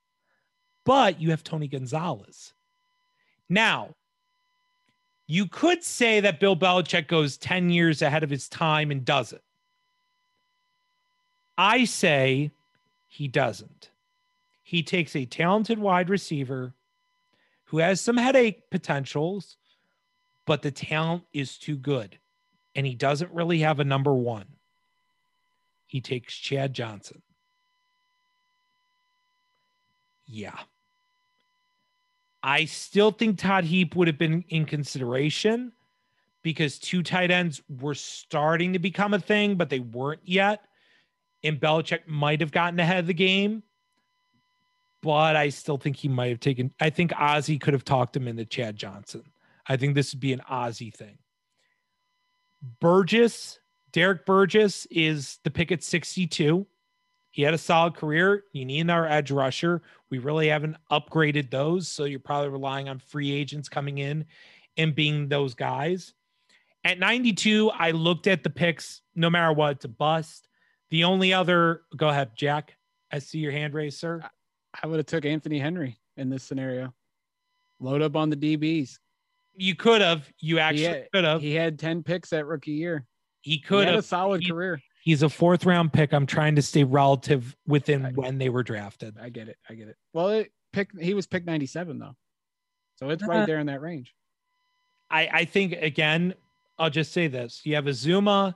[0.85, 2.53] but you have Tony Gonzalez.
[3.49, 3.95] Now,
[5.27, 9.33] you could say that Bill Belichick goes 10 years ahead of his time and does
[9.33, 9.43] it.
[11.57, 12.51] I say
[13.07, 13.91] he doesn't.
[14.63, 16.73] He takes a talented wide receiver
[17.65, 19.57] who has some headache potentials,
[20.45, 22.17] but the talent is too good.
[22.75, 24.45] And he doesn't really have a number one.
[25.87, 27.21] He takes Chad Johnson.
[30.25, 30.57] Yeah.
[32.41, 35.73] I still think Todd Heap would have been in consideration
[36.43, 40.63] because two tight ends were starting to become a thing, but they weren't yet.
[41.43, 43.63] And Belichick might have gotten ahead of the game,
[45.01, 46.71] but I still think he might have taken.
[46.79, 49.23] I think Ozzie could have talked him into Chad Johnson.
[49.67, 51.17] I think this would be an Ozzie thing.
[52.79, 53.59] Burgess,
[53.91, 56.65] Derrick Burgess is the pick at 62.
[57.31, 58.43] He had a solid career.
[58.51, 59.81] You need our edge rusher.
[60.09, 61.87] We really haven't upgraded those.
[61.87, 64.25] So you're probably relying on free agents coming in
[64.77, 66.13] and being those guys.
[66.83, 70.47] At 92, I looked at the picks, no matter what, to bust.
[70.89, 72.75] The only other, go ahead, Jack.
[73.11, 74.21] I see your hand raised, sir.
[74.81, 76.93] I would have took Anthony Henry in this scenario.
[77.79, 78.97] Load up on the DBs.
[79.55, 80.31] You could have.
[80.39, 81.41] You actually could have.
[81.41, 83.05] He had 10 picks that rookie year.
[83.41, 84.81] He could he have a solid he, career.
[85.03, 86.13] He's a fourth round pick.
[86.13, 89.17] I'm trying to stay relative within I, when they were drafted.
[89.19, 89.57] I get it.
[89.67, 89.97] I get it.
[90.13, 92.15] Well, it pick he was pick 97 though.
[92.97, 94.13] So it's right uh, there in that range.
[95.09, 96.35] I, I think again,
[96.77, 97.61] I'll just say this.
[97.63, 98.55] You have Azumah,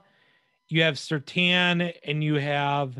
[0.68, 2.96] you have Surtain, and you have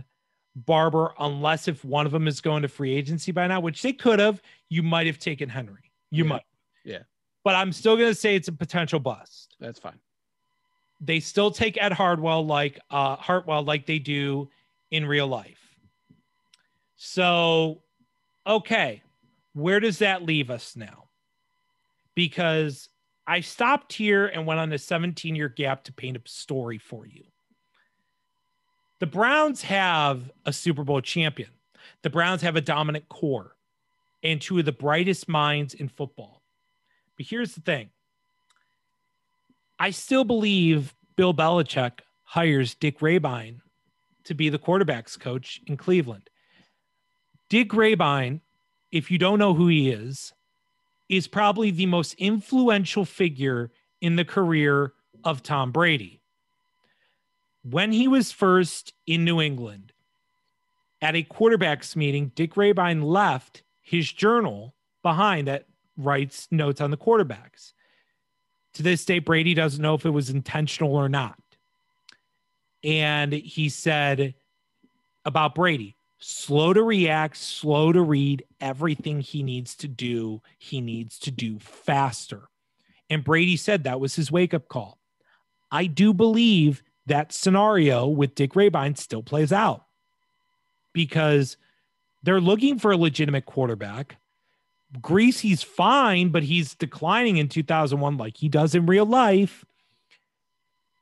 [0.57, 3.93] Barber, unless if one of them is going to free agency by now, which they
[3.93, 5.93] could have, you might have taken Henry.
[6.11, 6.29] You yeah.
[6.31, 6.43] might.
[7.47, 9.55] But I'm still gonna say it's a potential bust.
[9.61, 10.01] That's fine
[11.01, 14.49] they still take Ed Hardwell like uh, Hartwell like they do
[14.91, 15.61] in real life.
[16.97, 17.83] So,
[18.47, 19.03] okay,
[19.53, 21.09] where does that leave us now?
[22.15, 22.89] Because
[23.27, 27.07] I stopped here and went on a 17 year gap to paint a story for
[27.07, 27.25] you.
[28.99, 31.51] The Browns have a Super Bowl champion.
[32.01, 33.57] The Browns have a dominant core
[34.23, 36.36] and two of the brightest minds in football.
[37.17, 37.91] But here's the thing
[39.79, 43.61] I still believe Bill Belichick hires Dick Rehbein
[44.25, 46.29] to be the quarterbacks coach in Cleveland.
[47.49, 48.41] Dick Rehbein,
[48.91, 50.33] if you don't know who he is,
[51.09, 53.71] is probably the most influential figure
[54.01, 54.93] in the career
[55.25, 56.21] of Tom Brady.
[57.63, 59.93] When he was first in New England
[61.01, 65.67] at a quarterbacks meeting, Dick Rehbein left his journal behind that
[65.97, 67.73] writes notes on the quarterbacks.
[68.75, 71.39] To this day, Brady doesn't know if it was intentional or not.
[72.85, 74.35] And he said
[75.25, 80.43] about Brady slow to react, slow to read everything he needs to do.
[80.59, 82.49] He needs to do faster.
[83.11, 84.99] And Brady said that was his wake up call.
[85.71, 89.85] I do believe that scenario with Dick Rehbein still plays out
[90.93, 91.57] because
[92.23, 94.17] they're looking for a legitimate quarterback.
[95.01, 99.65] Griese's fine, but he's declining in 2001 like he does in real life.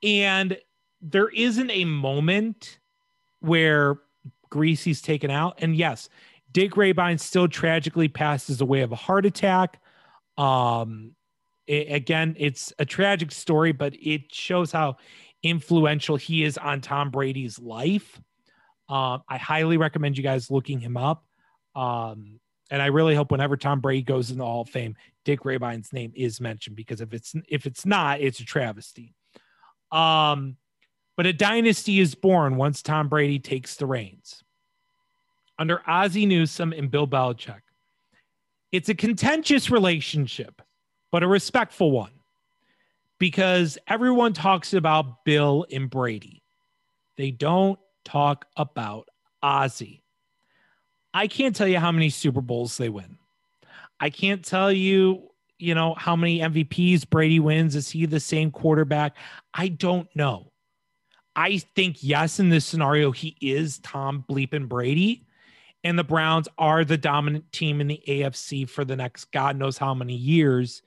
[0.02, 0.58] And
[1.00, 2.78] there isn't a moment
[3.40, 3.98] where
[4.50, 5.58] Griese's taken out.
[5.58, 6.08] And yes,
[6.52, 9.80] Dick Rehbein still tragically passes away of a heart attack.
[10.38, 11.14] Um,
[11.66, 14.96] it, again, it's a tragic story, but it shows how
[15.42, 18.20] influential he is on Tom Brady's life.
[18.88, 21.24] Um, I highly recommend you guys looking him up.
[21.74, 22.38] Um,
[22.74, 25.92] and I really hope whenever Tom Brady goes in the Hall of Fame, Dick Rehbein's
[25.92, 29.14] name is mentioned because if it's if it's not, it's a travesty.
[29.92, 30.56] Um,
[31.16, 34.42] but a dynasty is born once Tom Brady takes the reins.
[35.56, 37.60] Under Ozzie Newsome and Bill Belichick,
[38.72, 40.60] it's a contentious relationship,
[41.12, 42.10] but a respectful one
[43.20, 46.42] because everyone talks about Bill and Brady.
[47.18, 49.09] They don't talk about
[49.44, 50.03] Ozzie.
[51.14, 53.18] I can't tell you how many Super Bowls they win.
[54.00, 57.76] I can't tell you, you know, how many MVPs Brady wins.
[57.76, 59.16] Is he the same quarterback?
[59.54, 60.50] I don't know.
[61.36, 65.24] I think, yes, in this scenario, he is Tom Bleeping Brady.
[65.84, 69.78] And the Browns are the dominant team in the AFC for the next God knows
[69.78, 70.82] how many years.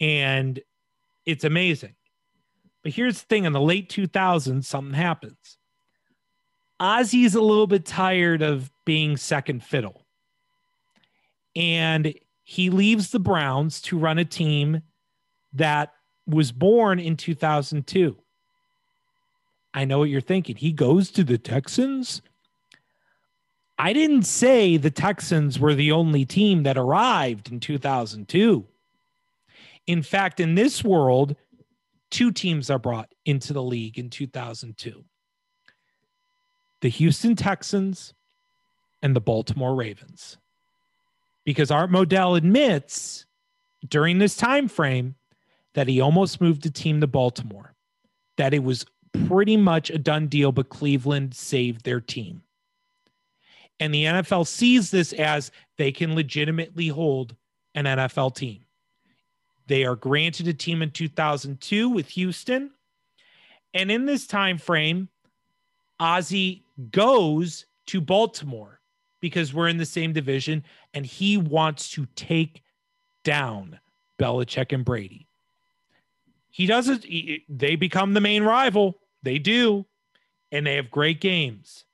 [0.00, 0.58] And
[1.26, 1.94] it's amazing.
[2.82, 5.58] But here's the thing in the late 2000s, something happens.
[6.80, 10.06] Ozzie's a little bit tired of being second fiddle.
[11.54, 14.80] And he leaves the Browns to run a team
[15.52, 15.92] that
[16.26, 18.16] was born in 2002.
[19.74, 20.56] I know what you're thinking.
[20.56, 22.22] He goes to the Texans.
[23.78, 28.66] I didn't say the Texans were the only team that arrived in 2002.
[29.86, 31.36] In fact, in this world,
[32.10, 35.04] two teams are brought into the league in 2002
[36.80, 38.14] the Houston Texans
[39.02, 40.38] and the Baltimore Ravens.
[41.44, 43.26] Because Art Modell admits
[43.88, 45.14] during this time frame
[45.74, 47.74] that he almost moved a team to Baltimore,
[48.36, 48.84] that it was
[49.26, 52.42] pretty much a done deal, but Cleveland saved their team.
[53.78, 57.34] And the NFL sees this as they can legitimately hold
[57.74, 58.66] an NFL team.
[59.66, 62.72] They are granted a team in 2002 with Houston.
[63.72, 65.08] And in this time frame,
[65.98, 68.80] Ozzie goes to Baltimore
[69.20, 72.62] because we're in the same division and he wants to take
[73.24, 73.78] down
[74.18, 75.28] Belichick and Brady.
[76.50, 78.98] He doesn't, he, they become the main rival.
[79.22, 79.86] They do.
[80.52, 81.84] And they have great games.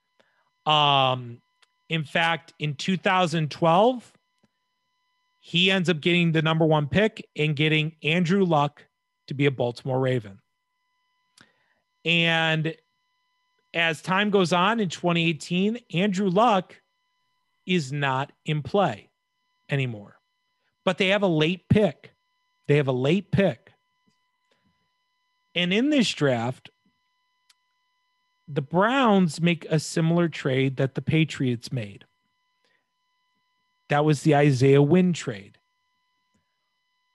[0.65, 1.43] Um,
[1.89, 4.13] in fact, in 2012,
[5.41, 8.85] he ends up getting the number one pick and getting Andrew Luck
[9.29, 10.41] to be a Baltimore Raven.
[12.05, 12.75] And
[13.77, 16.81] as time goes on in 2018, Andrew Luck
[17.66, 19.11] is not in play
[19.69, 20.19] anymore.
[20.85, 22.12] But they have a late pick.
[22.69, 23.73] They have a late pick.
[25.55, 26.70] And in this draft,
[28.48, 32.07] the Browns make a similar trade that the Patriots made.
[33.89, 35.59] That was the Isaiah Wynn trade.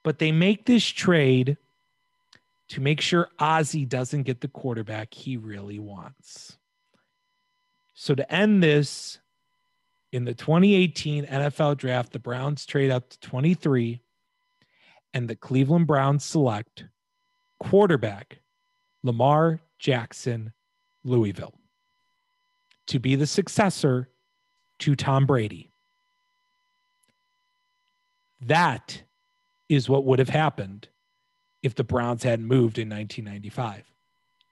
[0.03, 1.57] But they make this trade
[2.71, 6.57] to make sure Ozzie doesn't get the quarterback he really wants.
[7.93, 9.19] So to end this,
[10.13, 14.01] in the 2018 NFL draft, the Browns trade up to 23
[15.13, 16.85] and the Cleveland Browns select
[17.59, 18.39] quarterback
[19.03, 20.53] Lamar Jackson
[21.03, 21.55] Louisville
[22.87, 24.07] to be the successor
[24.79, 25.69] to Tom Brady.
[28.39, 29.03] That
[29.67, 30.87] is what would have happened
[31.63, 33.83] if the Browns hadn't moved in 1995.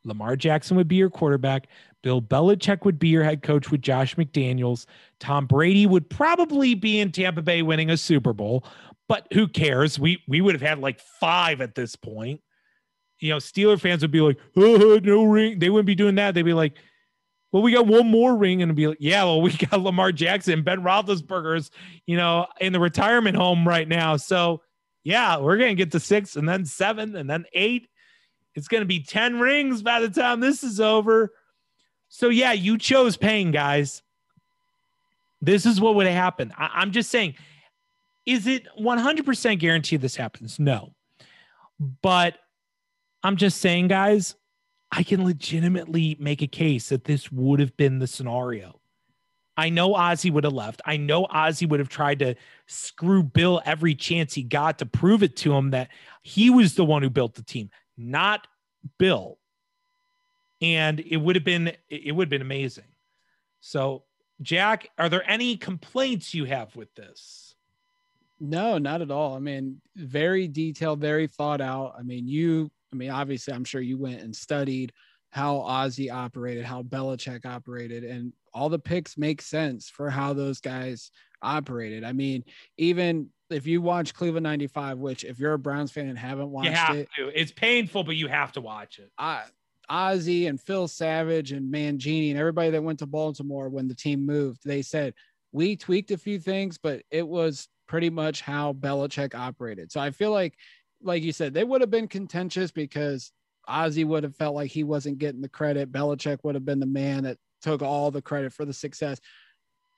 [0.06, 1.68] Lamar Jackson would be your quarterback.
[2.02, 4.86] Bill Belichick would be your head coach with Josh McDaniels.
[5.20, 8.64] Tom Brady would probably be in Tampa Bay winning a Super Bowl,
[9.10, 10.00] but who cares?
[10.00, 12.42] We we would have had like five at this point
[13.20, 15.60] you know, Steeler fans would be like, oh, no ring.
[15.60, 16.34] They wouldn't be doing that.
[16.34, 16.74] They'd be like,
[17.52, 20.62] well, we got one more ring, and be like, yeah, well, we got Lamar Jackson,
[20.62, 21.72] Ben Roethlisberger's,
[22.06, 24.18] you know, in the retirement home right now.
[24.18, 24.62] So,
[25.04, 27.88] yeah, we're gonna get to six, and then seven, and then eight.
[28.56, 31.34] It's gonna be ten rings by the time this is over.
[32.10, 34.02] So, yeah, you chose pain, guys.
[35.42, 36.52] This is what would happen.
[36.58, 37.36] I- I'm just saying,
[38.26, 40.60] is it 100% guaranteed this happens?
[40.60, 40.94] No,
[42.02, 42.38] but
[43.24, 44.36] I'm just saying, guys,
[44.92, 48.80] I can legitimately make a case that this would have been the scenario.
[49.56, 50.82] I know Ozzie would have left.
[50.86, 52.36] I know Ozzie would have tried to
[52.70, 55.90] screw Bill every chance he got to prove it to him that
[56.22, 58.48] he was the one who built the team, not
[58.98, 59.38] Bill.
[60.62, 62.86] And it would have been it would have been amazing.
[63.62, 64.04] So,
[64.42, 67.56] Jack, are there any complaints you have with this?
[68.40, 69.36] No, not at all.
[69.36, 71.96] I mean, very detailed, very thought out.
[71.98, 74.94] I mean, you I mean, obviously, I'm sure you went and studied
[75.32, 80.60] how Ozzie operated, how Belichick operated, and all the picks make sense for how those
[80.60, 81.12] guys
[81.42, 82.04] operated.
[82.04, 82.44] I mean,
[82.78, 86.70] even if you watch Cleveland 95, which if you're a Browns fan and haven't watched
[86.70, 87.40] you have it, to.
[87.40, 89.10] It's painful, but you have to watch it.
[89.18, 89.44] I,
[89.90, 94.26] Ozzie and Phil Savage and Mangini and everybody that went to Baltimore when the team
[94.26, 95.14] moved, they said
[95.52, 99.92] we tweaked a few things, but it was pretty much how Belichick operated.
[99.92, 100.56] So I feel like
[101.02, 103.32] like you said, they would have been contentious because
[103.68, 105.92] Ozzie would have felt like he wasn't getting the credit.
[105.92, 109.20] Belichick would have been the man that took all the credit for the success.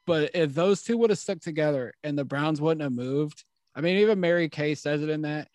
[0.07, 3.43] But if those two would have stuck together and the Browns wouldn't have moved,
[3.75, 5.47] I mean, even Mary Kay says it in that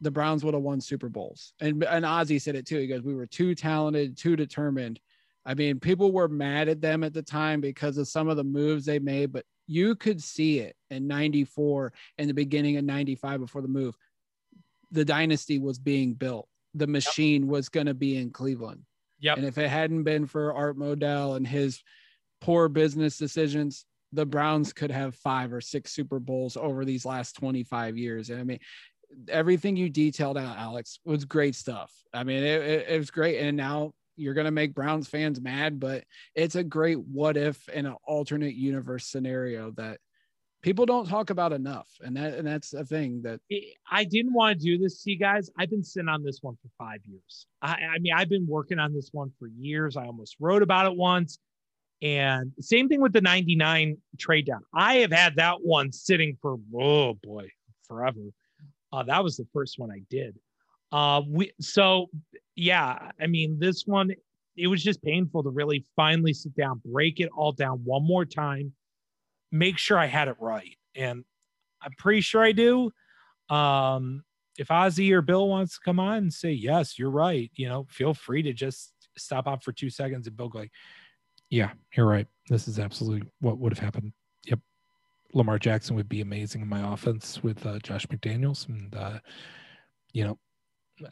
[0.00, 1.52] the Browns would have won Super Bowls.
[1.60, 2.78] And and Ozzie said it too.
[2.78, 5.00] He goes, We were too talented, too determined.
[5.44, 8.44] I mean, people were mad at them at the time because of some of the
[8.44, 13.40] moves they made, but you could see it in 94 and the beginning of 95
[13.40, 13.96] before the move
[14.90, 16.48] the dynasty was being built.
[16.74, 17.50] The machine yep.
[17.50, 18.82] was going to be in Cleveland.
[19.20, 19.38] Yep.
[19.38, 21.82] And if it hadn't been for Art Modell and his
[22.40, 27.34] poor business decisions, the Browns could have five or six Super Bowls over these last
[27.36, 28.30] 25 years.
[28.30, 28.60] And I mean,
[29.28, 31.92] everything you detailed out, Alex, was great stuff.
[32.12, 33.38] I mean, it, it, it was great.
[33.38, 36.04] And now you're going to make Browns fans mad, but
[36.34, 39.98] it's a great what if in an alternate universe scenario that
[40.62, 43.40] people don't talk about enough, and that and that's a thing that
[43.90, 45.50] I didn't want to do this you guys.
[45.58, 47.46] I've been sitting on this one for five years.
[47.62, 49.96] I, I mean, I've been working on this one for years.
[49.96, 51.38] I almost wrote about it once.
[52.00, 54.60] And same thing with the 99 trade down.
[54.72, 57.48] I have had that one sitting for, oh boy,
[57.88, 58.20] forever.
[58.92, 60.38] Uh, that was the first one I did.
[60.92, 62.06] Uh, we, so
[62.54, 64.12] yeah, I mean, this one,
[64.56, 68.24] it was just painful to really finally sit down, break it all down one more
[68.24, 68.72] time,
[69.50, 70.76] make sure I had it right.
[70.94, 71.24] And
[71.82, 72.90] I'm pretty sure I do.
[73.48, 74.24] Um,
[74.58, 77.86] if Ozzie or Bill wants to come on and say, yes, you're right, you know,
[77.88, 80.72] feel free to just stop off for two seconds and Bill go like,
[81.50, 82.26] yeah, you're right.
[82.48, 84.12] This is absolutely what would have happened.
[84.46, 84.58] Yep.
[85.32, 88.68] Lamar Jackson would be amazing in my offense with uh, Josh McDaniels.
[88.68, 89.18] And, uh,
[90.12, 90.38] you know,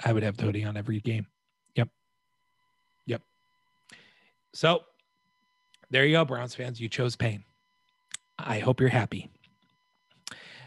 [0.05, 1.27] I would have Tony on every game.
[1.77, 1.89] Yep.
[3.07, 3.23] Yep.
[4.53, 4.81] So
[5.91, 6.81] there you go, Browns fans.
[6.81, 7.45] You chose pain.
[8.39, 9.31] I hope you're happy.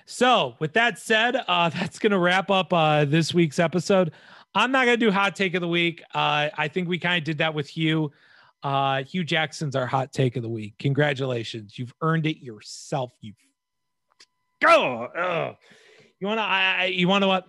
[0.05, 4.11] So, with that said, uh, that's going to wrap up uh, this week's episode.
[4.55, 6.01] I'm not going to do hot take of the week.
[6.13, 8.11] Uh, I think we kind of did that with Hue.
[8.63, 10.73] Uh, Hue Jackson's our hot take of the week.
[10.79, 11.77] Congratulations.
[11.77, 13.11] You've earned it yourself.
[13.21, 13.33] You
[14.61, 15.07] go.
[15.15, 15.55] Oh,
[16.19, 17.45] you want to, I, you want to what?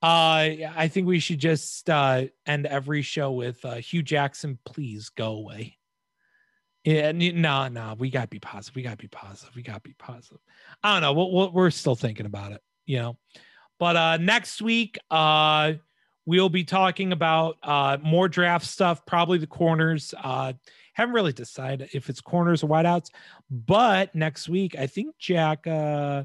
[0.00, 5.32] Uh, I think we should just uh, end every show with Hue Jackson, please go
[5.32, 5.77] away.
[6.88, 8.74] Yeah, no, no, we gotta be positive.
[8.74, 9.54] We gotta be positive.
[9.54, 10.38] We gotta be positive.
[10.82, 11.12] I don't know.
[11.12, 13.18] We'll, we're still thinking about it, you know.
[13.78, 15.74] But uh, next week, uh,
[16.24, 19.04] we'll be talking about uh, more draft stuff.
[19.04, 20.14] Probably the corners.
[20.16, 20.54] Uh,
[20.94, 23.10] haven't really decided if it's corners or wideouts.
[23.50, 25.66] But next week, I think Jack.
[25.66, 26.24] Uh,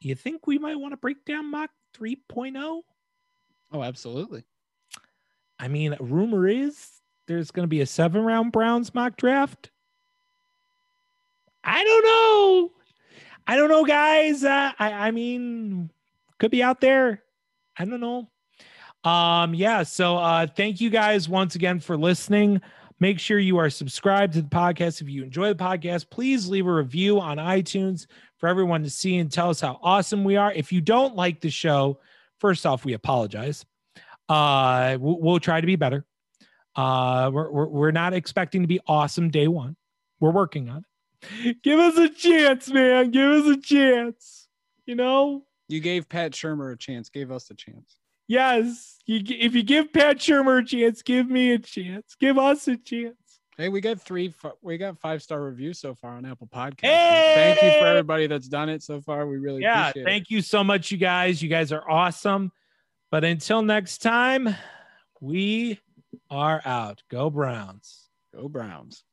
[0.00, 2.80] you think we might want to break down mock 3.0?
[3.70, 4.44] Oh, absolutely.
[5.58, 6.97] I mean, rumor is
[7.28, 9.70] there's going to be a seven round Browns mock draft?
[11.62, 12.72] I don't know.
[13.46, 14.42] I don't know, guys.
[14.42, 15.90] Uh, I, I mean,
[16.38, 17.22] could be out there.
[17.76, 18.28] I don't know.
[19.08, 19.84] Um, yeah.
[19.84, 22.60] So, uh, thank you guys once again for listening.
[23.00, 25.00] Make sure you are subscribed to the podcast.
[25.00, 28.06] If you enjoy the podcast, please leave a review on iTunes
[28.38, 30.52] for everyone to see and tell us how awesome we are.
[30.52, 32.00] If you don't like the show,
[32.38, 33.64] first off, we apologize.
[34.28, 36.04] Uh, we'll, we'll try to be better.
[36.78, 39.74] Uh, we're, we're, we're not expecting to be awesome day one.
[40.20, 40.84] We're working on
[41.22, 41.60] it.
[41.64, 43.10] Give us a chance, man.
[43.10, 44.46] Give us a chance.
[44.86, 47.08] You know, you gave Pat Shurmur a chance.
[47.08, 47.98] Gave us a chance.
[48.28, 48.98] Yes.
[49.06, 52.14] You, if you give Pat Shurmur a chance, give me a chance.
[52.18, 53.16] Give us a chance.
[53.56, 54.32] Hey, we got three.
[54.62, 56.88] We got five star reviews so far on Apple Podcasts.
[56.88, 57.32] Hey!
[57.34, 59.26] Thank you for everybody that's done it so far.
[59.26, 59.90] We really yeah.
[59.92, 60.30] thank it.
[60.30, 61.42] you so much, you guys.
[61.42, 62.52] You guys are awesome.
[63.10, 64.54] But until next time,
[65.20, 65.80] we
[66.30, 67.02] are out.
[67.10, 68.08] Go Browns.
[68.34, 69.04] Go Browns.